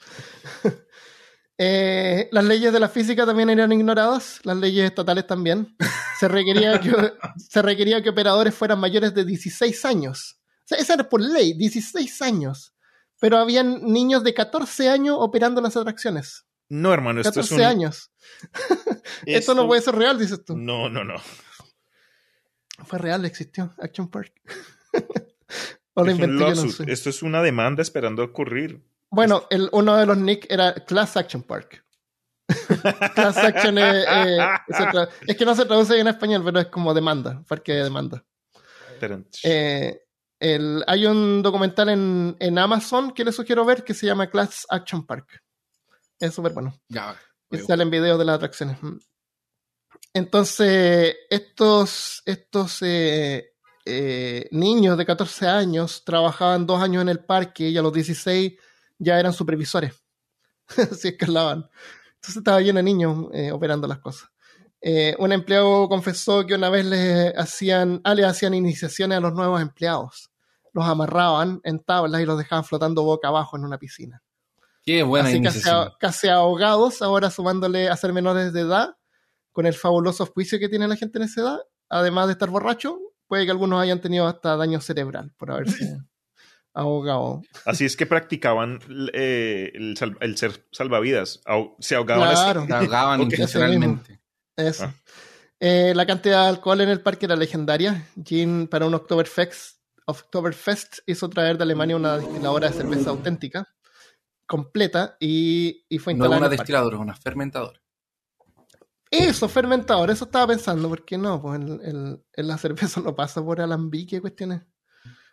Eh, 1.62 2.30
las 2.32 2.46
leyes 2.46 2.72
de 2.72 2.80
la 2.80 2.88
física 2.88 3.26
también 3.26 3.50
eran 3.50 3.70
ignoradas, 3.74 4.40
las 4.44 4.56
leyes 4.56 4.86
estatales 4.86 5.28
también. 5.28 5.76
Se 6.18 6.30
requería 6.30 6.80
que, 6.80 6.90
se 7.38 7.62
requería 7.62 8.02
que 8.02 8.12
operadores 8.12 8.56
fueran 8.56 8.80
mayores 8.80 9.14
de 9.14 9.26
16 9.26 9.84
años. 9.84 10.40
O 10.40 10.62
sea, 10.64 10.78
esa 10.78 10.94
era 10.94 11.10
por 11.10 11.20
ley, 11.20 11.52
16 11.58 12.22
años. 12.22 12.74
Pero 13.20 13.38
habían 13.38 13.84
niños 13.84 14.24
de 14.24 14.34
14 14.34 14.90
años 14.90 15.18
operando 15.20 15.62
las 15.62 15.76
atracciones. 15.76 16.46
No, 16.70 16.94
hermano, 16.94 17.22
esto 17.22 17.42
14 17.42 17.56
es 17.56 17.60
un... 17.60 17.66
años. 17.66 18.12
esto... 19.26 19.56
no 19.56 19.68
puede 19.68 19.82
ser 19.82 19.96
real, 19.96 20.18
dices 20.18 20.44
tú. 20.46 20.56
No, 20.56 20.90
no, 20.90 21.04
no. 21.04 21.16
Fue 22.86 23.00
real, 23.00 23.26
existió 23.26 23.74
Action 23.80 24.10
Park. 24.10 24.34
o 25.94 26.04
lo 26.04 26.12
inventé 26.12 26.92
Esto 26.92 27.10
es 27.10 27.24
una 27.24 27.42
demanda 27.42 27.82
esperando 27.82 28.24
ocurrir. 28.24 28.84
Bueno, 29.12 29.46
el, 29.50 29.70
uno 29.72 29.98
de 29.98 30.06
los 30.06 30.18
nick 30.18 30.46
era 30.50 30.74
Class 30.74 31.18
Action 31.18 31.44
Park. 31.44 31.84
Class 33.16 33.38
Action 33.38 33.78
es, 33.78 34.06
es 35.28 35.38
que 35.38 35.46
no 35.46 35.56
se 35.56 35.66
traduce 35.66 36.00
en 36.00 36.08
español, 36.08 36.44
pero 36.46 36.60
es 36.60 36.68
como 36.68 36.94
demanda, 36.94 37.44
parque 37.48 37.74
de 37.74 37.84
demanda. 37.84 38.24
Eh, 39.44 40.02
el, 40.40 40.84
hay 40.88 41.06
un 41.06 41.42
documental 41.42 41.90
en, 41.90 42.36
en, 42.40 42.58
Amazon 42.58 43.12
que 43.12 43.26
les 43.26 43.36
sugiero 43.36 43.66
ver 43.66 43.84
que 43.84 43.94
se 43.94 44.06
llama 44.06 44.30
Class 44.30 44.66
Action 44.70 45.06
Park. 45.06 45.44
Es 46.20 46.34
súper 46.34 46.54
bueno. 46.54 46.74
Ya, 46.88 47.18
y 47.52 47.58
salen 47.58 47.90
videos 47.90 48.20
de 48.20 48.26
las 48.26 48.36
atracciones. 48.36 48.78
Entonces, 50.14 51.16
estos, 51.30 52.22
estos 52.26 52.82
eh, 52.82 53.54
eh, 53.86 54.48
niños 54.52 54.98
de 54.98 55.06
14 55.06 55.48
años 55.48 56.04
trabajaban 56.04 56.66
dos 56.66 56.82
años 56.82 57.02
en 57.02 57.10
el 57.10 57.24
parque 57.24 57.70
y 57.70 57.78
a 57.78 57.82
los 57.82 57.94
16 57.94 58.54
ya 58.98 59.20
eran 59.20 59.34
supervisores. 59.34 59.94
Así 60.92 61.10
escalaban. 61.10 61.70
Entonces 62.16 62.38
estaba 62.38 62.62
lleno 62.62 62.78
de 62.78 62.84
niños 62.84 63.28
eh, 63.34 63.52
operando 63.52 63.88
las 63.88 64.00
cosas. 64.00 64.30
Eh, 64.82 65.16
un 65.20 65.32
empleado 65.32 65.90
confesó 65.90 66.46
que 66.46 66.56
una 66.56 66.70
vez 66.70 66.86
le 66.86 67.30
hacían, 67.36 68.02
ah, 68.04 68.16
le 68.16 68.26
hacían 68.26 68.54
iniciaciones 68.54 69.18
a 69.18 69.22
los 69.22 69.34
nuevos 69.34 69.62
empleados. 69.62 70.32
Los 70.74 70.86
amarraban 70.86 71.60
en 71.64 71.80
tablas 71.80 72.22
y 72.22 72.26
los 72.26 72.38
dejaban 72.38 72.64
flotando 72.64 73.04
boca 73.04 73.28
abajo 73.28 73.58
en 73.58 73.66
una 73.66 73.78
piscina. 73.78 74.22
Qué 74.84 75.04
buena 75.04 75.30
Así 75.30 75.42
casi, 75.42 75.62
casi, 76.00 76.28
ahogados, 76.30 77.02
ahora 77.02 77.30
sumándole 77.30 77.90
a 77.90 77.98
ser 77.98 78.14
menores 78.14 78.54
de 78.54 78.62
edad, 78.62 78.96
con 79.52 79.66
el 79.66 79.74
fabuloso 79.74 80.26
juicio 80.26 80.60
que 80.60 80.70
tiene 80.70 80.88
la 80.88 80.96
gente 80.96 81.18
en 81.18 81.26
esa 81.26 81.42
edad, 81.42 81.60
además 81.90 82.28
de 82.28 82.34
estar 82.34 82.50
borracho, 82.50 82.98
puede 83.28 83.46
que 83.46 83.52
algunos 83.52 83.82
hayan 83.82 84.00
tenido 84.00 84.28
hasta 84.28 84.56
daño 84.56 84.80
cerebral 84.80 85.34
por 85.38 85.52
haberse 85.52 85.98
ahogado. 86.74 87.42
Así 87.66 87.86
es 87.86 87.98
que 87.98 88.06
practicaban 88.06 88.80
eh, 89.14 89.72
el, 89.74 90.38
ser 90.38 90.66
salvavidas. 90.72 91.42
se 91.80 91.96
ahogaban. 91.96 92.32
Claro. 92.32 92.66
Se 92.66 92.74
ahogaban 92.74 93.22
intencionalmente. 93.24 94.19
Eso. 94.60 94.86
Ah. 94.86 94.94
Eh, 95.60 95.94
la 95.96 96.06
cantidad 96.06 96.44
de 96.44 96.50
alcohol 96.50 96.82
en 96.82 96.90
el 96.90 97.02
parque 97.02 97.26
era 97.26 97.36
legendaria. 97.36 98.08
Jean, 98.16 98.68
para 98.68 98.86
un 98.86 98.94
Oktoberfest, 98.94 99.80
Oktoberfest 100.06 101.00
hizo 101.06 101.30
traer 101.30 101.58
de 101.58 101.64
Alemania 101.64 101.96
una 101.96 102.18
destiladora 102.18 102.70
de 102.70 102.74
cerveza 102.74 103.10
auténtica, 103.10 103.68
completa, 104.46 105.18
y, 105.20 105.86
y 105.90 105.98
fue 106.00 106.14
instalada. 106.14 106.40
No 106.40 106.48
una 106.48 106.50
destiladora, 106.50 106.98
una 106.98 107.16
fermentadora. 107.16 107.80
Eso, 109.12 109.50
fermentador, 109.50 110.12
eso 110.12 110.26
estaba 110.26 110.48
pensando, 110.48 110.88
porque 110.88 111.18
no, 111.18 111.42
pues 111.42 111.60
el, 111.60 112.24
la 112.34 112.58
cerveza 112.58 113.02
no 113.02 113.16
pasa 113.16 113.44
por 113.44 113.60
alambique, 113.60 114.22
cuestiones 114.22 114.62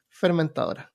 fermentadoras. 0.09 0.89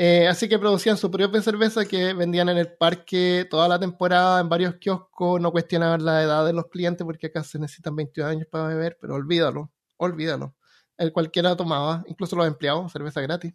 Eh, 0.00 0.28
así 0.28 0.48
que 0.48 0.60
producían 0.60 0.96
su 0.96 1.10
propia 1.10 1.42
cerveza 1.42 1.84
que 1.84 2.14
vendían 2.14 2.48
en 2.48 2.56
el 2.56 2.72
parque 2.72 3.48
toda 3.50 3.66
la 3.66 3.80
temporada 3.80 4.40
en 4.40 4.48
varios 4.48 4.76
kioscos. 4.76 5.40
No 5.40 5.50
cuestionaban 5.50 6.04
la 6.04 6.22
edad 6.22 6.46
de 6.46 6.52
los 6.52 6.66
clientes 6.68 7.04
porque 7.04 7.26
acá 7.26 7.42
se 7.42 7.58
necesitan 7.58 7.96
22 7.96 8.30
años 8.30 8.46
para 8.48 8.68
beber, 8.68 8.96
pero 9.00 9.16
olvídalo, 9.16 9.72
olvídalo. 9.96 10.54
El 10.96 11.12
cualquiera 11.12 11.56
tomaba, 11.56 12.04
incluso 12.06 12.36
los 12.36 12.46
empleados, 12.46 12.92
cerveza 12.92 13.20
gratis. 13.22 13.52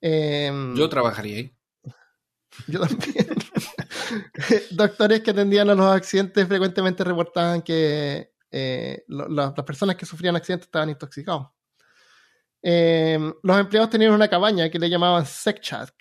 Em, 0.00 0.74
yo 0.74 0.88
trabajaría 0.88 1.36
ahí. 1.36 1.56
Yo 2.66 2.80
también. 2.80 3.28
Doctores 4.72 5.20
que 5.20 5.30
atendían 5.30 5.70
a 5.70 5.76
los 5.76 5.86
accidentes 5.86 6.44
frecuentemente 6.48 7.04
reportaban 7.04 7.62
que 7.62 8.32
eh, 8.50 9.04
las 9.06 9.52
personas 9.64 9.94
que 9.94 10.06
sufrían 10.06 10.34
accidentes 10.34 10.66
estaban 10.66 10.90
intoxicados. 10.90 11.46
Eh, 12.62 13.18
los 13.42 13.58
empleados 13.58 13.90
tenían 13.90 14.12
una 14.12 14.28
cabaña 14.28 14.70
que 14.70 14.78
le 14.78 14.88
llamaban 14.88 15.26
Sekchak 15.26 15.92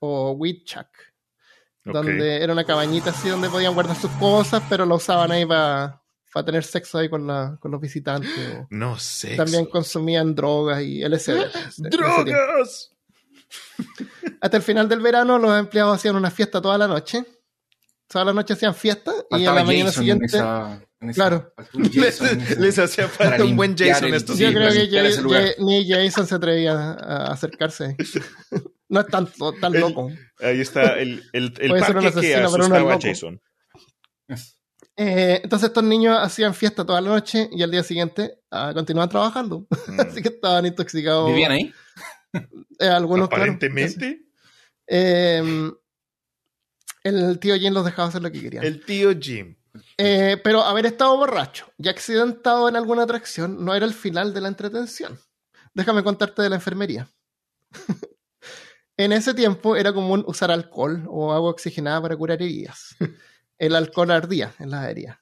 o 0.00 0.32
Witchak, 0.32 0.88
Ok. 1.86 1.92
donde 1.92 2.42
era 2.42 2.52
una 2.52 2.64
cabañita 2.64 3.10
así 3.10 3.28
donde 3.28 3.48
podían 3.48 3.74
guardar 3.74 3.96
sus 3.96 4.10
cosas, 4.12 4.62
pero 4.68 4.84
la 4.86 4.94
usaban 4.96 5.30
ahí 5.32 5.46
para 5.46 6.00
tener 6.44 6.64
sexo 6.64 6.98
ahí 6.98 7.08
con, 7.08 7.26
la, 7.26 7.56
con 7.60 7.70
los 7.70 7.80
visitantes. 7.80 8.30
No 8.70 8.98
sé. 8.98 9.36
También 9.36 9.66
consumían 9.66 10.34
drogas 10.34 10.82
y 10.82 11.02
LSD. 11.02 11.46
¡Drogas! 11.78 12.90
Hasta 14.40 14.56
el 14.56 14.62
final 14.62 14.88
del 14.88 15.00
verano 15.00 15.38
los 15.38 15.58
empleados 15.58 15.96
hacían 15.96 16.16
una 16.16 16.30
fiesta 16.30 16.60
toda 16.60 16.76
la 16.78 16.88
noche. 16.88 17.24
Toda 18.08 18.24
la 18.26 18.32
noche 18.32 18.52
hacían 18.54 18.74
fiesta 18.74 19.12
y 19.30 19.44
a 19.46 19.52
la 19.52 19.64
mañana 19.64 19.86
Jason 19.90 20.00
siguiente... 20.02 20.26
Esa- 20.26 20.80
Claro. 21.14 21.52
Jason 21.92 22.38
Les, 22.58 22.78
hacía 22.78 23.08
falta 23.08 23.44
un 23.44 23.56
buen 23.56 23.76
Jason 23.76 24.08
el- 24.08 24.14
estos 24.14 24.38
Yo 24.38 24.52
creo 24.52 24.70
que 24.70 25.54
ni 25.58 25.88
Jason 25.88 26.26
se 26.26 26.34
atrevía 26.34 26.72
a 26.72 27.32
acercarse. 27.32 27.96
no 28.88 29.00
es 29.00 29.06
tan, 29.06 29.28
tan 29.60 29.74
El- 29.74 29.80
loco. 29.80 30.10
Ahí 30.40 30.60
está 30.60 30.98
el, 30.98 31.22
el, 31.32 31.54
el 31.58 31.70
parque 31.78 32.00
que 32.00 32.06
asesino, 32.08 32.38
es 32.38 32.44
asustaba 32.54 32.94
a. 32.94 32.98
Jason. 33.00 33.40
Eh, 34.98 35.40
entonces 35.44 35.68
estos 35.68 35.84
niños 35.84 36.16
hacían 36.18 36.54
fiesta 36.54 36.84
toda 36.86 37.00
la 37.02 37.10
noche 37.10 37.50
y 37.52 37.62
al 37.62 37.70
día 37.70 37.82
siguiente 37.82 38.38
ah, 38.50 38.72
continuaban 38.74 39.08
trabajando. 39.10 39.66
Mm. 39.88 40.00
Así 40.00 40.20
que 40.22 40.28
estaban 40.30 40.66
intoxicados. 40.66 41.28
¿Vivían 41.30 41.52
ahí? 41.52 41.72
eh, 42.80 42.86
algunos, 42.88 43.28
claro. 43.28 43.44
Aparentemente, 43.44 44.22
Eh, 44.88 45.70
el 47.04 47.38
tío 47.38 47.54
Jim 47.56 47.72
los 47.72 47.84
dejaba 47.84 48.08
hacer 48.08 48.22
lo 48.22 48.32
que 48.32 48.40
querían. 48.40 48.64
el 48.64 48.84
tío 48.84 49.12
Jim. 49.18 49.54
Eh, 49.98 50.38
pero 50.42 50.62
haber 50.62 50.86
estado 50.86 51.16
borracho 51.16 51.66
y 51.78 51.88
accidentado 51.88 52.68
en 52.68 52.76
alguna 52.76 53.02
atracción 53.02 53.64
no 53.64 53.74
era 53.74 53.86
el 53.86 53.94
final 53.94 54.34
de 54.34 54.40
la 54.40 54.48
entretención. 54.48 55.18
Déjame 55.74 56.02
contarte 56.02 56.42
de 56.42 56.50
la 56.50 56.56
enfermería. 56.56 57.08
en 58.96 59.12
ese 59.12 59.34
tiempo 59.34 59.76
era 59.76 59.92
común 59.92 60.24
usar 60.26 60.50
alcohol 60.50 61.04
o 61.08 61.32
agua 61.32 61.50
oxigenada 61.50 62.00
para 62.02 62.16
curar 62.16 62.40
heridas. 62.42 62.96
El 63.58 63.74
alcohol 63.74 64.10
ardía 64.10 64.54
en 64.58 64.70
las 64.70 64.86
heridas. 64.88 65.18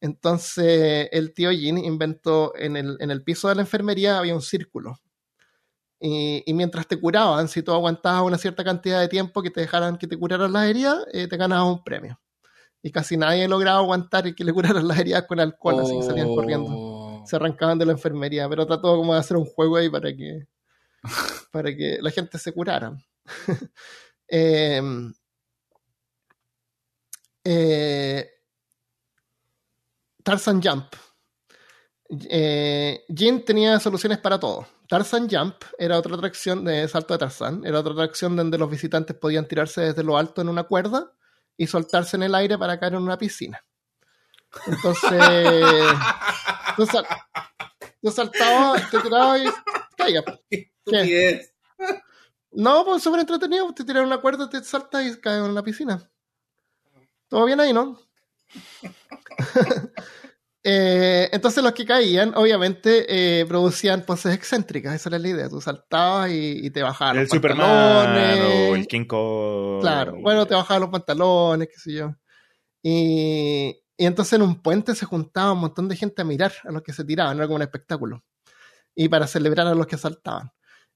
Entonces 0.00 1.08
el 1.12 1.32
tío 1.32 1.50
Jin 1.50 1.78
inventó 1.78 2.54
en 2.56 2.76
el, 2.76 2.96
en 3.00 3.10
el 3.10 3.24
piso 3.24 3.48
de 3.48 3.54
la 3.54 3.62
enfermería 3.62 4.18
había 4.18 4.34
un 4.34 4.42
círculo. 4.42 5.00
Y, 5.98 6.42
y 6.44 6.52
mientras 6.54 6.86
te 6.86 7.00
curaban, 7.00 7.48
si 7.48 7.62
tú 7.62 7.72
aguantabas 7.72 8.22
una 8.22 8.38
cierta 8.38 8.62
cantidad 8.62 9.00
de 9.00 9.08
tiempo 9.08 9.42
que 9.42 9.50
te 9.50 9.62
dejaran 9.62 9.96
que 9.96 10.06
te 10.06 10.18
curaran 10.18 10.52
las 10.52 10.66
heridas, 10.68 11.06
eh, 11.12 11.26
te 11.26 11.36
ganabas 11.36 11.72
un 11.72 11.82
premio. 11.82 12.20
Y 12.86 12.92
casi 12.92 13.16
nadie 13.16 13.48
lograba 13.48 13.78
aguantar 13.78 14.26
y 14.26 14.34
que 14.34 14.44
le 14.44 14.52
curaran 14.52 14.86
las 14.86 14.98
heridas 14.98 15.24
con 15.24 15.40
alcohol, 15.40 15.80
así 15.80 15.96
que 15.96 16.02
salían 16.02 16.28
corriendo. 16.28 16.68
Oh. 16.70 17.24
Se 17.26 17.34
arrancaban 17.34 17.78
de 17.78 17.86
la 17.86 17.92
enfermería, 17.92 18.46
pero 18.46 18.66
trató 18.66 18.94
como 18.94 19.14
de 19.14 19.20
hacer 19.20 19.38
un 19.38 19.46
juego 19.46 19.78
ahí 19.78 19.88
para 19.88 20.14
que, 20.14 20.46
para 21.50 21.74
que 21.74 21.96
la 22.02 22.10
gente 22.10 22.38
se 22.38 22.52
curara. 22.52 22.94
eh, 24.28 24.82
eh, 27.42 28.30
Tarzan 30.22 30.62
Jump. 30.62 30.84
Eh, 32.28 33.02
Jin 33.08 33.46
tenía 33.46 33.80
soluciones 33.80 34.18
para 34.18 34.38
todo. 34.38 34.66
Tarzan 34.88 35.26
Jump 35.30 35.54
era 35.78 35.98
otra 35.98 36.16
atracción 36.16 36.66
de 36.66 36.86
salto 36.86 37.14
de 37.14 37.18
Tarzan, 37.18 37.64
era 37.64 37.80
otra 37.80 37.94
atracción 37.94 38.36
donde 38.36 38.58
los 38.58 38.68
visitantes 38.68 39.16
podían 39.16 39.48
tirarse 39.48 39.80
desde 39.80 40.04
lo 40.04 40.18
alto 40.18 40.42
en 40.42 40.50
una 40.50 40.64
cuerda 40.64 41.14
y 41.56 41.66
soltarse 41.66 42.16
en 42.16 42.24
el 42.24 42.34
aire 42.34 42.58
para 42.58 42.78
caer 42.78 42.94
en 42.94 43.02
una 43.02 43.18
piscina. 43.18 43.64
Entonces, 44.66 45.12
tú, 46.76 46.86
sal- 46.86 47.06
tú 48.02 48.10
saltabas, 48.10 48.90
te 48.90 49.00
tirabas 49.00 49.40
y 49.40 49.48
caías. 49.96 50.24
Estupidez. 50.50 51.52
No, 52.56 52.84
pues 52.84 53.02
súper 53.02 53.18
entretenido. 53.18 53.74
Te 53.74 53.82
tiras 53.82 54.06
una 54.06 54.18
cuerda, 54.18 54.48
te 54.48 54.62
saltas 54.62 55.04
y 55.04 55.20
caes 55.20 55.42
en 55.44 55.50
una 55.50 55.64
piscina. 55.64 56.08
¿Todo 57.26 57.46
bien 57.46 57.58
ahí, 57.58 57.72
no? 57.72 57.98
Eh, 60.66 61.28
entonces 61.30 61.62
los 61.62 61.72
que 61.74 61.84
caían, 61.84 62.32
obviamente, 62.36 63.04
eh, 63.40 63.44
producían 63.46 64.02
poses 64.06 64.34
excéntricas. 64.34 64.94
Esa 64.94 65.10
era 65.10 65.18
la 65.18 65.28
idea. 65.28 65.48
Tú 65.50 65.60
saltabas 65.60 66.30
y, 66.30 66.66
y 66.66 66.70
te 66.70 66.82
bajaban 66.82 67.16
El 67.16 67.22
los 67.24 67.30
Superman 67.30 67.66
pantalones. 67.66 68.70
o 68.70 68.74
el 68.74 68.86
King 68.88 69.04
Kong. 69.04 69.80
Claro, 69.82 70.16
bueno, 70.22 70.46
te 70.46 70.54
bajaban 70.54 70.80
los 70.80 70.90
pantalones, 70.90 71.68
qué 71.68 71.78
sé 71.78 71.92
yo. 71.92 72.14
Y, 72.82 73.78
y 73.96 74.06
entonces 74.06 74.32
en 74.34 74.42
un 74.42 74.60
puente 74.62 74.94
se 74.94 75.06
juntaba 75.06 75.52
un 75.52 75.60
montón 75.60 75.88
de 75.88 75.96
gente 75.96 76.22
a 76.22 76.24
mirar 76.24 76.52
a 76.64 76.72
los 76.72 76.82
que 76.82 76.92
se 76.92 77.04
tiraban, 77.04 77.36
era 77.36 77.46
como 77.46 77.56
un 77.56 77.62
espectáculo. 77.62 78.24
Y 78.94 79.08
para 79.08 79.26
celebrar 79.26 79.66
a 79.66 79.74
los 79.74 79.86
que 79.86 79.98
saltaban. 79.98 80.50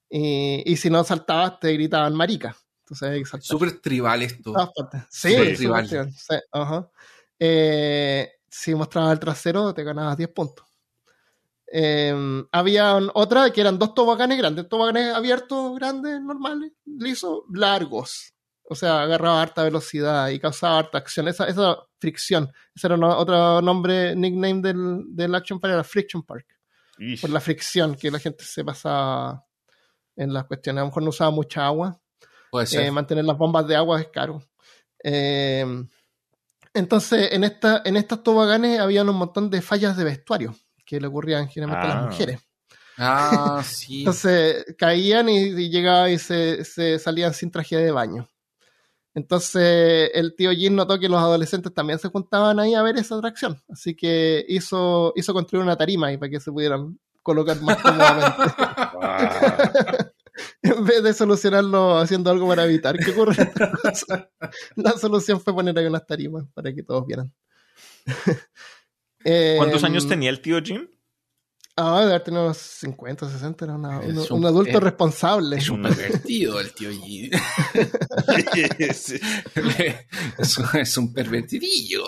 Y, 0.09 0.63
y 0.71 0.77
si 0.77 0.89
no 0.89 1.05
saltabas, 1.05 1.61
te 1.61 1.73
gritaban 1.73 2.15
marica. 2.15 2.57
Entonces. 2.87 3.29
Súper 3.43 3.81
tribal 3.81 4.23
esto. 4.23 4.55
Sí, 5.11 5.29
Sí. 5.29 5.35
súper 5.35 5.57
Tribal. 5.57 5.89
tribal, 5.89 6.13
sí, 6.13 6.35
ajá. 6.53 6.91
Eh, 7.39 8.31
si 8.51 8.75
mostrabas 8.75 9.13
el 9.13 9.21
trasero, 9.21 9.73
te 9.75 9.85
ganabas 9.85 10.17
10 10.17 10.31
puntos. 10.31 10.67
Eh, 11.71 12.15
había 12.51 12.97
otra 13.15 13.51
que 13.51 13.61
eran 13.61 13.79
dos 13.79 13.95
toboganes 13.95 14.39
grandes, 14.39 14.69
toboganes 14.69 15.15
abiertos, 15.15 15.75
grandes, 15.77 16.21
normales, 16.21 16.73
lisos, 16.87 17.41
largos. 17.53 18.33
O 18.71 18.75
sea, 18.75 19.03
agarraba 19.03 19.41
harta 19.43 19.63
velocidad 19.63 20.29
y 20.29 20.39
causaba 20.39 20.79
harta 20.79 20.99
acción. 20.99 21.29
Esa, 21.29 21.47
esa 21.47 21.79
fricción. 21.99 22.51
Ese 22.75 22.87
era 22.87 22.97
no- 22.97 23.17
otro 23.19 23.61
nombre, 23.63 24.15
nickname 24.15 24.61
del, 24.61 25.05
del 25.09 25.35
Action 25.35 25.59
Park, 25.61 25.73
era 25.75 25.85
Friction 25.85 26.23
Park. 26.23 26.47
Ish. 26.99 27.21
Por 27.21 27.31
la 27.31 27.41
fricción 27.41 27.95
que 27.95 28.11
la 28.11 28.19
gente 28.19 28.45
se 28.45 28.65
pasaba 28.65 29.45
en 30.17 30.33
las 30.33 30.45
cuestiones. 30.45 30.81
A 30.81 30.83
lo 30.83 30.87
mejor 30.89 31.03
no 31.03 31.11
usaba 31.11 31.31
mucha 31.31 31.65
agua. 31.67 31.99
Eh, 32.81 32.91
mantener 32.91 33.25
las 33.25 33.39
bombas 33.39 33.67
de 33.67 33.77
agua 33.77 34.01
es 34.01 34.09
caro. 34.09 34.43
Eh, 35.03 35.65
entonces, 36.79 37.33
en, 37.33 37.45
esta, 37.45 37.83
en 37.85 37.97
estos 37.97 38.23
toboganes 38.23 38.81
había 38.81 39.03
un 39.03 39.17
montón 39.17 39.51
de 39.51 39.61
fallas 39.63 39.97
de 39.97 40.05
vestuario 40.05 40.55
que 40.87 41.01
le 41.01 41.07
ocurrían 41.09 41.49
generalmente 41.49 41.87
a 41.87 41.91
Ah. 41.91 41.95
las 41.97 42.07
mujeres. 42.07 42.41
ah, 42.97 43.63
sí. 43.65 43.99
Entonces, 44.01 44.65
caían 44.79 45.29
y, 45.29 45.39
y 45.49 45.69
llegaban 45.71 46.11
y 46.11 46.19
se, 46.19 46.65
se 46.65 46.99
salían 46.99 47.35
sin 47.35 47.51
traje 47.51 47.77
de 47.77 47.91
baño. 47.91 48.29
Entonces, 49.15 50.11
el 50.15 50.35
tío 50.37 50.53
Jin 50.53 50.77
notó 50.77 50.99
que 50.99 51.09
los 51.09 51.19
adolescentes 51.21 51.75
también 51.75 51.99
se 51.99 52.09
juntaban 52.09 52.61
ahí 52.61 52.75
a 52.75 52.83
ver 52.83 52.97
esa 52.99 53.17
atracción. 53.17 53.61
Así 53.69 53.95
que 53.97 54.45
hizo, 54.49 55.13
hizo 55.17 55.33
construir 55.33 55.63
una 55.65 55.77
tarima 55.77 56.07
ahí 56.09 56.17
para 56.17 56.31
que 56.31 56.39
se 56.41 56.53
pudieran 56.53 56.99
colocar 57.23 57.61
más 57.61 57.77
cómodamente. 57.83 58.53
En 60.63 60.85
vez 60.85 61.03
de 61.03 61.15
solucionarlo 61.15 61.99
haciendo 61.99 62.31
algo 62.31 62.49
para 62.49 62.65
evitar 62.65 62.97
que 62.99 63.11
ocurra 63.11 63.35
la 64.77 64.93
solución 64.93 65.41
fue 65.41 65.55
poner 65.55 65.79
ahí 65.79 65.87
unas 65.87 66.07
tarimas 66.07 66.45
para 66.55 66.73
que 66.75 66.83
todos 66.83 67.07
vieran. 67.07 67.33
Eh, 69.25 69.55
¿Cuántos 69.59 69.85
años 69.85 70.09
tenía 70.09 70.31
el 70.31 70.41
tío 70.41 70.61
Jim? 70.63 70.89
Ah, 71.81 72.01
de 72.01 72.07
haber 72.07 72.25
tenido 72.25 72.43
unos 72.43 72.57
50, 72.59 73.31
60, 73.31 73.65
era 73.65 73.75
una- 73.77 74.01
un, 74.01 74.19
Es 74.19 74.31
un 74.33 74.41
un- 74.41 74.47
adulto 74.47 74.79
es- 74.79 74.83
responsable. 74.83 75.57
Es 75.59 75.71
un 75.71 75.83
pervertido 75.83 76.59
el 76.59 76.73
tío 76.75 76.91
G. 76.91 77.31
Sí. 78.95 79.21
es, 80.39 80.59
un- 80.59 80.81
es 80.81 80.97
un 80.99 81.13
pervertidillo. 81.13 82.05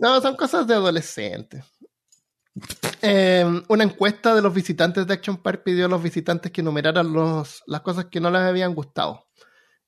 No, 0.00 0.20
son 0.20 0.36
cosas 0.36 0.66
de 0.66 0.74
adolescentes. 0.74 1.64
Eh, 3.02 3.44
una 3.68 3.84
encuesta 3.84 4.34
de 4.34 4.42
los 4.42 4.52
visitantes 4.52 5.06
de 5.06 5.14
Action 5.14 5.36
Park 5.36 5.62
pidió 5.64 5.86
a 5.86 5.88
los 5.88 6.02
visitantes 6.02 6.50
que 6.50 6.62
enumeraran 6.62 7.14
las 7.14 7.80
cosas 7.82 8.06
que 8.06 8.18
no 8.20 8.28
les 8.30 8.42
habían 8.42 8.74
gustado. 8.74 9.28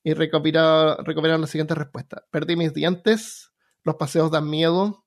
Y 0.03 0.13
recopilaron, 0.13 1.41
las 1.41 1.49
siguientes 1.49 1.77
respuestas. 1.77 2.23
Perdí 2.31 2.55
mis 2.55 2.73
dientes, 2.73 3.51
los 3.83 3.95
paseos 3.95 4.31
dan 4.31 4.49
miedo, 4.49 5.03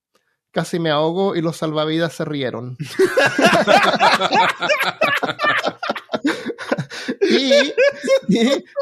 casi 0.52 0.78
me 0.78 0.90
ahogo 0.90 1.34
y 1.34 1.40
los 1.42 1.56
salvavidas 1.56 2.12
se 2.12 2.24
rieron. 2.24 2.76
y, 7.20 7.72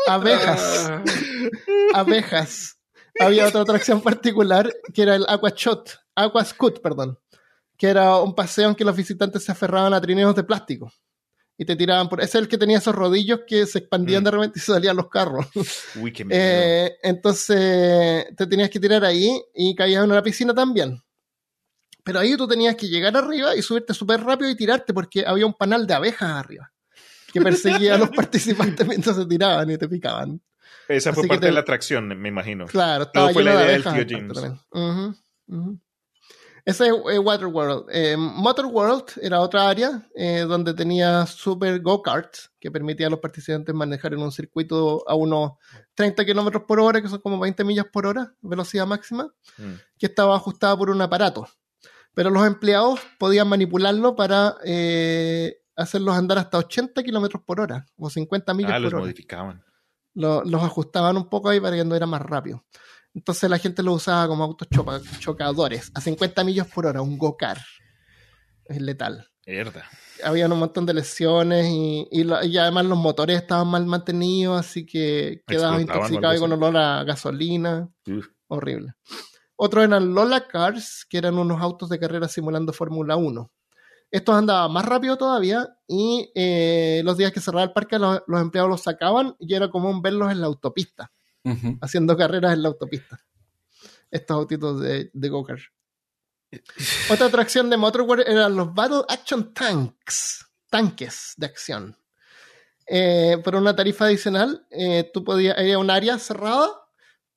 abejas, 0.07 0.91
abejas. 1.95 2.79
Había 3.21 3.47
otra 3.47 3.61
atracción 3.63 4.03
particular 4.03 4.71
que 4.93 5.03
era 5.03 5.17
el 5.17 5.25
Aqua 5.29 5.53
Shot, 5.55 5.99
Aqua 6.15 6.45
Scoot, 6.45 6.83
perdón, 6.83 7.19
que 7.83 7.89
era 7.89 8.19
un 8.21 8.33
paseo 8.33 8.69
en 8.69 8.77
que 8.77 8.85
los 8.85 8.95
visitantes 8.95 9.43
se 9.43 9.51
aferraban 9.51 9.93
a 9.93 10.01
trineos 10.01 10.37
de 10.37 10.45
plástico 10.45 10.93
y 11.59 11.65
te 11.65 11.75
tiraban 11.75 12.09
por. 12.09 12.21
Ese 12.21 12.39
es 12.39 12.43
el 12.45 12.47
que 12.49 12.57
tenía 12.57 12.79
esos 12.79 12.95
rodillos 12.95 13.41
que 13.45 13.67
se 13.67 13.79
expandían 13.81 14.23
Mm. 14.23 14.25
de 14.25 14.31
repente 14.31 14.59
y 14.61 14.63
salían 14.63 14.97
los 14.97 15.09
carros. 15.09 15.47
Uy, 15.97 16.13
qué 16.13 16.25
miedo. 16.25 16.41
Eh, 16.41 16.97
entonces 17.03 18.27
te 18.37 18.47
tenías 18.47 18.71
que 18.71 18.79
tirar 18.79 19.05
ahí 19.05 19.37
y 19.53 19.75
caías 19.75 20.05
en 20.05 20.13
una 20.13 20.23
piscina 20.23 20.55
también. 20.55 21.03
Pero 22.05 22.21
ahí 22.21 22.37
tú 22.37 22.47
tenías 22.47 22.77
que 22.77 22.87
llegar 22.87 23.17
arriba 23.17 23.57
y 23.57 23.63
subirte 23.63 23.95
súper 23.95 24.23
rápido 24.23 24.49
y 24.49 24.55
tirarte 24.57 24.95
porque 24.95 25.25
había 25.27 25.45
un 25.47 25.55
panal 25.55 25.85
de 25.85 25.95
abejas 25.95 26.31
arriba 26.31 26.73
que 27.33 27.41
perseguía 27.41 27.97
a 27.97 27.99
los 27.99 28.11
participantes 28.17 28.87
mientras 28.87 29.17
se 29.17 29.27
tiraban 29.27 29.69
y 29.71 29.77
te 29.77 29.89
picaban. 29.89 30.41
Esa 30.87 31.13
fue 31.13 31.23
así 31.23 31.29
parte 31.29 31.41
te- 31.41 31.47
de 31.47 31.53
la 31.53 31.61
atracción, 31.61 32.07
me 32.17 32.29
imagino. 32.29 32.67
Claro, 32.67 33.05
estaba 33.05 33.33
fue 33.33 33.43
lleno 33.43 33.55
la 33.57 33.61
de 33.61 33.67
idea 33.67 33.79
del 33.79 33.89
abejas. 33.89 34.07
tío 34.07 34.19
James. 34.19 35.82
Ese 36.65 36.87
es 36.89 36.93
eh, 37.11 37.19
Waterworld. 37.19 37.87
Eh, 37.91 38.17
Motorworld 38.17 39.05
era 39.21 39.41
otra 39.41 39.69
área 39.69 40.03
eh, 40.15 40.41
donde 40.47 40.75
tenía 40.75 41.27
super 41.27 41.81
go-karts 41.81 42.53
que 42.61 42.71
permitía 42.71 43.09
a 43.09 43.11
los 43.11 43.19
participantes 43.19 43.75
manejar 43.75 44.13
en 44.15 44.21
un 44.21 44.31
circuito 44.31 45.03
a 45.09 45.15
unos 45.17 45.53
30 45.95 46.25
kilómetros 46.25 46.63
por 46.65 46.79
hora, 46.79 47.03
que 47.03 47.09
son 47.09 47.19
como 47.21 47.39
20 47.41 47.65
millas 47.65 47.87
por 47.93 48.07
hora, 48.07 48.35
velocidad 48.41 48.87
máxima, 48.87 49.33
Mm. 49.59 49.73
que 49.99 50.07
estaba 50.07 50.37
ajustada 50.37 50.77
por 50.77 50.91
un 50.91 51.01
aparato. 51.03 51.49
Pero 52.15 52.31
los 52.31 52.47
empleados 52.47 53.01
podían 53.19 53.49
manipularlo 53.49 54.15
para 54.15 54.57
eh, 54.65 55.57
hacerlos 55.75 56.15
andar 56.15 56.39
hasta 56.39 56.59
80 56.59 57.03
kilómetros 57.03 57.43
por 57.45 57.61
hora 57.61 57.87
o 57.97 58.09
50 58.09 58.55
millas 58.55 58.73
Ah, 58.75 58.79
los 58.79 58.91
por 58.91 58.97
hora 59.01 59.05
modificaban. 59.07 59.65
lo- 60.15 60.45
los 60.45 60.63
ajustaban 60.63 61.17
un 61.17 61.29
poco 61.29 61.49
ahí 61.49 61.59
para 61.59 61.75
que 61.75 61.81
anduviera 61.81 62.07
más 62.07 62.21
rápido. 62.23 62.65
Entonces 63.15 63.49
la 63.51 63.59
gente 63.59 63.83
lo 63.83 63.93
usaba 63.95 64.27
como 64.29 64.43
autos 64.45 64.69
chopa- 64.69 65.01
chocadores 65.19 65.91
a 65.95 66.01
50 66.01 66.45
millas 66.45 66.67
por 66.67 66.87
hora, 66.87 67.03
un 67.03 67.19
go-kart. 67.19 67.61
Es 68.65 68.81
letal. 68.81 69.29
Mierda. 69.47 69.85
Había 70.25 70.47
un 70.47 70.59
montón 70.59 70.87
de 70.87 70.95
lesiones 70.95 71.67
y, 71.69 72.07
y 72.11 72.25
lo- 72.25 72.43
y 72.45 72.57
además 72.57 72.87
los 72.87 72.97
motores 72.99 73.37
estaban 73.41 73.67
mal 73.69 73.85
mantenidos, 73.87 74.59
así 74.61 74.87
que 74.87 75.43
o 75.77 75.81
intoxicado 75.81 76.35
y 76.35 76.39
con 76.41 76.53
olor 76.53 76.77
a 76.77 77.05
gasolina. 77.05 77.89
Uf. 78.07 78.27
Horrible. 78.49 78.95
Otros 79.57 79.85
eran 79.85 80.15
Lola 80.15 80.47
Cars, 80.49 81.05
que 81.09 81.19
eran 81.19 81.39
unos 81.39 81.61
autos 81.61 81.89
de 81.89 81.99
carrera 81.99 82.29
simulando 82.29 82.73
Fórmula 82.73 83.17
1. 83.17 83.51
Estos 84.11 84.35
andaban 84.37 84.71
más 84.73 84.85
rápido 84.85 85.17
todavía 85.17 85.69
y 85.89 86.31
eh, 86.35 87.01
los 87.05 87.17
días 87.17 87.33
que 87.33 87.41
cerraba 87.41 87.65
el 87.65 87.73
parque 87.73 87.99
los, 87.99 88.21
los 88.27 88.41
empleados 88.43 88.71
los 88.71 88.83
sacaban 88.83 89.35
y 89.39 89.55
era 89.55 89.71
común 89.71 90.03
verlos 90.03 90.31
en 90.31 90.41
la 90.41 90.47
autopista, 90.49 91.11
Haciendo 91.81 92.17
carreras 92.17 92.53
en 92.53 92.63
la 92.63 92.69
autopista. 92.69 93.19
Estos 94.11 94.37
autitos 94.37 94.81
de, 94.81 95.11
de 95.13 95.29
go-kart. 95.29 95.63
Otra 97.11 97.27
atracción 97.27 97.71
de 97.71 97.77
Motorworld 97.77 98.29
eran 98.29 98.55
los 98.55 98.75
Battle 98.75 99.03
Action 99.09 99.55
Tanks, 99.55 100.47
tanques 100.69 101.35
de 101.37 101.47
acción. 101.47 101.97
Eh, 102.87 103.39
por 103.43 103.55
una 103.55 103.75
tarifa 103.75 104.07
adicional, 104.07 104.67
eh, 104.71 105.11
tú 105.13 105.25
podías, 105.25 105.57
era 105.59 105.79
un 105.79 105.91
área 105.91 106.19
cerrada 106.19 106.69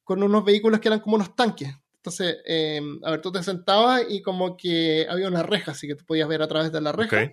con 0.03 0.21
unos 0.21 0.43
vehículos 0.43 0.79
que 0.79 0.89
eran 0.89 0.99
como 0.99 1.15
unos 1.15 1.35
tanques. 1.35 1.73
Entonces, 1.95 2.37
eh, 2.45 2.81
a 3.03 3.11
ver, 3.11 3.21
tú 3.21 3.31
te 3.31 3.41
sentabas 3.41 4.03
y 4.07 4.21
como 4.21 4.57
que 4.57 5.07
había 5.09 5.27
una 5.27 5.43
reja, 5.43 5.71
así 5.71 5.87
que 5.87 5.95
tú 5.95 6.05
podías 6.05 6.27
ver 6.27 6.41
a 6.41 6.47
través 6.47 6.71
de 6.71 6.81
la 6.81 6.91
reja 6.91 7.31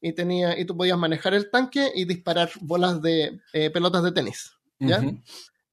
y, 0.00 0.12
tenía, 0.14 0.58
y 0.58 0.64
tú 0.64 0.76
podías 0.76 0.96
manejar 0.96 1.34
el 1.34 1.50
tanque 1.50 1.90
y 1.94 2.04
disparar 2.04 2.50
bolas 2.60 3.02
de 3.02 3.40
eh, 3.52 3.70
pelotas 3.70 4.02
de 4.02 4.12
tenis. 4.12 4.52
¿ya? 4.78 5.02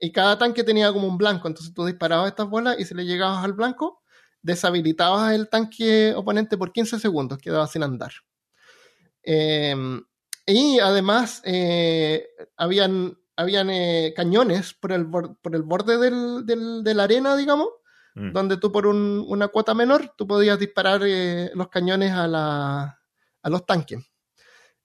Y 0.04 0.12
cada 0.12 0.38
tanque 0.38 0.64
tenía 0.64 0.91
como 0.91 1.08
un 1.08 1.18
blanco, 1.18 1.47
entonces 1.47 1.74
tú 1.74 1.86
disparabas 1.86 2.28
estas 2.30 2.49
bolas 2.49 2.76
y 2.80 2.86
si 2.86 2.95
le 2.95 3.06
llegabas 3.06 3.43
al 3.45 3.54
blanco, 3.54 4.02
deshabilitabas 4.41 5.34
el 5.34 5.47
tanque 5.47 6.14
oponente 6.16 6.58
por 6.58 6.74
15 6.74 6.99
segundos, 6.99 7.38
quedaba 7.38 7.68
sin 7.68 7.84
andar. 7.84 8.12
Eh, 9.24 9.76
y 10.47 10.80
además, 10.80 11.41
eh, 11.45 12.28
habían, 12.58 13.16
habían 13.36 13.70
eh, 13.70 14.14
cañones 14.16 14.74
por 14.74 14.91
el, 14.91 15.08
por 15.10 15.56
el 15.56 15.62
borde 15.64 15.97
del- 15.97 16.45
del- 16.45 16.84
de 16.84 16.93
la 16.95 17.04
arena, 17.04 17.36
digamos, 17.36 17.68
Mm. 18.16 18.34
donde 18.34 18.58
tú 18.58 18.72
por 18.72 18.88
un- 18.88 19.24
una 19.28 19.47
cuota 19.49 19.74
menor, 19.74 20.14
tú 20.18 20.28
podías 20.28 20.60
disparar 20.60 21.02
eh, 21.06 21.52
los 21.54 21.70
cañones 21.70 22.12
a, 22.12 22.28
la- 22.28 22.99
a 23.43 23.49
los 23.49 23.66
tanques. 23.66 23.99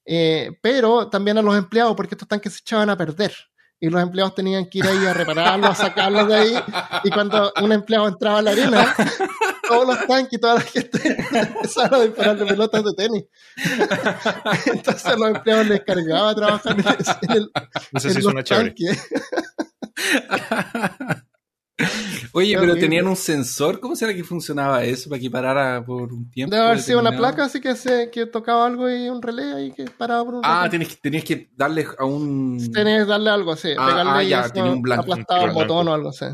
Eh, 0.05 0.57
pero 0.63 1.09
también 1.09 1.37
a 1.39 1.43
los 1.43 1.57
empleados, 1.57 1.97
porque 1.97 2.15
estos 2.15 2.29
tanques 2.29 2.53
se 2.53 2.61
echaban 2.61 2.91
a 2.91 2.97
perder. 2.97 3.35
Y 3.79 3.91
los 3.91 4.01
empleados 4.03 4.35
tenían 4.35 4.67
que 4.71 4.79
ir 4.79 4.87
ahí 4.87 5.05
a 5.07 5.13
repararlos, 5.13 5.71
a 5.71 5.75
sacarlos 5.75 6.27
de 6.29 6.35
ahí. 6.35 6.55
Y 7.05 7.11
cuando 7.11 7.53
un 7.63 7.73
empleado 7.73 8.09
entraba 8.09 8.39
a 8.39 8.43
la 8.43 8.53
arena, 8.53 8.95
todos 9.69 9.87
los 9.87 10.07
tanques 10.07 10.33
y 10.33 10.39
toda 10.39 10.55
la 10.55 10.61
gente 10.63 11.17
empezaron 11.33 12.01
a 12.01 12.05
dispararle 12.05 12.47
pelotas 12.47 12.85
de 12.85 12.93
tenis. 12.95 13.25
Entonces 14.67 15.19
los 15.19 15.29
empleados 15.29 15.67
les 15.67 15.81
cargaba 15.85 16.35
trabajar 16.35 16.73
en, 16.73 17.31
el- 17.33 17.51
en 17.55 17.97
Eso 17.97 18.11
sí 18.11 18.23
los 18.23 18.45
tanques. 18.45 19.09
Oye, 22.39 22.51
Qué 22.51 22.59
pero 22.59 22.73
horrible. 22.73 22.81
tenían 22.81 23.07
un 23.07 23.17
sensor. 23.17 23.81
¿Cómo 23.81 23.97
será 23.97 24.13
que 24.13 24.23
funcionaba 24.23 24.85
eso 24.85 25.09
para 25.09 25.19
que 25.21 25.31
parara 25.31 25.83
por 25.83 26.13
un 26.13 26.31
tiempo? 26.31 26.55
Debe 26.55 26.67
haber 26.67 26.83
sido 26.83 27.01
una 27.01 27.17
placa, 27.17 27.45
así 27.47 27.61
que, 27.63 27.75
se, 27.75 28.11
que 28.11 28.27
tocaba 28.27 28.67
algo 28.67 28.91
y 28.91 29.09
un 29.09 29.23
relé 29.23 29.55
ahí 29.55 29.73
que 29.73 29.85
paraba 29.87 30.23
por 30.25 30.35
un 30.35 30.41
Ah, 30.45 30.69
tenías, 30.71 30.91
que- 30.91 30.97
tenías 31.01 31.25
que 31.25 31.49
darle 31.57 31.87
a 31.99 32.05
un. 32.05 32.59
Tenés 32.73 33.05
que 33.05 33.11
darle 33.11 33.31
algo 33.31 33.53
así, 33.53 33.71
Ah, 33.79 33.87
pegarle 33.87 34.13
ah, 34.13 34.23
y 34.23 34.29
ya, 34.29 34.41
eso, 34.43 34.51
tenía 34.53 34.71
un 34.71 34.83
blanco, 34.83 35.13
aplastaba 35.15 35.45
un 35.45 35.55
botón 35.55 35.89
o 35.89 35.95
algo 35.95 36.11
así. 36.11 36.27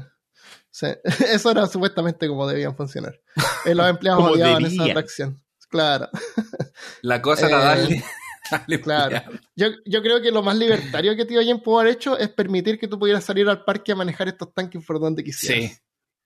Sí. 0.73 0.87
Eso 1.33 1.51
era 1.51 1.67
supuestamente 1.67 2.27
como 2.27 2.49
debían 2.49 2.75
funcionar. 2.75 3.21
Eh, 3.65 3.75
los 3.75 3.87
empleados 3.91 4.25
odiaban 4.25 4.65
esa 4.65 4.85
atracción. 4.85 5.41
Claro, 5.69 6.09
La 7.03 7.23
cosa 7.23 7.47
era 7.47 7.59
Eh, 7.59 7.65
darle. 7.81 8.05
darle 8.51 8.81
claro. 8.81 9.23
Yo, 9.55 9.69
yo 9.87 10.03
creo 10.03 10.21
que 10.21 10.31
lo 10.33 10.43
más 10.43 10.57
libertario 10.57 11.15
que 11.17 11.25
Tío 11.27 11.41
Jen 11.43 11.61
pudo 11.63 11.79
haber 11.81 11.93
hecho 11.93 12.19
es 12.19 12.29
permitir 12.29 12.79
que 12.79 12.89
tú 12.89 12.99
pudieras 12.99 13.23
salir 13.25 13.49
al 13.49 13.65
parque 13.65 13.93
a 13.93 13.95
manejar 13.97 14.29
estos 14.29 14.53
tanques 14.53 14.85
por 14.85 14.99
donde 15.01 15.23
quisieras. 15.23 15.73
Sí. 15.73 15.79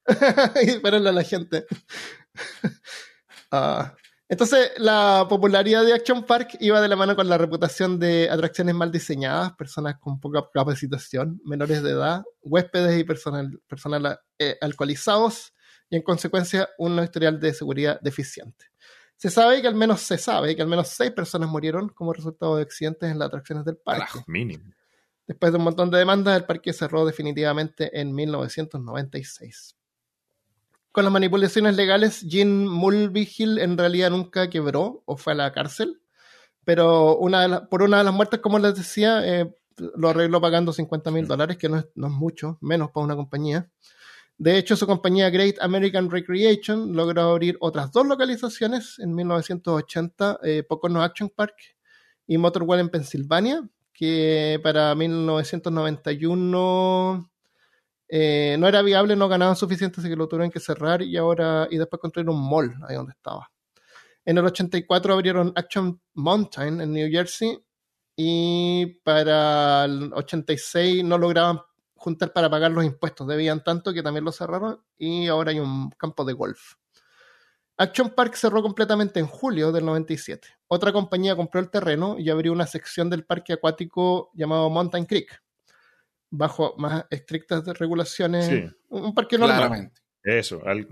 y 0.63 0.67
dispararle 0.67 1.09
a 1.09 1.13
la 1.13 1.25
gente. 1.25 1.67
Ah, 3.53 3.95
entonces, 4.29 4.73
la 4.79 5.25
popularidad 5.29 5.85
de 5.85 5.95
Action 5.95 6.25
Park 6.25 6.57
iba 6.59 6.81
de 6.81 6.89
la 6.89 6.97
mano 6.97 7.15
con 7.15 7.29
la 7.29 7.39
reputación 7.39 8.01
de 8.01 8.29
atracciones 8.29 8.75
mal 8.75 8.91
diseñadas, 8.91 9.53
personas 9.53 9.99
con 10.01 10.19
poca 10.19 10.45
capacitación, 10.53 11.41
menores 11.45 11.81
de 11.85 11.93
edad, 11.93 12.25
huéspedes 12.43 12.99
y 12.99 13.05
personal, 13.05 13.61
personal 13.69 14.19
eh, 14.41 14.59
alcoholizados, 14.61 15.55
y 15.89 15.97
en 15.97 16.03
consecuencia 16.03 16.69
un 16.77 17.01
historial 17.01 17.39
de 17.39 17.55
seguridad 17.55 18.01
deficiente. 18.01 18.67
Se 19.17 19.31
sabe 19.31 19.63
que 19.63 19.69
al 19.69 19.77
menos 19.77 20.01
se 20.01 20.19
sabe 20.19 20.57
que 20.57 20.63
al 20.63 20.69
menos 20.69 20.89
seis 20.89 21.13
personas 21.13 21.49
murieron 21.49 21.89
como 21.91 22.13
resultado 22.13 22.57
de 22.57 22.63
accidentes 22.63 23.09
en 23.09 23.21
las 23.21 23.29
atracciones 23.29 23.65
del 23.65 23.77
parque. 23.77 24.25
Mínimo. 24.27 24.73
Después 25.27 25.53
de 25.53 25.59
un 25.59 25.65
montón 25.65 25.91
de 25.91 25.99
demandas, 25.99 26.37
el 26.37 26.45
parque 26.45 26.73
cerró 26.73 27.07
definitivamente 27.07 27.99
en 27.99 28.13
1996. 28.13 29.76
Con 30.97 31.05
las 31.05 31.13
manipulaciones 31.13 31.77
legales, 31.77 32.23
Jean 32.23 32.67
Mulvihill 32.67 33.59
en 33.59 33.77
realidad 33.77 34.09
nunca 34.09 34.49
quebró 34.49 35.03
o 35.05 35.19
fue 35.19 35.35
a 35.35 35.37
la 35.37 35.53
cárcel, 35.53 36.01
pero 36.65 37.19
una 37.19 37.43
de 37.43 37.49
la- 37.49 37.69
por 37.69 37.83
una 37.83 37.99
de 37.99 38.05
las 38.05 38.15
muertes, 38.15 38.41
como 38.41 38.59
les 38.59 38.77
decía, 38.77 39.21
eh, 39.23 39.55
lo 39.95 40.09
arregló 40.09 40.41
pagando 40.41 40.73
50 40.73 41.11
mil 41.11 41.27
dólares, 41.27 41.59
que 41.59 41.69
no 41.69 41.77
es, 41.81 41.87
no 41.97 42.07
es 42.07 42.15
mucho, 42.15 42.57
menos 42.63 42.93
para 42.93 43.05
una 43.05 43.15
compañía. 43.15 43.69
De 44.39 44.57
hecho, 44.57 44.75
su 44.75 44.87
compañía 44.87 45.29
Great 45.29 45.57
American 45.61 46.11
Recreation 46.11 46.97
logró 46.97 47.25
abrir 47.25 47.59
otras 47.61 47.93
dos 47.93 48.07
localizaciones 48.07 48.99
en 48.99 49.15
1980, 49.15 50.39
eh, 50.45 50.63
Pocono 50.67 51.03
Action 51.03 51.29
Park 51.29 51.57
y 52.27 52.39
Motorwell 52.39 52.81
en 52.81 52.89
Pensilvania, 52.89 53.69
que 53.93 54.59
para 54.63 54.95
1991 54.95 57.31
eh, 58.09 58.57
no 58.59 58.69
era 58.69 58.83
viable, 58.83 59.17
no 59.17 59.29
ganaban 59.29 59.57
suficiente, 59.57 60.01
así 60.01 60.09
que 60.09 60.17
lo 60.17 60.29
tuvieron 60.29 60.51
que 60.51 60.61
cerrar 60.61 61.03
y 61.03 61.17
ahora 61.17 61.67
y 61.71 61.77
después 61.79 62.01
construir 62.01 62.29
un 62.29 62.41
mall 62.41 62.75
ahí 62.89 62.97
donde 62.97 63.13
estaba. 63.13 63.51
En 64.25 64.39
el 64.39 64.45
84 64.45 65.15
abrieron 65.15 65.53
Action 65.55 66.01
Mountain 66.15 66.81
en 66.81 66.93
New 66.93 67.11
Jersey 67.11 67.59
y 68.17 68.87
para 69.05 69.85
el 69.85 70.13
86 70.13 71.05
no 71.05 71.19
lograban 71.19 71.61
juntar 71.95 72.33
para 72.33 72.51
pagar 72.51 72.71
los 72.71 72.85
impuestos, 72.85 73.27
debían 73.27 73.63
tanto 73.65 73.93
que 73.93 74.03
también 74.03 74.25
lo 74.25 74.33
cerraron 74.33 74.81
y 74.97 75.27
ahora 75.29 75.51
hay 75.51 75.61
un 75.61 75.91
campo 75.91 76.25
de 76.25 76.33
golf. 76.33 76.75
Action 77.79 78.11
Park 78.11 78.35
cerró 78.37 78.63
completamente 78.63 79.21
en 79.21 79.27
julio 79.27 79.71
del 79.71 79.85
97. 79.85 80.49
Otra 80.69 80.93
compañía 80.93 81.37
compró 81.37 81.61
el 81.61 81.71
terreno 81.71 82.17
y 82.19 82.31
abrió 82.31 82.53
una 82.53 82.67
sección 82.67 83.11
del 83.11 83.27
parque 83.27 83.53
acuático 83.53 84.31
llamado 84.35 84.71
Mountain 84.71 85.05
Creek, 85.05 85.43
bajo 86.37 86.75
más 86.79 87.05
estrictas 87.11 87.65
regulaciones. 87.79 88.47
Sí. 88.47 88.65
Un 88.89 89.15
parque 89.15 89.39
normal 89.39 89.57
Claramente. 89.59 90.01
Eso. 90.23 90.61
al- 90.67 90.89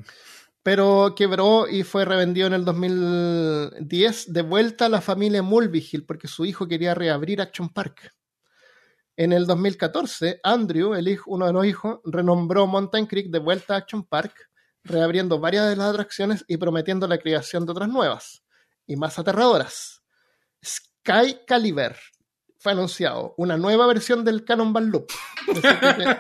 pero 0.63 1.15
quebró 1.15 1.69
y 1.69 1.83
fue 1.83 2.05
revendido 2.07 2.47
en 2.47 2.55
el 2.55 2.65
2010 2.65 4.33
de 4.33 4.43
vuelta 4.43 4.87
a 4.87 4.89
la 4.89 5.01
familia 5.03 5.43
Mulvihill 5.43 6.07
porque 6.07 6.27
su 6.29 6.47
hijo 6.47 6.67
quería 6.67 6.95
reabrir 6.95 7.41
Action 7.43 7.69
Park. 7.69 8.11
En 9.17 9.33
el 9.33 9.47
2014, 9.47 10.41
Andrew, 10.43 10.95
el 10.95 11.07
hijo, 11.09 11.31
uno 11.31 11.47
de 11.47 11.53
los 11.53 11.67
hijos, 11.67 12.01
renombró 12.05 12.67
Mountain 12.67 13.07
Creek 13.07 13.29
de 13.31 13.39
vuelta 13.39 13.75
a 13.75 13.79
Action 13.79 14.05
Park, 14.05 14.35
reabriendo 14.83 15.39
varias 15.39 15.69
de 15.69 15.77
las 15.77 15.91
atracciones 15.91 16.45
y 16.49 16.57
prometiendo 16.57 17.07
la 17.07 17.19
creación 17.19 17.65
de 17.67 17.73
otras 17.73 17.89
nuevas 17.89 18.43
y 18.87 18.97
más 18.97 19.19
aterradoras. 19.19 20.03
Sky 20.65 21.41
Caliber 21.47 21.97
fue 22.65 22.73
anunciado, 22.73 23.35
una 23.37 23.59
nueva 23.59 23.87
versión 23.87 24.25
del 24.25 24.43
Cannonball 24.43 24.87
Loop. 24.87 25.07
Es 25.49 25.63
decir, 25.63 25.79
que- 25.81 26.17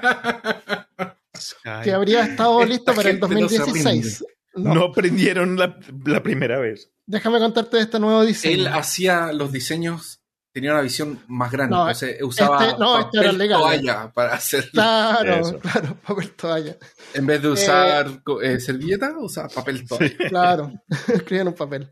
que 1.84 1.92
habría 1.92 2.24
estado 2.24 2.60
Esta 2.60 2.70
listo 2.70 2.94
para 2.94 3.08
el 3.08 3.14
gente 3.18 3.34
no 3.40 3.48
se 3.48 3.58
2016. 3.58 4.24
No, 4.56 4.74
No. 4.74 4.84
aprendieron 4.84 5.56
la, 5.58 5.78
la 6.04 6.22
primera 6.22 6.58
vez. 6.60 6.90
Déjame 7.06 7.38
contarte 7.38 7.78
de 7.78 7.82
este 7.84 7.98
nuevo 7.98 8.22
diseño. 8.26 8.54
Él 8.54 8.66
hacía 8.68 9.32
los 9.32 9.50
diseños 9.52 10.20
tenía 10.52 10.72
una 10.72 10.82
visión 10.82 11.18
más 11.28 11.50
grande. 11.50 11.74
No, 11.74 11.80
entonces 11.88 12.22
usaba 12.22 12.66
este- 12.66 12.78
no, 12.78 13.00
este 13.00 13.32
legal. 13.32 13.58
toalla 13.60 14.12
para 14.12 14.34
hacer. 14.34 14.70
Claro, 14.70 15.34
Eso. 15.36 15.58
claro, 15.60 15.96
papel 16.06 16.30
toalla. 16.32 16.76
En 17.14 17.26
vez 17.26 17.40
de 17.42 17.48
usar 17.48 18.22
co- 18.22 18.40
eh, 18.42 18.60
servilleta, 18.60 19.14
usaba 19.18 19.48
papel 19.48 19.86
toalla. 19.88 20.28
Claro, 20.28 20.72
escribía 21.12 21.40
en 21.42 21.48
un 21.48 21.54
papel. 21.54 21.90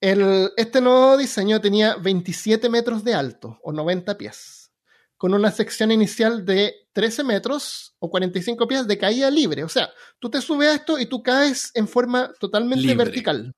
El, 0.00 0.52
este 0.56 0.80
nuevo 0.80 1.16
diseño 1.16 1.60
tenía 1.60 1.96
27 1.96 2.68
metros 2.68 3.02
de 3.02 3.14
alto, 3.14 3.58
o 3.62 3.72
90 3.72 4.16
pies, 4.16 4.72
con 5.16 5.34
una 5.34 5.50
sección 5.50 5.90
inicial 5.90 6.44
de 6.44 6.74
13 6.92 7.24
metros 7.24 7.96
o 7.98 8.08
45 8.08 8.68
pies 8.68 8.86
de 8.86 8.98
caída 8.98 9.30
libre. 9.30 9.64
O 9.64 9.68
sea, 9.68 9.90
tú 10.18 10.30
te 10.30 10.40
subes 10.40 10.68
a 10.68 10.74
esto 10.74 10.98
y 10.98 11.06
tú 11.06 11.22
caes 11.22 11.72
en 11.74 11.88
forma 11.88 12.32
totalmente 12.38 12.86
Libre. 12.86 13.04
vertical, 13.04 13.56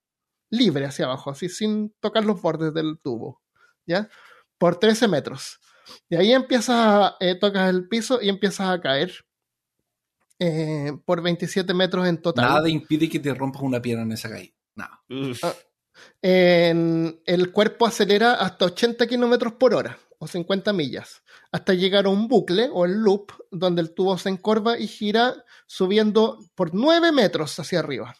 libre 0.51 0.87
hacia 0.87 1.05
abajo, 1.05 1.31
así 1.31 1.49
sin 1.49 1.95
tocar 2.01 2.25
los 2.25 2.41
bordes 2.41 2.73
del 2.73 2.99
tubo, 3.03 3.43
¿ya? 3.87 4.09
Por 4.59 4.79
13 4.79 5.09
metros. 5.09 5.59
Y 6.09 6.17
ahí 6.17 6.33
empiezas, 6.33 6.77
a, 6.77 7.17
eh, 7.21 7.35
tocas 7.35 7.69
el 7.69 7.89
piso 7.89 8.21
y 8.23 8.29
empiezas 8.29 8.69
a 8.69 8.81
caer 8.81 9.13
eh, 10.39 10.93
por 11.05 11.21
27 11.21 11.75
metros 11.75 12.07
en 12.07 12.23
total. 12.23 12.47
Nada 12.47 12.69
impide 12.69 13.09
que 13.09 13.19
te 13.19 13.35
rompas 13.35 13.63
una 13.63 13.83
pierna 13.83 14.05
en 14.05 14.13
esa 14.13 14.31
caída. 14.31 14.55
Nada. 14.75 15.03
El 16.23 17.53
cuerpo 17.53 17.87
acelera 17.87 18.35
hasta 18.35 18.67
80 18.67 19.07
kilómetros 19.07 19.55
por 19.55 19.75
hora 19.75 19.99
o 20.19 20.27
50 20.27 20.73
millas, 20.75 21.23
hasta 21.51 21.73
llegar 21.73 22.05
a 22.05 22.11
un 22.11 22.29
bucle 22.29 22.69
o 22.73 22.85
el 22.85 22.93
loop 23.01 23.33
donde 23.51 23.81
el 23.81 23.95
tubo 23.95 24.19
se 24.19 24.29
encorva 24.29 24.79
y 24.79 24.87
gira 24.87 25.45
subiendo 25.67 26.39
por 26.55 26.75
9 26.75 27.11
metros 27.11 27.59
hacia 27.59 27.79
arriba 27.79 28.15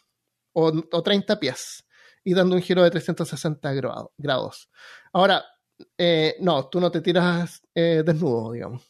o, 0.53 0.71
o 0.91 1.03
30 1.03 1.39
pies 1.39 1.85
y 2.23 2.33
dando 2.33 2.55
un 2.55 2.61
giro 2.63 2.83
de 2.83 2.89
360 2.91 3.71
grado- 3.73 4.11
grados. 4.17 4.69
Ahora, 5.13 5.45
eh, 5.97 6.35
no, 6.39 6.67
tú 6.69 6.79
no 6.79 6.89
te 6.91 7.01
tiras 7.01 7.61
eh, 7.75 8.01
desnudo, 8.05 8.51
digamos. 8.51 8.83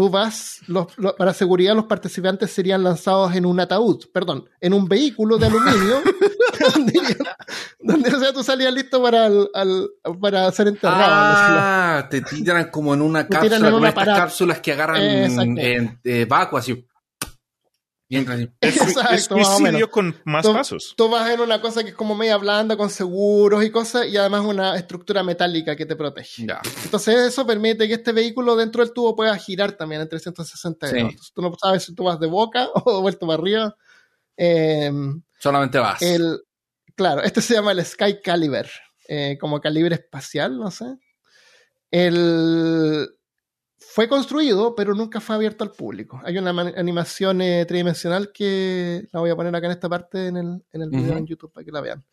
Tú 0.00 0.08
vas, 0.08 0.60
los- 0.66 0.86
lo- 0.96 1.14
para 1.14 1.34
seguridad 1.34 1.74
los 1.76 1.84
participantes 1.84 2.50
serían 2.50 2.82
lanzados 2.82 3.34
en 3.34 3.44
un 3.44 3.60
ataúd, 3.60 4.06
perdón, 4.14 4.48
en 4.58 4.72
un 4.72 4.88
vehículo 4.88 5.36
de 5.36 5.44
aluminio 5.48 6.00
donde, 6.74 7.18
donde, 7.80 8.08
o 8.16 8.18
sea, 8.18 8.32
tú 8.32 8.42
salías 8.42 8.72
listo 8.72 9.02
para, 9.02 9.26
el- 9.26 9.50
al- 9.52 9.90
para 10.18 10.50
ser 10.52 10.68
enterrado. 10.68 11.02
Ah, 11.06 12.06
te 12.10 12.22
tiran 12.22 12.70
como 12.70 12.94
en 12.94 13.02
una 13.02 13.28
cápsula, 13.28 13.68
en 13.68 13.74
una 13.74 13.88
estas 13.90 14.06
cápsulas 14.06 14.60
que 14.60 14.72
agarran 14.72 15.02
Exacto. 15.02 15.42
en 15.60 16.00
eh, 16.02 16.24
vacuo, 16.26 16.58
así. 16.58 16.82
Es, 18.60 18.76
Exacto, 18.76 19.36
es 19.36 19.46
suicidio 19.46 19.88
con 19.90 20.16
más 20.24 20.44
Tú- 20.44 20.52
pasos. 20.52 20.94
Tú 20.96 21.08
vas 21.08 21.30
en 21.30 21.40
una 21.40 21.60
cosa 21.60 21.84
que 21.84 21.90
es 21.90 21.94
como 21.94 22.14
media 22.16 22.36
blanda, 22.38 22.76
con 22.76 22.90
seguros 22.90 23.64
y 23.64 23.70
cosas, 23.70 24.08
y 24.08 24.16
además 24.16 24.44
una 24.44 24.76
estructura 24.76 25.22
metálica 25.22 25.76
que 25.76 25.86
te 25.86 25.94
protege. 25.94 26.46
Ya. 26.46 26.60
Entonces 26.84 27.14
eso 27.16 27.46
permite 27.46 27.86
que 27.86 27.94
este 27.94 28.12
vehículo 28.12 28.56
dentro 28.56 28.84
del 28.84 28.92
tubo 28.92 29.14
pueda 29.14 29.36
girar 29.38 29.72
también 29.72 30.00
en 30.02 30.08
360 30.08 30.88
Sí. 30.88 30.92
grados. 30.94 31.10
Entonces, 31.12 31.32
tú 31.32 31.42
no 31.42 31.54
sabes 31.60 31.84
si 31.84 31.94
tú 31.94 32.02
vas 32.04 32.18
de 32.18 32.26
boca 32.26 32.68
o 32.74 33.00
vuelto 33.00 33.26
para 33.28 33.40
arriba. 33.40 33.76
Eh, 34.36 34.90
Solamente 35.38 35.78
vas. 35.78 36.02
el, 36.02 36.40
claro, 36.96 37.22
este 37.22 37.40
se 37.40 37.54
llama 37.54 37.72
el 37.72 37.84
Sky 37.84 38.20
Caliber, 38.22 38.68
eh, 39.08 39.38
como 39.40 39.60
calibre 39.60 39.94
espacial, 39.94 40.58
no 40.58 40.70
sé. 40.72 40.96
El, 41.90 43.08
fue 43.80 44.08
construido, 44.08 44.74
pero 44.74 44.94
nunca 44.94 45.20
fue 45.20 45.34
abierto 45.36 45.64
al 45.64 45.72
público. 45.72 46.20
Hay 46.24 46.36
una 46.38 46.50
animación 46.50 47.40
eh, 47.40 47.64
tridimensional 47.66 48.30
que 48.32 49.08
la 49.12 49.20
voy 49.20 49.30
a 49.30 49.36
poner 49.36 49.54
acá 49.56 49.66
en 49.66 49.72
esta 49.72 49.88
parte 49.88 50.26
en 50.28 50.36
el, 50.36 50.64
en 50.70 50.82
el 50.82 50.90
video 50.90 51.08
Ujú. 51.10 51.18
en 51.18 51.26
YouTube 51.26 51.52
para 51.52 51.64
que 51.64 51.72
la 51.72 51.80
vean. 51.80 52.04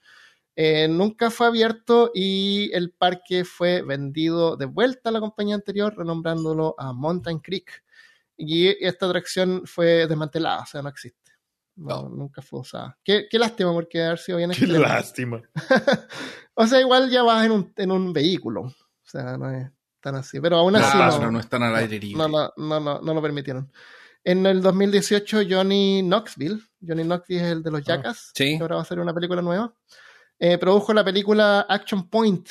Eh, 0.55 0.87
nunca 0.87 1.29
fue 1.29 1.45
abierto 1.45 2.09
y 2.15 2.71
el 2.73 2.91
parque 2.91 3.45
fue 3.45 3.83
vendido 3.83 4.57
de 4.57 4.65
vuelta 4.65 5.09
a 5.09 5.11
la 5.11 5.19
compañía 5.19 5.53
anterior, 5.55 5.93
renombrándolo 5.95 6.73
a 6.79 6.93
Mountain 6.93 7.39
Creek. 7.39 7.83
Y 8.37 8.67
esta 8.83 9.05
atracción 9.07 9.63
fue 9.65 10.07
desmantelada, 10.07 10.61
o 10.61 10.65
sea, 10.65 10.81
no 10.81 10.89
existe. 10.89 11.31
No, 11.75 12.03
No. 12.03 12.09
Nunca 12.09 12.41
fue 12.41 12.61
usada. 12.61 12.97
Qué, 13.03 13.27
qué 13.29 13.37
lástima, 13.37 13.71
porque 13.73 14.01
haber 14.03 14.17
sido 14.17 14.37
bien 14.39 14.49
Qué 14.51 14.57
excelente. 14.61 14.87
lástima. 14.87 15.41
O 16.59 16.65
sea, 16.65 16.79
igual 16.81 17.11
ya 17.11 17.21
vas 17.21 17.45
en 17.45 17.51
un, 17.51 17.71
en 17.75 17.91
un 17.91 18.11
vehículo. 18.13 18.61
O 18.61 18.73
sea, 19.03 19.37
no 19.37 19.51
es 19.51 19.69
tan 20.01 20.15
así. 20.15 20.39
Pero 20.39 20.57
aún 20.57 20.75
así 20.75 20.91
Claro, 20.97 21.19
no, 21.21 21.31
no 21.31 21.39
están 21.39 21.63
al 21.63 21.75
aire 21.75 21.99
libre. 21.99 22.17
no, 22.17 22.27
no, 22.27 22.51
no, 22.57 22.79
no, 22.79 23.01
no 23.01 23.13
lo 23.13 23.21
permitieron. 23.21 23.71
En 24.23 24.45
el 24.45 24.61
2018, 24.61 25.41
Johnny 25.49 26.01
Knoxville, 26.03 26.59
Johnny 26.85 27.03
Knoxville 27.03 27.41
es 27.41 27.51
el 27.51 27.63
de 27.63 27.71
los 27.71 27.81
Ah, 27.81 27.83
Jackass, 27.87 28.31
sí. 28.35 28.57
que 28.57 28.61
ahora 28.61 28.75
va 28.77 28.81
a 28.81 28.85
ser 28.85 28.99
una 28.99 29.13
película 29.13 29.41
nueva, 29.41 29.73
eh, 30.39 30.57
produjo 30.57 30.93
la 30.93 31.03
película 31.05 31.61
Action 31.69 32.09
Point. 32.09 32.47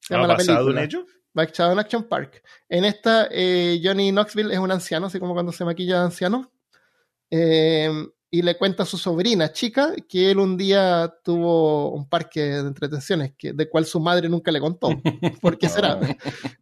Se 0.00 0.14
¿Ha 0.14 0.16
llama 0.18 0.28
la 0.28 0.34
basado 0.34 0.58
en 0.70 0.74
película. 0.76 0.84
ello? 0.84 1.06
basado 1.32 1.72
en 1.72 1.78
Action 1.78 2.02
Park. 2.04 2.42
En 2.68 2.84
esta, 2.84 3.28
eh, 3.30 3.80
Johnny 3.82 4.10
Knoxville 4.10 4.52
es 4.52 4.58
un 4.58 4.70
anciano, 4.70 5.06
así 5.06 5.18
como 5.18 5.34
cuando 5.34 5.52
se 5.52 5.64
maquilla 5.64 5.98
de 6.00 6.04
anciano. 6.06 6.52
Eh, 7.30 7.90
y 8.30 8.42
le 8.42 8.58
cuenta 8.58 8.82
a 8.82 8.86
su 8.86 8.98
sobrina 8.98 9.52
chica 9.52 9.94
que 10.08 10.30
él 10.30 10.38
un 10.38 10.56
día 10.58 11.14
tuvo 11.24 11.92
un 11.92 12.08
parque 12.08 12.40
de 12.40 12.58
entretenciones, 12.60 13.32
que, 13.38 13.52
de 13.54 13.68
cual 13.70 13.86
su 13.86 14.00
madre 14.00 14.28
nunca 14.28 14.52
le 14.52 14.60
contó. 14.60 14.88
¿Por 15.40 15.56
qué 15.56 15.68
será? 15.68 15.98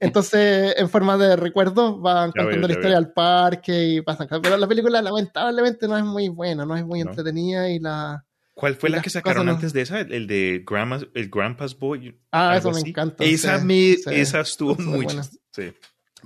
Entonces, 0.01 0.75
en 0.77 0.89
forma 0.89 1.17
de 1.17 1.37
recuerdo, 1.37 1.99
van 1.99 2.29
Ya 2.35 2.43
contando 2.43 2.59
veo, 2.61 2.69
la 2.69 2.73
historia 2.75 2.97
del 2.97 3.13
parque 3.13 3.85
y 3.89 4.01
pasan. 4.03 4.29
Pero 4.43 4.57
la 4.57 4.67
película, 4.69 5.03
lamentablemente, 5.03 5.89
no 5.89 5.97
es 5.97 6.05
muy 6.05 6.29
buena, 6.29 6.65
no 6.65 6.77
es 6.77 6.85
muy 6.85 7.03
No. 7.03 7.11
entretenida 7.11 7.69
y 7.69 7.79
la. 7.81 8.25
¿Cuál 8.55 8.75
fue 8.77 8.89
la 8.89 9.03
que 9.03 9.11
sacaron 9.11 9.47
no- 9.47 9.53
antes 9.53 9.73
de 9.75 9.83
esa? 9.83 10.01
El, 10.01 10.27
de 10.27 10.65
Grandma's, 10.67 11.07
el 11.15 11.29
Grandpa's 11.29 11.79
Boy. 11.79 12.19
Ah, 12.33 12.57
eso 12.57 12.71
me 12.71 12.79
así. 12.79 12.89
encanta. 12.91 13.23
Esa, 13.25 13.59
sí, 13.59 13.67
me, 13.67 13.75
sí. 13.97 14.03
esa 14.13 14.41
estuvo 14.41 14.75
muy 14.77 15.07
Sí. 15.53 15.73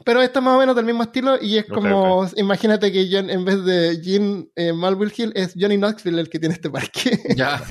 Pero 0.05 0.23
esta 0.23 0.39
es 0.39 0.45
más 0.45 0.57
o 0.57 0.59
menos 0.59 0.75
del 0.77 0.85
mismo 0.87 1.03
estilo 1.03 1.37
y 1.41 1.59
es 1.59 1.67
como, 1.67 2.27
imagínate 2.37 2.91
que 2.91 3.09
John, 3.11 3.29
en 3.29 3.45
vez 3.45 3.65
de 3.65 4.01
Gene 4.03 4.49
eh, 4.57 4.73
Malville 4.73 5.13
Hill, 5.15 5.33
es 5.35 5.55
Johnny 5.59 5.77
Knoxville 5.77 6.21
el 6.21 6.31
que 6.31 6.39
tiene 6.39 6.55
este 6.55 6.71
parque. 6.71 7.19
Ya. 7.37 7.63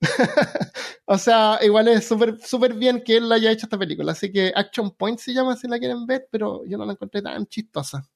o 1.06 1.16
sea, 1.16 1.58
igual 1.62 1.88
es 1.88 2.06
súper 2.06 2.38
súper 2.40 2.74
bien 2.74 3.02
que 3.02 3.16
él 3.16 3.30
haya 3.32 3.50
hecho 3.50 3.66
esta 3.66 3.78
película. 3.78 4.12
Así 4.12 4.30
que 4.30 4.52
Action 4.54 4.90
Point 4.90 5.18
se 5.18 5.32
llama 5.32 5.56
si 5.56 5.66
la 5.66 5.78
quieren 5.78 6.04
ver, 6.06 6.28
pero 6.30 6.62
yo 6.66 6.76
no 6.76 6.84
la 6.84 6.92
encontré 6.92 7.22
tan 7.22 7.46
chistosa. 7.46 8.06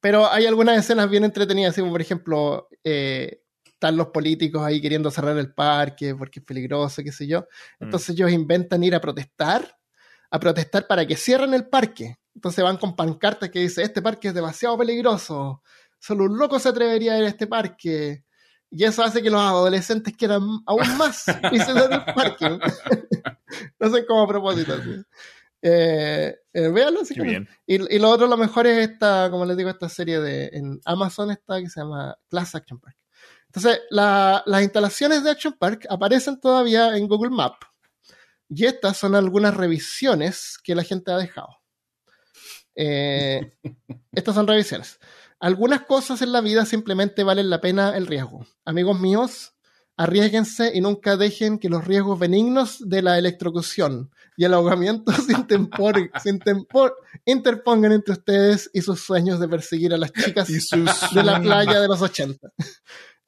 Pero 0.00 0.30
hay 0.30 0.46
algunas 0.46 0.78
escenas 0.78 1.10
bien 1.10 1.24
entretenidas, 1.24 1.72
así 1.72 1.80
como 1.80 1.92
por 1.92 2.00
ejemplo, 2.00 2.68
eh, 2.82 3.42
están 3.64 3.96
los 3.96 4.08
políticos 4.08 4.62
ahí 4.62 4.80
queriendo 4.80 5.10
cerrar 5.10 5.36
el 5.36 5.52
parque 5.52 6.14
porque 6.14 6.40
es 6.40 6.46
peligroso, 6.46 7.02
qué 7.02 7.12
sé 7.12 7.26
yo. 7.26 7.40
Mm. 7.80 7.84
Entonces 7.84 8.10
ellos 8.10 8.30
inventan 8.30 8.82
ir 8.82 8.94
a 8.94 9.00
protestar, 9.00 9.78
a 10.34 10.38
protestar 10.40 10.86
para 10.86 11.06
que 11.06 11.16
cierren 11.16 11.54
el 11.54 11.68
parque. 11.68 12.18
Entonces 12.34 12.64
van 12.64 12.76
con 12.78 12.96
pancartas 12.96 13.50
que 13.50 13.60
dice, 13.60 13.82
este 13.82 14.02
parque 14.02 14.28
es 14.28 14.34
demasiado 14.34 14.76
peligroso, 14.76 15.62
solo 16.00 16.24
un 16.24 16.36
loco 16.36 16.58
se 16.58 16.68
atrevería 16.70 17.14
a 17.14 17.18
ir 17.18 17.24
a 17.24 17.28
este 17.28 17.46
parque. 17.46 18.24
Y 18.70 18.82
eso 18.82 19.04
hace 19.04 19.22
que 19.22 19.30
los 19.30 19.40
adolescentes 19.40 20.16
quieran 20.16 20.42
aún 20.66 20.96
más 20.98 21.24
visitar 21.52 21.92
el 21.92 22.14
parque. 22.14 22.58
no 23.78 23.90
sé 23.90 24.04
cómo 24.06 24.22
a 24.22 24.28
propósito. 24.28 24.74
así. 24.74 24.96
Eh, 25.62 26.34
eh, 26.52 26.68
véanlo. 26.68 27.00
Y, 27.66 27.94
y 27.94 27.98
lo 28.00 28.10
otro, 28.10 28.26
lo 28.26 28.36
mejor 28.36 28.66
es 28.66 28.90
esta, 28.90 29.30
como 29.30 29.44
les 29.46 29.56
digo, 29.56 29.70
esta 29.70 29.88
serie 29.88 30.18
de 30.20 30.50
en 30.52 30.80
Amazon 30.84 31.30
está 31.30 31.60
que 31.60 31.68
se 31.70 31.80
llama 31.80 32.16
Class 32.28 32.56
Action 32.56 32.80
Park. 32.80 32.96
Entonces, 33.46 33.80
la- 33.90 34.42
las 34.46 34.62
instalaciones 34.62 35.22
de 35.22 35.30
Action 35.30 35.54
Park 35.56 35.86
aparecen 35.88 36.40
todavía 36.40 36.96
en 36.96 37.06
Google 37.06 37.30
Map. 37.30 37.54
Y 38.48 38.66
estas 38.66 38.96
son 38.96 39.14
algunas 39.14 39.56
revisiones 39.56 40.58
que 40.62 40.74
la 40.74 40.82
gente 40.84 41.10
ha 41.12 41.16
dejado. 41.16 41.48
Eh, 42.76 43.52
estas 44.12 44.34
son 44.34 44.46
revisiones. 44.46 44.98
Algunas 45.40 45.82
cosas 45.82 46.22
en 46.22 46.32
la 46.32 46.40
vida 46.40 46.64
simplemente 46.64 47.24
valen 47.24 47.50
la 47.50 47.60
pena 47.60 47.96
el 47.96 48.06
riesgo. 48.06 48.46
Amigos 48.64 48.98
míos, 48.98 49.54
arriesguense 49.96 50.72
y 50.74 50.80
nunca 50.80 51.16
dejen 51.16 51.58
que 51.58 51.68
los 51.68 51.84
riesgos 51.86 52.18
benignos 52.18 52.78
de 52.88 53.02
la 53.02 53.18
electrocución 53.18 54.10
y 54.36 54.44
el 54.44 54.54
ahogamiento 54.54 55.12
se, 55.12 55.32
intempor- 55.34 56.10
se 56.22 56.30
intempor- 56.30 56.94
interpongan 57.24 57.92
entre 57.92 58.14
ustedes 58.14 58.70
y 58.72 58.80
sus 58.80 59.00
sueños 59.00 59.38
de 59.38 59.48
perseguir 59.48 59.92
a 59.94 59.98
las 59.98 60.12
chicas 60.12 60.48
Y 60.50 60.60
sus- 60.60 61.10
de 61.14 61.22
la 61.22 61.40
playa 61.40 61.80
de 61.80 61.88
los 61.88 62.00
80. 62.00 62.48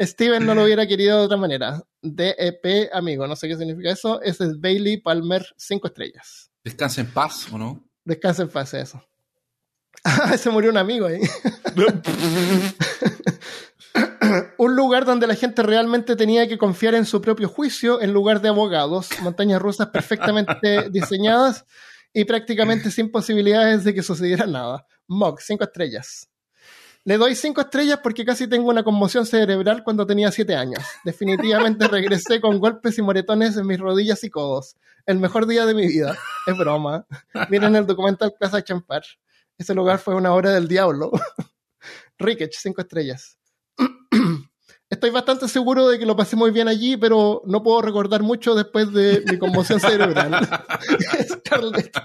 Steven 0.01 0.45
no 0.45 0.55
lo 0.55 0.63
hubiera 0.65 0.87
querido 0.87 1.19
de 1.19 1.25
otra 1.25 1.37
manera. 1.37 1.83
DEP, 2.03 2.91
amigo, 2.93 3.27
no 3.27 3.37
sé 3.37 3.49
qué 3.49 3.57
significa 3.57 3.91
eso. 3.91 4.21
Ese 4.23 4.45
es 4.45 4.61
Bailey 4.61 4.99
Palmer, 4.99 5.47
5 5.57 5.89
estrellas. 5.89 6.51
Descansa 6.65 7.01
en 7.01 7.13
paz, 7.13 7.53
¿o 7.53 7.59
no? 7.59 7.85
Descansa 8.05 8.43
en 8.43 8.49
paz 8.49 8.75
eso. 8.75 9.03
Ah, 10.05 10.37
se 10.39 10.51
murió 10.51 10.71
un 10.71 10.77
amigo 10.77 11.07
ahí. 11.07 11.21
un 14.59 14.77
lugar 14.77 15.05
donde 15.05 15.27
la 15.27 15.35
gente 15.35 15.63
realmente 15.63 16.17
tenía 16.17 16.49
que 16.49 16.59
confiar 16.59 16.95
en 16.95 17.07
su 17.07 17.21
propio 17.21 17.49
juicio 17.49 18.01
en 18.01 18.13
lugar 18.13 18.41
de 18.41 18.49
abogados, 18.49 19.09
montañas 19.23 19.61
rusas 19.61 19.89
perfectamente 19.89 20.89
diseñadas 20.91 21.65
y 22.13 22.25
prácticamente 22.25 22.91
sin 22.91 23.11
posibilidades 23.11 23.85
de 23.85 23.95
que 23.95 24.03
sucediera 24.03 24.47
nada. 24.47 24.87
Mog, 25.07 25.41
cinco 25.41 25.65
estrellas. 25.65 26.29
Le 27.07 27.19
doy 27.19 27.37
cinco 27.37 27.61
estrellas 27.61 28.01
porque 28.03 28.25
casi 28.25 28.49
tengo 28.49 28.69
una 28.69 28.83
conmoción 28.83 29.27
cerebral 29.27 29.85
cuando 29.85 30.05
tenía 30.05 30.33
siete 30.33 30.57
años. 30.57 30.83
Definitivamente 31.05 31.87
regresé 31.89 32.41
con 32.41 32.59
golpes 32.59 32.99
y 32.99 33.03
moretones 33.03 33.57
en 33.57 33.65
mis 33.65 33.79
rodillas 33.79 34.25
y 34.25 34.31
codos. 34.31 34.75
El 35.07 35.21
mejor 35.21 35.47
día 35.47 35.67
de 35.67 35.75
mi 35.75 35.87
vida. 35.87 36.19
es 36.49 36.59
broma. 36.59 37.07
Miren 37.49 37.77
el 37.77 37.87
documental 37.87 38.35
Plaza 38.37 38.61
Champar. 38.65 39.05
Ese 39.57 39.73
lugar 39.73 40.01
fue 40.01 40.17
una 40.17 40.35
obra 40.35 40.51
del 40.51 40.67
diablo. 40.67 41.13
Ricketch, 42.19 42.57
cinco 42.59 42.81
estrellas. 42.81 43.39
Estoy 44.91 45.11
bastante 45.11 45.47
seguro 45.47 45.87
de 45.87 46.01
que 46.01 46.07
lo 46.07 46.17
pasé 46.17 46.35
muy 46.35 46.51
bien 46.51 46.67
allí, 46.67 46.97
pero 46.97 47.41
no 47.47 47.63
puedo 47.63 47.83
recordar 47.83 48.25
mucho 48.25 48.57
después 48.57 48.93
de 48.93 49.23
mi 49.31 49.39
conmoción 49.39 49.79
cerebral. 49.79 50.41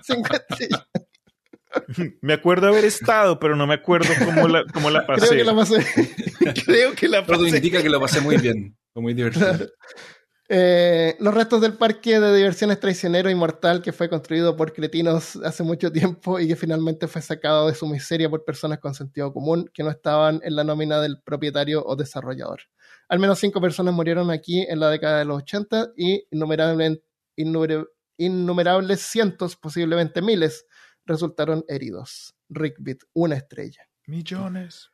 cinco 0.04 0.30
estrellas. 0.36 0.86
Me 2.22 2.34
acuerdo 2.34 2.68
haber 2.68 2.86
estado, 2.86 3.40
pero 3.40 3.56
no 3.56 3.68
me 3.68 3.76
acuerdo 3.76 4.14
cómo 4.26 4.48
la, 4.48 4.66
cómo 4.74 4.90
la 4.90 5.06
pasé. 5.08 5.28
Creo 5.30 5.38
que 5.38 5.44
la 5.46 5.56
pasé. 5.56 5.86
Creo 6.66 6.94
que 6.94 7.08
la 7.08 7.26
pasé. 7.26 7.38
Todo 7.38 7.48
indica 7.48 7.82
que 7.82 7.90
lo 7.90 8.00
pasé 8.00 8.22
muy 8.22 8.38
bien. 8.38 8.78
Fue 8.94 9.02
muy 9.02 9.14
divertido. 9.14 9.70
Eh, 10.54 11.16
los 11.22 11.34
restos 11.34 11.62
del 11.62 11.78
parque 11.78 12.20
de 12.20 12.36
diversiones 12.36 12.78
traicionero 12.78 13.30
y 13.30 13.36
mortal 13.36 13.82
que 13.82 13.94
fue 13.94 14.10
construido 14.10 14.58
por 14.58 14.74
cretinos 14.74 15.38
hace 15.38 15.64
mucho 15.64 15.94
tiempo 15.94 16.42
y 16.42 16.48
que 16.50 16.58
finalmente 16.58 17.08
fue 17.08 17.22
sacado 17.22 17.68
de 17.68 17.74
su 17.74 17.88
miseria 17.88 18.30
por 18.30 18.44
personas 18.44 18.80
con 18.80 18.94
sentido 18.94 19.32
común 19.32 19.72
que 19.74 19.82
no 19.82 19.90
estaban 19.90 20.42
en 20.44 20.58
la 20.58 20.66
nómina 20.66 21.00
del 21.00 21.22
propietario 21.22 21.86
o 21.86 21.96
desarrollador. 21.96 22.64
Al 23.08 23.20
menos 23.20 23.40
cinco 23.40 23.62
personas 23.62 23.94
murieron 23.94 24.30
aquí 24.30 24.66
en 24.68 24.82
la 24.82 24.90
década 24.90 25.20
de 25.20 25.26
los 25.26 25.38
80 25.38 25.92
y 25.96 26.26
innumerables, 26.32 27.00
innumerables 28.18 29.00
cientos, 29.00 29.56
posiblemente 29.56 30.22
miles, 30.22 30.66
resultaron 31.12 31.64
heridos. 31.68 32.36
Rickbit, 32.50 33.04
una 33.14 33.36
estrella. 33.36 33.88
Millones. 34.08 34.90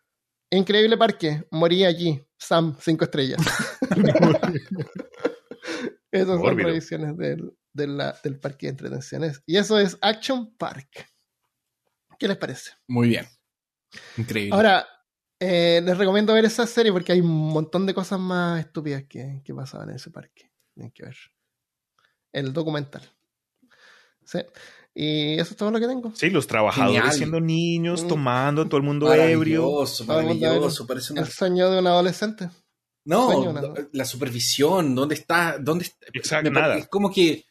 Increíble 0.50 0.98
parque, 0.98 1.48
morí 1.52 1.84
allí. 1.84 2.22
Sam, 2.38 2.76
cinco 2.80 3.06
estrellas. 3.06 3.42
Esas 6.12 6.40
son 6.40 6.58
revisiones 6.58 7.18
del, 7.18 7.54
del 7.74 8.40
parque 8.40 8.68
de 8.68 8.72
entretenciones. 8.72 9.42
Y 9.46 9.58
eso 9.58 9.78
es 9.80 9.98
Action 10.02 10.56
Park. 10.56 11.10
¿Qué 12.18 12.28
les 12.28 12.38
parece? 12.38 12.72
Muy 12.88 13.10
bien. 13.10 13.26
Increíble. 14.18 14.56
Ahora, 14.56 14.88
eh, 15.40 15.82
les 15.84 15.98
recomiendo 15.98 16.34
ver 16.34 16.46
esa 16.46 16.66
serie 16.66 16.92
porque 16.92 17.12
hay 17.12 17.22
un 17.22 17.50
montón 17.50 17.86
de 17.86 17.94
cosas 17.94 18.20
más 18.20 18.60
estúpidas 18.60 19.04
que, 19.08 19.42
que 19.44 19.54
pasaban 19.54 19.90
en 19.90 19.96
ese 19.98 20.10
parque. 20.10 20.52
Tienen 20.74 20.92
que 20.92 21.04
ver. 21.04 21.18
El 22.32 22.54
documental. 22.54 23.04
Sí. 24.24 24.40
Y 25.00 25.40
eso 25.40 25.52
es 25.52 25.58
todo 25.58 25.70
lo 25.70 25.80
que 25.80 25.86
tengo. 25.86 26.12
Sí, 26.16 26.32
los 26.32 26.48
trabajadores 26.48 27.00
Genial. 27.00 27.16
siendo 27.16 27.40
niños, 27.40 28.04
mm. 28.04 28.08
tomando, 28.08 28.66
todo 28.66 28.78
el 28.78 28.84
mundo 28.84 29.14
ebrio. 29.14 29.62
Maravilloso, 29.62 30.06
maravilloso. 30.06 30.88
Parece 30.88 31.14
una... 31.14 31.22
El 31.22 31.28
sueño 31.28 31.70
de 31.70 31.78
un 31.78 31.86
adolescente. 31.86 32.50
No, 33.06 33.54
la 33.92 34.06
supervisión, 34.06 34.96
¿dónde 34.96 35.14
está? 35.14 35.60
¿Dónde 35.60 35.84
está? 35.86 36.08
Exacto, 36.12 36.50
nada. 36.50 36.78
Es 36.78 36.88
como 36.88 37.12
que, 37.12 37.46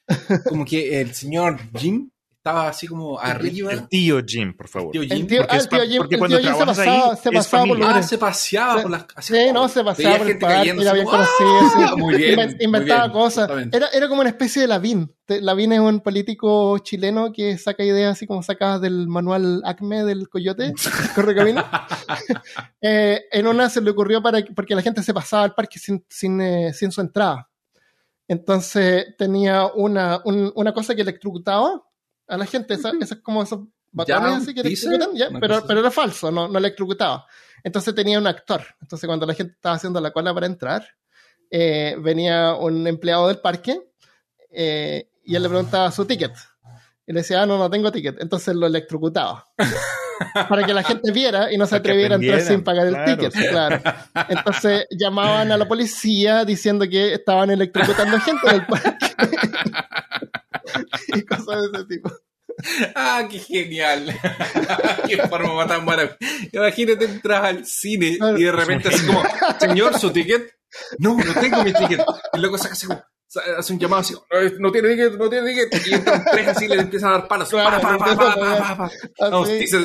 como 0.49 0.65
que 0.65 1.01
el 1.01 1.15
señor 1.15 1.61
Jim 1.79 2.11
estaba 2.47 2.69
así 2.69 2.87
como 2.87 3.19
arriba. 3.19 3.73
El 3.73 3.89
tío 3.89 4.21
Jim, 4.25 4.57
por 4.57 4.69
favor. 4.69 4.97
El 4.97 5.09
tío, 5.09 5.17
el 5.17 5.27
tío, 5.27 5.47
ah, 5.49 5.57
el 5.57 5.69
tío 5.69 5.83
Jim, 5.83 5.99
porque 5.99 6.19
cuando 6.19 6.39
Jim 6.39 6.55
se 6.55 6.65
pasaba, 6.65 7.11
ahí, 7.11 7.17
se 7.21 7.33
pasaba 7.33 7.65
por 7.65 7.83
Ah, 7.83 8.03
se 8.03 8.19
paseaba 8.19 8.77
se, 8.77 8.83
por 8.83 8.91
las 8.93 9.07
Sí, 9.19 9.53
no, 9.53 9.69
se 9.69 9.83
pasaba 9.83 10.19
por 10.19 10.31
el 10.31 10.39
parque, 10.39 10.71
era 10.71 10.93
bien 10.93 11.07
conocido. 11.07 11.97
Muy 11.97 12.15
bien. 12.15 12.57
Inventaba 12.61 13.09
muy 13.09 13.11
bien, 13.11 13.25
cosas. 13.25 13.51
Era, 13.73 13.89
era 13.89 14.09
como 14.09 14.21
una 14.21 14.31
especie 14.31 14.63
de 14.63 14.69
Lavín. 14.69 15.13
Lavín 15.27 15.73
es 15.73 15.81
un 15.81 16.01
político 16.01 16.79
chileno 16.79 17.33
que 17.33 17.59
saca 17.59 17.83
ideas 17.83 18.13
así 18.13 18.29
como 18.29 18.45
sacadas 18.45 18.81
del 18.81 19.09
manual 19.09 19.63
ACME 19.65 20.05
del 20.05 20.29
Coyote, 20.29 20.73
Correcamino. 21.17 21.65
eh, 22.81 23.25
en 23.33 23.47
una 23.49 23.69
se 23.69 23.81
le 23.81 23.91
ocurrió 23.91 24.23
para 24.23 24.39
porque 24.55 24.77
la 24.77 24.83
gente 24.83 25.03
se 25.03 25.13
pasaba 25.13 25.43
al 25.43 25.55
parque 25.55 25.81
sin, 25.81 26.05
sin, 26.09 26.41
eh, 26.41 26.73
sin 26.73 26.93
su 26.93 27.01
entrada. 27.01 27.51
Entonces 28.29 29.17
tenía 29.19 29.67
una, 29.67 30.21
un, 30.25 30.53
una 30.55 30.73
cosa 30.73 30.95
que 30.95 31.03
electrocutaba 31.03 31.83
a 32.29 32.37
la 32.37 32.47
gente, 32.47 32.75
esas 32.75 32.95
esa 33.01 33.21
como 33.21 33.43
esos 33.43 33.61
botones 33.93 34.43
así 34.43 34.55
que 34.55 34.61
electrocutan, 34.61 35.15
ya, 35.15 35.29
pero, 35.41 35.65
pero 35.67 35.81
era 35.81 35.91
falso, 35.91 36.31
no, 36.31 36.49
no 36.49 36.59
electrocutaba. 36.59 37.27
Entonces 37.63 37.95
tenía 37.95 38.19
un 38.19 38.27
actor. 38.27 38.63
Entonces 38.81 39.07
cuando 39.07 39.27
la 39.27 39.35
gente 39.35 39.55
estaba 39.55 39.77
haciendo 39.77 40.01
la 40.01 40.13
cola 40.13 40.35
para 40.35 40.47
entrar, 40.47 40.87
eh, 41.51 41.97
venía 41.99 42.55
un 42.55 42.87
empleado 42.87 43.29
del 43.29 43.39
parque 43.39 43.81
eh, 44.51 45.11
y 45.25 45.35
él 45.35 45.43
le 45.43 45.49
preguntaba 45.49 45.91
su 45.91 46.05
ticket. 46.05 46.33
Y 47.07 47.13
le 47.13 47.21
decía, 47.21 47.43
ah, 47.43 47.47
no, 47.47 47.57
no 47.57 47.71
tengo 47.71 47.91
ticket. 47.93 48.21
Entonces 48.21 48.55
lo 48.55 48.67
electrocutaba. 48.67 49.49
para 50.49 50.65
que 50.65 50.75
la 50.75 50.83
gente 50.83 51.13
viera 51.13 51.53
y 51.53 51.57
no 51.57 51.67
se 51.67 51.77
atreviera 51.77 52.17
a 52.17 52.19
entrar 52.19 52.41
sin 52.41 52.63
pagar 52.63 52.87
el 52.87 53.05
ticket. 53.05 53.33
Claro. 53.33 53.81
Entonces 54.29 54.87
llamaban 54.99 55.53
a 55.53 55.57
la 55.57 55.69
policía 55.69 56.45
diciendo 56.45 56.87
que 56.89 57.15
estaban 57.15 57.51
electrocutando 57.51 58.19
gente 58.21 58.51
del 58.51 58.67
parque. 58.67 59.07
y 61.15 61.23
cosas 61.23 61.47
de 61.47 61.79
ese 61.79 61.87
tipo. 61.87 62.13
Ah, 62.95 63.27
qué 63.31 63.39
genial. 63.39 64.19
qué 65.09 65.19
forma 65.29 65.67
tan 65.67 65.85
maravillosa. 65.85 66.19
Imagínate 66.53 67.05
entras 67.05 67.45
al 67.45 67.67
cine 67.67 68.19
y 68.37 68.45
de 68.45 68.53
repente 68.53 68.89
así 68.89 69.07
como, 69.07 69.23
señor, 69.61 69.99
su 69.99 70.11
ticket. 70.11 70.55
No, 70.99 71.17
no 71.17 71.35
tengo 71.35 71.63
mi 71.63 71.73
ticket. 71.73 72.01
Y 72.33 72.39
luego 72.39 72.57
sacas 72.57 72.79
así 72.79 72.87
como, 72.87 73.03
hace 73.59 73.73
un 73.73 73.79
llamado 73.79 74.01
así, 74.01 74.15
no 74.59 74.73
tiene 74.73 74.91
ticket, 74.91 75.19
no 75.19 75.29
tiene 75.29 75.49
ticket, 75.49 75.87
y 75.87 75.95
entran 75.95 76.25
tres 76.31 76.49
así 76.49 76.65
y 76.67 76.69
le 76.69 76.77
empiezan 76.77 77.11
a 77.11 77.19
dar 77.19 77.29
palos. 77.29 77.49
Claro, 77.49 77.81
pa, 77.81 77.99
pa, 77.99 78.17
pa, 78.17 78.35
pa, 78.35 78.77
pa, 78.77 78.91
pa. 79.31 79.53
y, 79.53 79.67
se, 79.67 79.79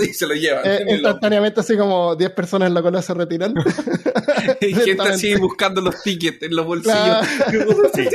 y 0.00 0.14
se 0.14 0.26
lo 0.26 0.34
llevan. 0.34 0.62
Eh, 0.64 0.84
instantáneamente 0.88 1.60
así 1.60 1.76
como 1.76 2.16
10 2.16 2.30
personas 2.30 2.68
en 2.68 2.74
la 2.74 2.82
cola 2.82 3.02
se 3.02 3.14
retiran. 3.14 3.54
y 4.60 4.74
gente 4.74 5.02
así 5.02 5.34
buscando 5.36 5.80
los 5.80 6.02
tickets 6.02 6.42
en 6.42 6.56
los 6.56 6.66
bolsillos. 6.66 6.96
Claro. 6.96 7.90
Sí. 7.94 8.08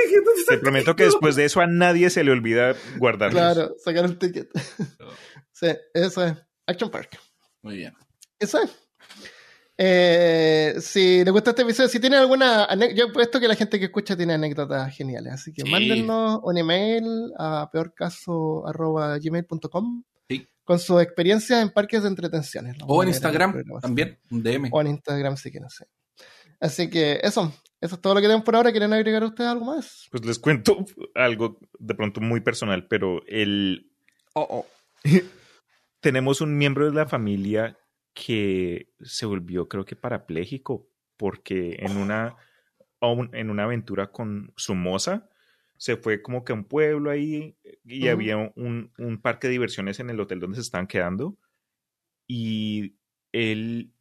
Te 0.48 0.58
prometo 0.58 0.96
que 0.96 1.04
después 1.04 1.36
de 1.36 1.46
eso 1.46 1.60
a 1.60 1.68
nadie 1.68 2.10
se 2.10 2.24
le 2.24 2.32
olvida 2.32 2.76
guardarlos. 2.98 3.40
Claro, 3.40 3.76
sacar 3.84 4.06
el 4.06 4.18
ticket. 4.18 4.50
sí, 5.52 5.68
eso 5.94 6.26
es. 6.26 6.34
Action 6.66 6.90
Park. 6.90 7.20
Muy 7.62 7.78
bien. 7.78 7.94
Eso 8.40 8.62
es. 8.62 8.70
Eh, 9.78 10.76
si 10.80 11.26
les 11.26 11.34
gusta 11.34 11.50
este 11.50 11.64
episodio, 11.64 11.90
si 11.90 12.00
tienen 12.00 12.20
alguna 12.20 12.66
yo 12.94 13.08
he 13.08 13.12
puesto 13.12 13.42
que 13.42 13.48
la 13.48 13.56
gente 13.56 13.78
que 13.78 13.84
escucha 13.86 14.16
tiene 14.16 14.34
anécdotas 14.34 14.96
geniales, 14.96 15.34
así 15.34 15.52
que 15.52 15.64
sí. 15.64 15.70
mándennos 15.70 16.40
un 16.44 16.58
email 16.58 17.34
a 17.38 17.70
peorcaso.gmail.com 17.72 20.04
sí. 20.30 20.48
con 20.64 20.80
su 20.80 20.98
experiencia 21.02 21.62
en 21.62 21.72
parques 21.72 22.04
de 22.04 22.08
entretenciones. 22.08 22.78
O 22.88 23.04
en 23.04 23.10
Instagram 23.10 23.66
también, 23.82 24.18
un 24.32 24.42
DM. 24.42 24.70
O 24.72 24.80
en 24.80 24.88
Instagram 24.88 25.36
sí 25.36 25.52
que 25.52 25.60
no 25.60 25.70
sé. 25.70 25.88
Así 26.62 26.90
que 26.90 27.20
eso, 27.22 27.54
eso 27.82 27.96
es 27.96 28.02
todo 28.02 28.14
lo 28.14 28.22
que 28.22 28.28
tenemos 28.28 28.46
por 28.46 28.56
ahora. 28.56 28.72
¿Quieren 28.72 28.94
agregar 28.94 29.26
ustedes 29.26 29.50
algo 29.50 29.66
más? 29.66 30.08
Pues 30.10 30.26
les 30.26 30.40
cuento 30.40 30.86
algo 31.14 31.60
de 31.78 31.96
pronto 31.96 32.22
muy 32.22 32.40
personal, 32.40 32.88
pero 32.88 33.22
el... 33.28 33.92
Oh, 34.34 34.48
oh. 34.50 34.66
tenemos 36.00 36.40
un 36.40 36.58
miembro 36.58 36.86
de 36.86 36.94
la 36.94 37.08
familia 37.08 37.78
que 38.16 38.94
se 39.02 39.26
volvió 39.28 39.68
creo 39.68 39.86
que 39.86 39.98
parapléjico 39.98 40.88
porque 41.18 41.76
en 41.80 41.98
una, 41.98 42.36
en 43.02 43.50
una 43.50 43.66
aventura 43.66 44.12
con 44.12 44.54
su 44.56 44.74
moza 44.74 45.30
se 45.78 45.98
fue 45.98 46.22
como 46.22 46.46
que 46.46 46.54
a 46.54 46.56
un 46.56 46.64
pueblo 46.64 47.12
ahí 47.12 47.58
y 47.84 48.04
uh 48.04 48.06
-huh. 48.06 48.12
había 48.12 48.38
un, 48.38 48.94
un, 48.98 49.22
parque 49.22 49.48
de 49.48 49.52
diversiones 49.52 50.00
en 50.00 50.10
el 50.10 50.20
hotel 50.20 50.40
donde 50.40 50.56
se 50.56 50.62
estaban 50.62 50.88
quedando 50.88 51.38
y 52.26 52.96
él 53.34 53.92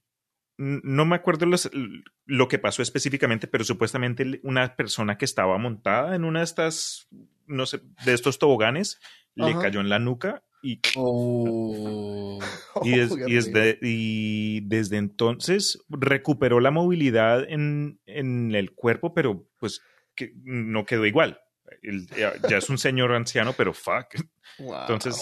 no 0.57 1.05
me 1.05 1.17
acuerdo 1.17 1.47
los, 1.47 1.69
lo 2.25 2.47
que 2.47 2.61
pasó 2.61 2.81
específicamente, 2.83 3.49
pero 3.49 3.65
supuestamente 3.65 4.41
una 4.45 4.77
persona 4.77 5.19
que 5.19 5.25
estaba 5.25 5.59
montada 5.59 6.15
en 6.15 6.23
una 6.23 6.39
de 6.39 6.45
estas, 6.45 7.09
no 7.47 7.67
sé, 7.67 7.81
de 8.05 8.13
estos 8.13 8.39
toboganes, 8.39 9.01
uh 9.35 9.43
-huh. 9.43 9.47
le 9.49 9.61
cayó 9.61 9.81
en 9.81 9.89
la 9.89 9.99
nuca 9.99 10.45
y, 10.65 10.81
oh. 10.97 12.39
y, 12.83 12.91
des, 12.93 13.13
oh, 13.13 13.29
y, 13.29 13.35
desde, 13.35 13.79
y, 13.83 14.61
desde, 14.63 14.97
entonces 14.97 15.79
recuperó 15.91 16.59
la 16.59 16.71
movilidad 16.71 17.45
en, 17.47 18.01
en 18.07 18.55
el 18.55 18.73
cuerpo, 18.73 19.13
pero 19.13 19.47
pues 19.59 19.83
que 20.15 20.33
no 20.43 20.87
quedó 20.87 21.05
igual. 21.05 21.41
El, 21.83 22.09
ya, 22.09 22.33
ya, 22.49 22.57
es 22.57 22.71
un 22.71 22.79
señor 22.79 23.13
anciano, 23.13 23.53
pero 23.53 23.75
fuck. 23.75 24.15
Wow. 24.59 24.81
Entonces. 24.81 25.21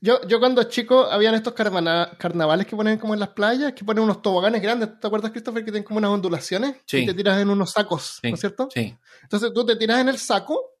Yo, 0.00 0.26
yo 0.26 0.38
cuando 0.38 0.62
chico, 0.64 1.04
habían 1.04 1.34
estos 1.34 1.52
carnavales 1.52 2.66
que 2.66 2.74
ponen 2.74 2.98
como 2.98 3.14
en 3.14 3.20
las 3.20 3.30
playas, 3.30 3.72
que 3.72 3.84
ponen 3.84 4.04
unos 4.04 4.22
toboganes 4.22 4.62
grandes. 4.62 4.98
¿Te 4.98 5.06
acuerdas, 5.06 5.30
Christopher, 5.30 5.62
que 5.64 5.72
tienen 5.72 5.84
como 5.84 5.98
unas 5.98 6.10
ondulaciones? 6.10 6.76
Sí. 6.86 6.98
Y 6.98 7.06
te 7.06 7.14
tiras 7.14 7.40
en 7.40 7.50
unos 7.50 7.72
sacos, 7.72 8.18
sí. 8.22 8.28
¿no 8.28 8.34
es 8.34 8.40
cierto? 8.40 8.68
Sí. 8.72 8.96
Entonces 9.22 9.52
tú 9.52 9.66
te 9.66 9.76
tiras 9.76 10.00
en 10.00 10.08
el 10.08 10.18
saco 10.18 10.71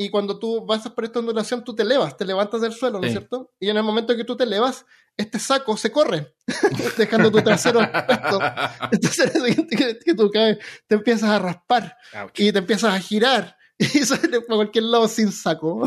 y 0.00 0.08
cuando 0.08 0.38
tú 0.38 0.64
vas 0.64 0.88
por 0.88 1.04
esta 1.04 1.18
ondulación, 1.18 1.62
tú 1.62 1.74
te 1.74 1.82
elevas, 1.82 2.16
te 2.16 2.24
levantas 2.24 2.62
del 2.62 2.72
suelo, 2.72 2.98
¿no 2.98 3.06
es 3.06 3.12
sí. 3.12 3.18
cierto? 3.18 3.52
Y 3.60 3.68
en 3.68 3.76
el 3.76 3.82
momento 3.82 4.16
que 4.16 4.24
tú 4.24 4.34
te 4.34 4.44
elevas, 4.44 4.86
este 5.14 5.38
saco 5.38 5.76
se 5.76 5.92
corre, 5.92 6.36
dejando 6.96 7.30
tu 7.30 7.42
trasero 7.42 7.80
puesto. 7.80 8.40
Entonces, 8.92 9.30
que, 9.68 9.98
que 9.98 10.14
tú 10.14 10.30
caes, 10.30 10.56
te 10.86 10.94
empiezas 10.94 11.28
a 11.28 11.38
raspar 11.38 11.98
Ouch. 12.14 12.40
y 12.40 12.50
te 12.50 12.60
empiezas 12.60 12.94
a 12.94 12.98
girar 12.98 13.58
y 13.78 13.84
sale 13.84 14.40
por 14.40 14.56
cualquier 14.56 14.84
lado 14.84 15.06
sin 15.06 15.30
saco. 15.32 15.86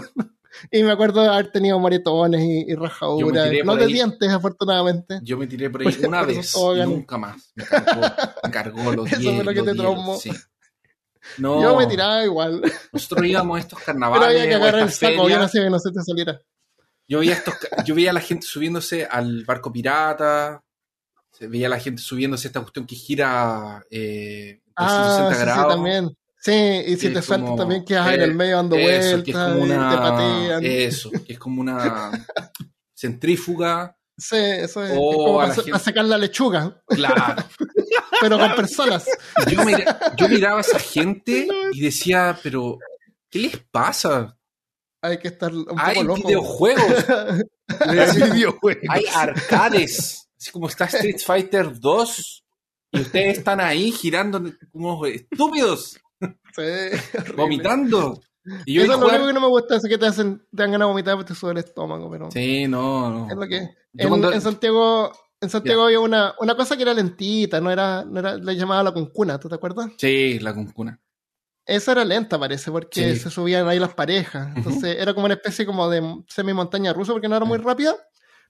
Y 0.72 0.84
me 0.84 0.92
acuerdo 0.92 1.24
de 1.24 1.30
haber 1.30 1.52
tenido 1.52 1.80
moretones 1.80 2.42
y, 2.42 2.72
y 2.72 2.76
rajaduras, 2.76 3.52
no 3.66 3.76
de 3.76 3.86
ahí, 3.86 3.94
dientes, 3.94 4.30
afortunadamente. 4.30 5.22
Yo 5.24 5.40
me 5.40 5.48
tiré 5.48 5.72
por 5.72 5.82
ahí 5.82 5.98
una 6.06 6.22
vez 6.22 6.54
y 6.56 6.86
nunca 6.86 7.18
más. 7.18 7.52
Me 7.56 7.66
cargó, 7.66 8.02
me 8.44 8.52
cargó 8.52 8.92
los 8.92 9.12
Eso 9.12 9.20
diez, 9.22 9.40
es 9.40 9.44
lo 9.44 9.54
que 9.56 9.64
te 9.64 9.74
traumó. 9.74 10.18
Sí. 10.18 10.30
No, 11.38 11.62
Yo 11.62 11.78
me 11.78 11.88
tiraba 11.88 12.24
igual. 12.24 12.62
nosotros 12.92 13.26
íbamos 13.26 13.58
a 13.58 13.60
estos 13.62 13.80
Pero 13.86 13.86
carnavales. 13.86 14.28
había 14.28 14.48
que 14.48 14.56
agarrar 14.56 14.82
el 14.84 14.92
saco, 14.92 15.30
yo 15.30 15.40
no 15.40 15.48
sé 15.48 15.62
que 15.62 15.70
no 15.70 15.80
se 15.80 15.92
te 15.92 16.02
saliera. 16.02 16.42
Yo 17.08 17.20
veía, 17.20 17.34
estos, 17.34 17.56
yo 17.86 17.96
veía 17.96 18.12
a 18.12 18.14
la 18.14 18.22
gente 18.22 18.46
subiéndose 18.48 19.06
al 19.06 19.44
barco 19.46 19.72
pirata. 19.72 20.64
Veía 21.40 21.68
a 21.68 21.70
la 21.72 21.80
gente 21.80 22.02
subiéndose 22.02 22.48
a 22.48 22.50
esta 22.50 22.62
cuestión 22.62 22.86
que 22.86 22.96
gira 22.96 23.84
eh, 23.90 24.62
Ah, 24.76 25.28
360 25.28 25.30
sí, 25.30 25.36
sí, 25.36 25.42
grados. 25.46 25.74
también. 25.74 26.18
Sí, 26.40 26.52
y 26.94 26.96
si 26.98 27.10
te 27.14 27.20
es 27.20 27.26
sueltas 27.26 27.46
como- 27.50 27.56
también 27.58 27.86
quedas 27.86 28.08
ahí 28.08 28.16
en 28.16 28.22
eh, 28.22 28.24
el 28.26 28.36
medio 28.36 28.56
dando 28.58 28.76
vueltas, 28.76 29.24
que 29.24 29.32
es 29.32 29.38
como 29.38 29.58
y 29.58 29.62
una, 29.62 29.90
te 29.90 29.98
patean. 29.98 30.66
Eso, 30.66 31.12
que 31.26 31.34
es 31.34 31.40
como 31.40 31.62
una 31.62 32.12
centrífuga. 32.96 33.98
Sí, 34.18 34.36
eso 34.38 34.84
es, 34.84 34.92
o 34.96 35.10
es 35.12 35.16
como 35.18 35.42
a 35.42 35.48
para, 35.54 35.80
sacar 35.80 36.06
la 36.06 36.18
lechuga, 36.18 36.82
Claro. 36.88 37.44
pero 38.22 38.38
con 38.40 38.56
personas. 38.56 39.06
Yo, 39.50 39.64
mira- 39.66 40.16
yo 40.16 40.28
miraba 40.30 40.58
a 40.58 40.62
esa 40.62 40.80
gente 40.80 41.48
y 41.74 41.82
decía, 41.82 42.38
pero, 42.44 42.78
¿qué 43.30 43.40
les 43.40 43.58
pasa? 43.72 44.38
Hay 45.02 45.18
que 45.18 45.28
estar 45.28 45.54
un 45.54 45.66
poco 45.66 45.82
Hay 45.82 46.02
loco. 46.04 46.28
videojuegos, 46.28 47.06
decía, 47.92 48.26
videojuegos. 48.28 48.84
hay 48.90 49.06
arcades, 49.14 50.30
así 50.38 50.52
como 50.52 50.68
está 50.70 50.86
Street 50.86 51.20
Fighter 51.26 51.78
2 51.80 52.44
y 52.94 53.02
ustedes 53.02 53.40
están 53.40 53.60
ahí 53.60 53.92
girando 53.92 54.42
como 54.72 55.06
estúpidos, 55.06 55.98
Sí, 56.56 56.62
horrible. 56.62 57.34
vomitando. 57.36 58.22
Y 58.66 58.74
yo 58.74 58.84
Eso 58.84 58.94
es 58.94 59.00
lo 59.00 59.06
jugar- 59.06 59.16
único 59.22 59.28
que 59.28 59.34
no 59.34 59.42
me 59.42 59.48
gusta, 59.48 59.76
es 59.78 59.84
que 59.88 59.98
te 59.98 60.06
hacen, 60.06 60.40
te 60.40 60.46
dan 60.64 60.72
ganas 60.72 60.88
de 60.88 60.92
vomitar 60.92 61.16
porque 61.16 61.34
te 61.34 61.40
sube 61.40 61.52
el 61.52 61.58
estómago, 61.60 62.10
pero 62.12 62.30
Sí, 62.32 62.68
no, 62.68 63.10
no. 63.10 63.30
es 63.30 63.36
lo 63.36 63.48
que 63.48 63.58
en, 63.98 64.10
cuando- 64.10 64.32
en 64.34 64.42
Santiago, 64.42 65.12
en 65.40 65.50
Santiago 65.50 65.84
había 65.84 66.00
una, 66.00 66.34
una 66.40 66.56
cosa 66.56 66.76
que 66.76 66.84
era 66.84 66.94
lentita, 66.94 67.62
no 67.62 67.72
era, 67.72 68.04
no 68.06 68.20
era, 68.20 68.36
le 68.36 68.56
llamaba 68.56 68.84
la 68.84 68.92
cuncuna, 68.92 69.40
¿tú 69.40 69.48
te 69.50 69.56
acuerdas? 69.56 69.92
Sí, 69.98 70.40
la 70.40 70.54
cuncuna. 70.54 71.00
Esa 71.66 71.94
era 71.94 72.04
lenta, 72.04 72.38
parece, 72.38 72.70
porque 72.72 73.14
Sí. 73.14 73.20
se 73.22 73.30
subían 73.30 73.66
ahí 73.70 73.80
las 73.80 73.94
parejas. 73.94 74.54
Entonces 74.58 74.98
era 75.00 75.14
como 75.14 75.26
una 75.26 75.36
especie 75.36 75.66
como 75.66 75.90
de 75.90 76.02
semi-montaña 76.28 76.92
rusa, 76.92 77.14
porque 77.14 77.30
no 77.30 77.38
era 77.38 77.46
muy 77.46 77.58
rápida, 77.58 77.96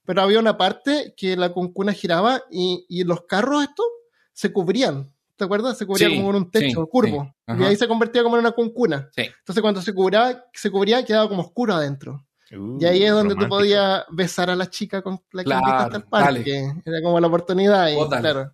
pero 0.03 0.23
había 0.23 0.39
una 0.39 0.57
parte 0.57 1.13
que 1.15 1.37
la 1.37 1.49
cuncuna 1.53 1.93
giraba 1.93 2.41
y, 2.49 2.85
y 2.89 3.03
los 3.03 3.21
carros 3.27 3.61
estos 3.63 3.85
se 4.33 4.51
cubrían. 4.51 5.12
¿Te 5.35 5.45
acuerdas? 5.45 5.77
Se 5.77 5.85
cubría 5.85 6.09
Sí, 6.09 6.15
como 6.17 6.29
en 6.29 6.35
un 6.35 6.51
techo 6.51 6.81
sí, 6.83 6.87
curvo. 6.91 7.33
sí. 7.47 7.53
y 7.59 7.63
ahí 7.63 7.75
se 7.75 7.87
convertía 7.87 8.23
como 8.23 8.35
en 8.35 8.41
una 8.41 8.51
cuncuna. 8.51 9.09
Sí. 9.15 9.23
Entonces 9.39 9.61
cuando 9.61 9.81
se 9.81 9.93
cubría, 9.93 10.45
se 10.53 10.69
cubría 10.69 11.03
quedaba 11.03 11.27
como 11.27 11.41
oscuro 11.41 11.73
adentro. 11.73 12.25
Uh, 12.51 12.77
y 12.79 12.85
ahí 12.85 13.03
es 13.03 13.11
donde 13.11 13.33
tú 13.35 13.47
podías 13.47 14.03
besar 14.11 14.49
a 14.51 14.55
la 14.55 14.69
chica 14.69 15.01
con 15.01 15.19
la 15.31 15.41
que 15.43 15.45
Claro, 15.45 15.61
invitaste 15.67 15.95
al 15.95 16.03
parque. 16.07 16.71
Era 16.85 17.01
como 17.01 17.19
la 17.19 17.27
oportunidad. 17.27 17.89
Y, 17.89 17.95
claro, 18.09 18.53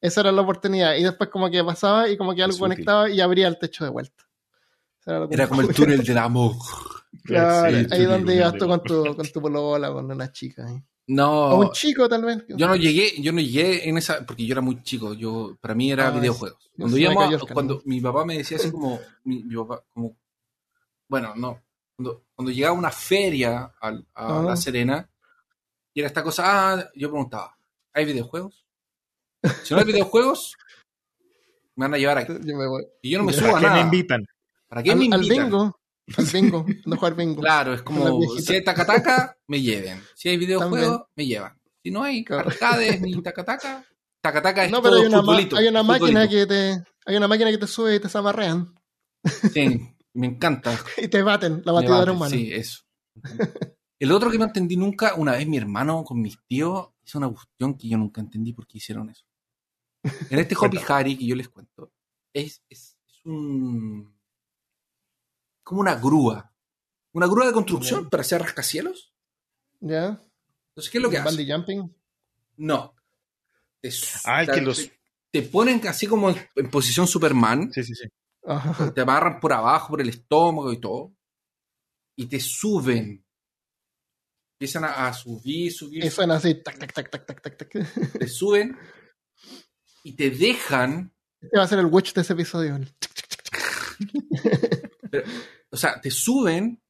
esa 0.00 0.20
era 0.22 0.32
la 0.32 0.40
oportunidad. 0.40 0.94
Y 0.96 1.02
después 1.02 1.28
como 1.28 1.50
que 1.50 1.62
pasaba 1.62 2.08
y 2.08 2.16
como 2.16 2.34
que 2.34 2.42
algo 2.42 2.54
Es 2.54 2.60
útil. 2.60 2.70
conectaba 2.74 3.10
y 3.10 3.20
abría 3.20 3.48
el 3.48 3.58
techo 3.58 3.84
de 3.84 3.90
vuelta. 3.90 4.24
Esa 5.00 5.18
la 5.18 5.28
Era 5.30 5.46
como 5.46 5.60
el 5.60 5.74
túnel 5.74 6.02
del 6.02 6.18
amor. 6.18 6.52
Claro, 7.24 7.70
Sí, 7.70 7.74
ahí 7.76 7.86
túnel 7.88 8.06
donde 8.08 8.36
ibas 8.36 8.52
tú 8.54 8.66
con 8.66 8.82
tu, 8.82 9.16
con 9.16 9.26
tu 9.32 9.40
polola, 9.42 9.90
con 9.92 10.10
una 10.10 10.30
chica. 10.30 10.66
ahí. 10.66 10.82
No, 11.08 11.48
O 11.50 11.60
un 11.62 11.70
chico 11.72 12.06
tal 12.08 12.22
vez. 12.24 12.44
yo 12.48 12.66
no 12.68 12.76
llegué, 12.76 13.20
yo 13.20 13.32
no 13.32 13.40
llegué 13.40 13.88
en 13.88 13.96
esa, 13.96 14.24
porque 14.26 14.44
yo 14.46 14.52
era 14.52 14.60
muy 14.60 14.82
chico, 14.82 15.14
yo, 15.14 15.56
para 15.60 15.74
mí 15.74 15.90
era 15.90 16.08
Ah, 16.08 16.10
videojuegos. 16.10 16.70
Cuando 16.76 16.96
me 16.96 17.02
íbamos, 17.02 17.44
cuando 17.52 17.82
mi 17.86 18.00
papá 18.00 18.24
me 18.26 18.36
decía 18.36 18.58
así 18.58 18.70
como, 18.70 19.00
mi, 19.24 19.42
mi 19.42 19.56
papá, 19.56 19.82
como, 19.94 20.16
bueno, 21.08 21.34
no, 21.34 21.62
cuando, 21.96 22.24
cuando 22.34 22.52
llegaba 22.52 22.74
una 22.78 22.90
feria 22.90 23.72
al- 23.80 24.06
a 24.14 24.40
Ah. 24.40 24.42
La 24.42 24.56
Serena, 24.56 25.08
y 25.94 26.00
era 26.00 26.08
esta 26.08 26.22
cosa, 26.22 26.42
ah, 26.74 26.90
yo 26.94 27.08
preguntaba, 27.08 27.56
¿hay 27.94 28.04
videojuegos? 28.04 28.66
Si 29.64 29.72
no 29.72 29.80
hay 29.80 29.86
videojuegos, 29.86 30.56
me 31.76 31.86
van 31.86 31.94
a 31.94 31.98
llevar 31.98 32.18
aquí. 32.18 32.32
Yo 32.44 32.56
me 32.56 32.66
voy. 32.66 32.84
Y 33.00 33.10
yo 33.12 33.18
no 33.18 33.24
me 33.24 33.32
¿Para 33.32 33.46
subo 33.46 33.56
a 33.56 33.60
¿Para 33.60 33.60
qué 33.60 33.66
me 33.66 33.72
nada. 33.78 33.84
invitan? 33.84 34.26
¿Para 34.68 34.82
qué 34.82 34.90
al, 34.92 34.98
me 34.98 35.04
al 35.06 35.22
invitan? 35.22 35.44
bingo. 35.46 35.80
Al 36.16 36.24
bingo. 36.32 36.66
No 36.86 36.96
jugar 36.96 37.14
bingo. 37.16 37.40
Claro, 37.40 37.74
es 37.74 37.82
como, 37.82 38.20
si 38.38 38.54
hay 38.54 38.64
tacataca, 38.64 39.36
me 39.46 39.60
lleven. 39.60 40.02
Si 40.14 40.28
hay 40.28 40.36
videojuegos, 40.36 41.02
me 41.16 41.26
llevan. 41.26 41.58
Si 41.82 41.90
no 41.90 42.02
hay 42.02 42.24
Claro. 42.24 42.48
arcades 42.48 43.00
ni 43.00 43.20
tacataca, 43.22 43.84
tacataca 44.20 44.64
es 44.64 44.70
No, 44.70 44.82
pero 44.82 44.94
todo 44.96 45.00
hay 45.02 45.06
una, 45.08 45.18
futbolito, 45.20 45.56
hay 45.56 45.68
una 45.68 45.82
máquina 45.82 46.22
futbolito. 46.24 46.30
que 46.30 46.46
te. 46.46 46.84
Hay 47.06 47.16
una 47.16 47.28
máquina 47.28 47.50
que 47.50 47.58
te 47.58 47.66
sube 47.66 47.94
y 47.96 48.00
te 48.00 48.08
zamarrean. 48.08 48.74
Sí, 49.52 49.80
me 50.14 50.26
encanta. 50.26 50.78
Y 50.98 51.08
te 51.08 51.22
baten, 51.22 51.62
la 51.64 51.72
batidora 51.72 52.00
bate, 52.00 52.10
humana. 52.12 52.30
Sí, 52.30 52.52
eso. 52.52 52.82
El 53.98 54.12
otro 54.12 54.30
que 54.30 54.38
no 54.38 54.44
entendí 54.44 54.76
nunca, 54.76 55.14
una 55.14 55.32
vez 55.32 55.46
mi 55.46 55.56
hermano 55.56 56.04
con 56.04 56.20
mis 56.20 56.38
tíos 56.46 56.90
hizo 57.04 57.18
una 57.18 57.28
cuestión 57.30 57.76
que 57.76 57.88
yo 57.88 57.96
nunca 57.98 58.20
entendí 58.20 58.52
por 58.52 58.66
qué 58.66 58.78
hicieron 58.78 59.08
eso. 59.10 59.24
En 60.30 60.38
este 60.38 60.54
Hopi 60.60 60.78
Hari 60.86 61.16
que 61.16 61.26
yo 61.26 61.34
les 61.34 61.48
cuento, 61.48 61.92
es, 62.32 62.62
es, 62.68 62.96
es 63.08 63.20
un. 63.24 64.14
Como 65.68 65.80
una 65.82 65.94
grúa. 65.96 66.50
Una 67.12 67.26
grúa 67.26 67.46
de 67.46 67.52
construcción 67.52 68.08
para 68.08 68.22
hacer 68.22 68.40
rascacielos. 68.40 69.12
¿Ya? 69.80 70.22
Entonces, 70.70 70.90
¿qué 70.90 70.98
es 70.98 71.02
lo 71.02 71.10
que 71.10 71.18
hace? 71.18 71.46
Jumping. 71.52 71.94
No. 72.56 72.94
Te, 73.80 73.90
Ah, 74.24 74.44
te- 74.46 74.52
que 74.52 74.60
los- 74.62 74.78
te- 74.78 74.98
te 75.30 75.42
ponen 75.42 75.86
así 75.86 76.06
como 76.06 76.30
en, 76.30 76.70
posición 76.70 77.06
Superman, 77.06 77.70
Sí, 77.72 77.82
sí, 77.84 77.94
sí. 77.94 78.08
Ajá. 78.46 78.92
te 78.94 79.00
amarran 79.02 79.40
por 79.40 79.52
abajo, 79.52 79.88
por 79.90 80.00
el 80.00 80.08
estómago 80.08 80.72
y 80.72 80.80
todo, 80.80 81.14
y 82.16 82.26
te 82.26 82.40
suben. 82.40 83.22
Empiezan 84.54 84.84
a, 84.84 85.06
a 85.08 85.12
subir, 85.12 85.72
subir, 85.72 86.02
Y 86.04 86.10
suena 86.10 86.36
así. 86.36 86.54
Tac, 86.62 86.78
tac, 86.78 86.92
tac, 86.94 87.10
tac, 87.10 87.26
tac, 87.26 87.42
tac, 87.42 87.58
tac. 87.58 88.18
te 88.18 88.26
suben 88.26 88.76
y 90.02 90.14
te 90.16 90.30
dejan, 90.30 91.12
Este 91.40 91.58
va 91.58 91.64
a 91.64 91.68
ser 91.68 91.78
el 91.80 91.86
witch 91.86 92.14
de 92.14 92.22
ese 92.22 92.32
episodio. 92.32 92.78
O 95.70 95.76
sea, 95.76 96.00
te 96.00 96.10
suben, 96.10 96.82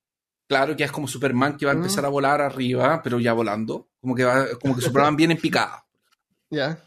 claro 0.48 0.76
que 0.76 0.84
es 0.84 0.92
como 0.92 1.08
Superman 1.08 1.56
que 1.56 1.66
va 1.66 1.72
a 1.72 1.74
Mm. 1.74 1.78
empezar 1.78 2.04
a 2.04 2.08
volar 2.08 2.40
arriba, 2.40 3.02
pero 3.02 3.18
ya 3.20 3.32
volando, 3.32 3.90
como 4.00 4.14
que, 4.14 4.24
va, 4.24 4.46
como 4.60 4.74
que 4.76 4.82
Superman 4.82 5.16
viene 5.16 5.34
en 5.34 5.40
picada. 5.40 5.84
Ya. 6.50 6.82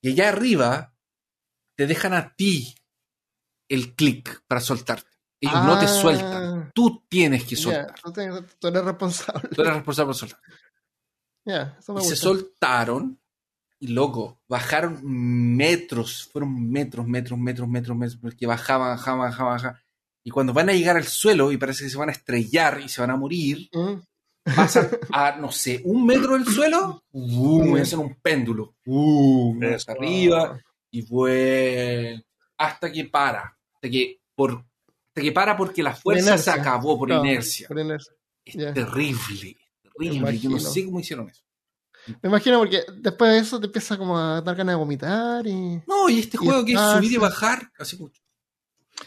Y 0.00 0.10
allá 0.10 0.30
arriba 0.30 0.94
te 1.76 1.86
dejan 1.86 2.14
a 2.14 2.34
ti 2.34 2.74
el 3.68 3.94
clic 3.94 4.42
para 4.46 4.60
soltarte. 4.60 5.10
Ellos 5.40 5.62
no 5.64 5.78
te 5.78 5.84
Ah, 5.84 5.88
sueltan. 5.88 6.72
Tú 6.74 7.04
tienes 7.08 7.44
que 7.44 7.56
soltar. 7.56 7.94
tú, 8.58 8.68
eres 8.68 8.84
responsable. 8.84 9.48
Tú 9.50 9.60
eres 9.62 9.74
responsable 9.74 10.06
por 10.06 10.14
soltar. 10.14 10.40
Ya, 11.44 11.76
eso 11.78 11.92
me 11.92 12.00
Y 12.00 12.04
se 12.04 12.10
gusta. 12.10 12.22
soltaron 12.24 13.20
y 13.78 13.88
loco, 13.88 14.40
bajaron 14.48 15.00
metros, 15.04 16.28
fueron 16.32 16.70
metros, 16.70 17.06
metros, 17.06 17.38
metros, 17.38 17.68
metros, 17.68 17.96
metros, 17.98 18.18
porque 18.22 18.46
bajaban, 18.46 18.96
bajaban, 18.96 19.20
bajaban, 19.20 19.52
bajaban. 19.56 19.82
Y 20.24 20.30
cuando 20.30 20.52
van 20.54 20.70
a 20.70 20.72
llegar 20.72 20.96
al 20.96 21.04
suelo 21.06 21.52
y 21.52 21.58
parece 21.58 21.84
que 21.84 21.90
se 21.90 21.98
van 21.98 22.08
a 22.08 22.12
estrellar 22.12 22.80
y 22.80 22.88
se 22.88 23.00
van 23.00 23.10
a 23.10 23.16
morir, 23.16 23.68
Mm. 23.72 23.94
pasan 24.56 24.88
a, 25.12 25.36
no 25.36 25.50
sé, 25.52 25.80
un 25.84 26.04
metro 26.06 26.34
del 26.34 26.46
suelo, 26.46 27.02
¡bum! 27.12 27.76
y 27.76 27.80
hacen 27.80 27.98
un 27.98 28.14
péndulo, 28.20 28.74
¡bum! 28.84 29.62
Eso. 29.62 29.74
hasta 29.76 29.92
arriba, 29.92 30.60
y 30.90 31.02
vuelve 31.02 32.24
hasta 32.58 32.90
que 32.92 33.04
para, 33.04 33.56
hasta 33.74 33.90
que, 33.90 34.20
por, 34.34 34.52
hasta 35.08 35.20
que 35.22 35.32
para 35.32 35.56
porque 35.56 35.82
la 35.82 35.94
fuerza 35.94 36.36
se 36.38 36.50
acabó 36.50 36.98
por 36.98 37.10
inercia. 37.10 37.68
por 37.68 37.78
inercia. 37.78 38.12
Es 38.44 38.56
terrible, 38.56 39.56
terrible. 39.82 40.38
Yo 40.38 40.50
no 40.50 40.60
sé 40.60 40.84
cómo 40.84 41.00
hicieron 41.00 41.28
eso. 41.28 41.42
Me 42.22 42.28
imagino 42.28 42.58
porque 42.58 42.82
después 42.98 43.30
de 43.32 43.38
eso 43.38 43.58
te 43.58 43.66
empieza 43.66 43.96
como 43.96 44.18
a 44.18 44.42
dar 44.42 44.54
ganas 44.54 44.74
de 44.74 44.78
vomitar 44.78 45.46
y. 45.46 45.82
No, 45.86 46.08
y 46.10 46.18
este 46.20 46.36
Y 46.36 46.44
juego 46.44 46.62
que 46.64 46.74
es 46.74 46.80
subir 46.80 47.12
y 47.12 47.16
bajar, 47.16 47.70
así 47.78 47.96
como. 47.96 48.10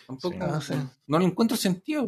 Tampoco. 0.05 0.35
Sí. 0.35 0.39
Ah, 0.41 0.61
sí. 0.61 0.73
No 1.07 1.19
le 1.19 1.25
encuentro 1.25 1.55
sentido. 1.57 2.05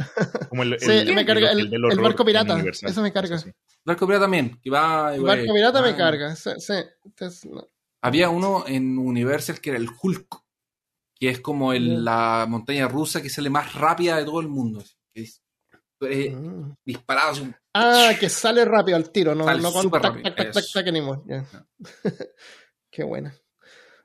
Como 0.49 0.63
el, 0.63 0.79
Sí, 0.79 0.87
me 1.13 1.25
carga 1.25 1.51
el- 1.51 1.69
del 1.69 1.73
el 1.75 1.85
horror 1.85 2.01
barco 2.03 2.25
pirata, 2.25 2.61
eso 2.83 3.01
me 3.01 3.11
carga. 3.13 3.37
Sí, 3.37 3.49
sí. 3.49 3.75
Barco 3.85 4.05
Pirata 4.05 4.25
también, 4.25 4.59
que 4.61 4.69
va. 4.69 5.15
El 5.15 5.21
barco 5.23 5.53
pirata 5.53 5.81
me 5.81 5.95
carga. 5.95 6.35
Sí, 6.35 6.51
sí. 6.59 6.73
Entonces, 7.05 7.45
no. 7.45 7.65
Había 8.01 8.29
uno 8.29 8.63
en 8.67 8.97
Universal 8.97 9.59
que 9.59 9.71
era 9.71 9.79
el 9.79 9.89
Hulk, 10.01 10.27
que 11.15 11.29
es 11.29 11.39
como 11.39 11.73
la 11.73 12.45
montaña 12.47 12.87
rusa 12.87 13.21
que 13.21 13.29
sale 13.29 13.49
más 13.49 13.73
rápida 13.75 14.17
de 14.17 14.25
todo 14.25 14.39
el 14.41 14.47
mundo. 14.49 14.83
es- 15.13 15.41
eh, 16.01 16.29
Mm. 16.31 16.75
disparado 16.85 17.35
Ah, 17.73 18.11
que 18.19 18.29
sale 18.29 18.63
rápido 18.63 18.95
al 18.95 19.11
tiro, 19.11 19.35
no, 19.35 19.43
Sale 19.43 19.61
no 19.61 19.71
con 19.73 19.81
súper 19.83 20.01
tac. 20.01 20.15
Qué 22.89 23.03
buena. 23.03 23.35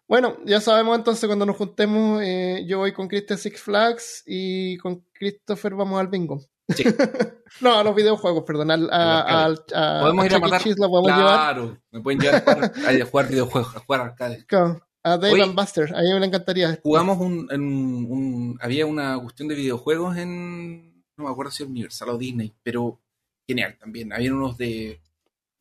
Bueno, 0.08 0.36
ya 0.44 0.60
sabemos 0.60 0.98
entonces 0.98 1.26
cuando 1.26 1.46
nos 1.46 1.56
juntemos, 1.56 2.20
eh, 2.22 2.64
yo 2.66 2.78
voy 2.78 2.92
con 2.92 3.08
Christian 3.08 3.38
Six 3.38 3.60
Flags 3.62 4.22
y 4.26 4.76
con 4.78 5.06
Christopher 5.12 5.74
vamos 5.74 5.98
al 5.98 6.08
bingo. 6.08 6.40
Sí. 6.68 6.84
no, 7.60 7.78
a 7.78 7.84
los 7.84 7.94
videojuegos, 7.94 8.44
perdón. 8.46 8.70
Al, 8.70 8.88
a, 8.92 9.44
Al 9.44 9.64
a- 9.74 10.00
Podemos 10.02 10.24
a 10.24 10.26
ir 10.26 10.34
a 10.34 10.36
E. 10.36 10.40
matar. 10.40 10.62
Cheese 10.62 10.76
llevar. 10.78 11.02
claro, 11.04 11.78
me 11.90 12.00
pueden 12.00 12.20
llevar 12.20 12.36
a 12.36 12.40
jugar, 12.54 12.72
a 13.02 13.04
jugar 13.06 13.28
videojuegos, 13.28 13.76
a 13.76 13.80
jugar 13.80 14.00
arcade. 14.02 14.44
Claro, 14.46 14.80
A 15.02 15.16
Dave 15.18 15.42
and 15.42 15.54
Buster, 15.54 15.94
a 15.94 16.00
mí 16.00 16.20
me 16.20 16.26
encantaría. 16.26 16.78
Jugamos 16.82 17.18
un, 17.18 17.48
en 17.50 17.60
un- 17.62 18.58
Había 18.60 18.86
una 18.86 19.18
cuestión 19.20 19.48
de 19.48 19.54
videojuegos 19.54 20.16
en. 20.16 21.02
No 21.16 21.24
me 21.24 21.30
acuerdo 21.30 21.52
si 21.52 21.62
era 21.62 21.70
Universal 21.70 22.08
o 22.10 22.18
Disney, 22.18 22.52
pero 22.62 23.00
genial 23.48 23.76
también. 23.78 24.12
Había 24.12 24.32
unos 24.34 24.56
de. 24.58 25.00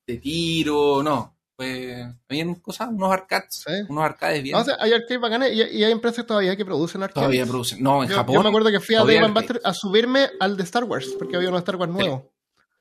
de 0.08 0.18
tiro, 0.18 1.02
no. 1.04 1.38
Fue, 1.64 2.14
habían 2.30 2.56
cosas, 2.56 2.90
unos 2.90 3.12
arcades, 3.12 3.64
Sí. 3.66 3.72
unos 3.90 4.04
arcades 4.04 4.44
bien. 4.44 4.56
No, 4.56 4.62
o 4.62 4.66
sea, 4.66 4.76
hay 4.80 4.94
arcades 4.94 5.20
bacanes 5.22 5.54
y, 5.54 5.62
y 5.78 5.84
hay 5.84 5.92
empresas 5.92 6.26
todavía 6.26 6.56
que 6.56 6.66
producen 6.66 7.02
arcades. 7.04 7.16
todavía 7.26 7.46
producen. 7.46 7.82
No, 7.82 8.04
en 8.04 8.10
Yo, 8.10 8.16
Japón. 8.16 8.36
yo 8.36 8.44
me 8.44 8.50
acuerdo 8.50 8.72
que 8.72 8.80
fui 8.80 8.96
a 8.96 9.00
Dave. 9.00 9.28
Buster 9.30 9.62
a 9.64 9.74
subirme 9.74 10.30
al 10.40 10.58
de 10.58 10.64
Star 10.64 10.84
Wars, 10.84 11.08
porque 11.18 11.36
había 11.38 11.50
un 11.50 11.56
Star 11.58 11.76
Wars 11.78 11.92
nuevo. 11.92 12.32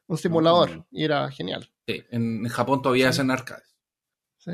Un 0.09 0.19
simulador. 0.19 0.85
Y 0.91 1.05
era 1.05 1.31
genial. 1.31 1.71
Sí, 1.87 2.03
en, 2.11 2.45
en 2.45 2.49
Japón 2.49 2.83
todavía 2.83 3.09
hacen 3.09 3.31
arcades. 3.31 3.75
Sí. 4.39 4.53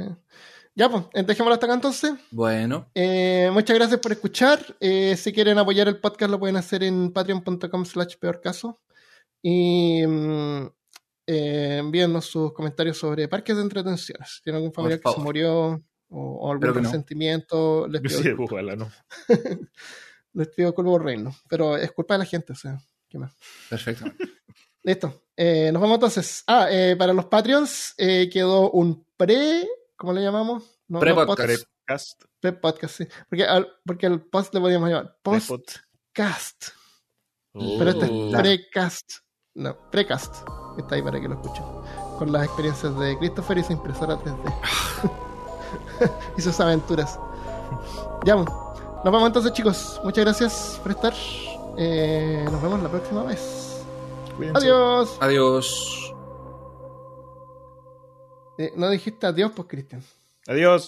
Ya, 0.74 0.88
pues, 0.88 1.04
eh, 1.14 1.24
dejémoslo 1.24 1.54
hasta 1.54 1.66
acá 1.66 1.74
entonces. 1.74 2.12
Bueno, 2.30 2.88
Eh, 2.94 3.50
muchas 3.52 3.74
gracias 3.76 3.98
por 3.98 4.12
escuchar. 4.12 4.60
Eh, 4.78 5.16
si 5.16 5.32
quieren 5.32 5.58
apoyar 5.58 5.88
el 5.88 5.98
podcast, 5.98 6.30
lo 6.30 6.38
pueden 6.38 6.56
hacer 6.56 6.84
en 6.84 7.12
patreon.com 7.12 7.84
slash 7.84 8.16
peor 8.20 8.40
caso. 8.40 8.80
Y 9.42 10.06
mm, 10.06 10.68
eh, 11.30 11.76
envíennos 11.78 12.24
sus 12.24 12.52
comentarios 12.54 12.96
sobre 12.96 13.28
parques 13.28 13.54
de 13.54 13.62
entretenciones. 13.62 14.30
Si 14.36 14.42
tienen 14.42 14.56
algún 14.58 14.72
familiar 14.72 14.98
que 15.00 15.10
se 15.12 15.20
murió 15.20 15.72
o, 15.74 15.80
o 16.08 16.50
algún 16.50 16.68
no. 16.68 16.72
resentimiento, 16.74 17.86
les 17.90 18.00
pido, 18.00 18.22
Sí, 18.22 18.30
ojalá 18.38 18.74
no. 18.76 18.90
les 20.32 20.48
pido 20.48 20.74
culpa 20.74 20.90
por 20.90 21.04
reino. 21.04 21.36
Pero 21.48 21.76
es 21.76 21.92
culpa 21.92 22.14
de 22.14 22.18
la 22.18 22.24
gente, 22.24 22.54
o 22.54 22.56
sea, 22.56 22.78
¿qué 23.08 23.18
más? 23.18 23.36
perfectamente. 23.68 24.24
Listo. 24.82 25.24
Eh, 25.36 25.70
nos 25.72 25.82
vamos 25.82 25.96
entonces. 25.96 26.44
Ah, 26.46 26.68
eh, 26.70 26.96
para 26.96 27.12
los 27.12 27.26
Patreons 27.26 27.94
eh, 27.98 28.30
quedó 28.32 28.70
un 28.70 29.04
pre. 29.16 29.68
¿Cómo 29.96 30.12
le 30.14 30.22
llamamos? 30.22 30.80
No, 30.88 31.00
Pre-podcast. 31.00 31.66
Pre-podcast, 32.40 32.96
sí. 32.96 33.06
Porque 33.28 33.44
al, 33.44 33.68
porque 33.84 34.06
al 34.06 34.22
post 34.22 34.54
le 34.54 34.60
podíamos 34.60 34.88
llamar 34.88 35.18
postcast. 35.22 36.68
Oh. 37.52 37.76
Pero 37.78 37.90
este 37.90 38.04
es 38.06 38.10
Oh. 38.12 38.30
precast. 38.32 39.10
No, 39.54 39.76
precast. 39.90 40.36
Está 40.78 40.94
ahí 40.94 41.02
para 41.02 41.20
que 41.20 41.28
lo 41.28 41.34
escuchen. 41.34 41.64
Con 42.18 42.32
las 42.32 42.44
experiencias 42.44 42.98
de 42.98 43.18
Christopher 43.18 43.58
y 43.58 43.64
su 43.64 43.72
impresora 43.72 44.16
3D. 44.16 44.52
y 46.38 46.40
sus 46.40 46.58
aventuras. 46.60 47.18
Ya, 48.24 48.36
pues. 48.36 48.48
nos 48.48 49.04
vemos 49.04 49.26
entonces, 49.26 49.52
chicos. 49.52 50.00
Muchas 50.04 50.24
gracias 50.24 50.80
por 50.82 50.92
estar. 50.92 51.14
Eh, 51.76 52.44
nos 52.50 52.62
vemos 52.62 52.82
la 52.82 52.88
próxima 52.88 53.22
vez. 53.24 53.84
Cuídense. 54.36 54.58
Adiós. 54.58 55.16
Adiós. 55.20 56.14
Eh, 58.58 58.72
no 58.76 58.88
dijiste 58.90 59.26
adiós, 59.26 59.52
pues, 59.54 59.68
Cristian. 59.68 60.02
Adiós. 60.48 60.86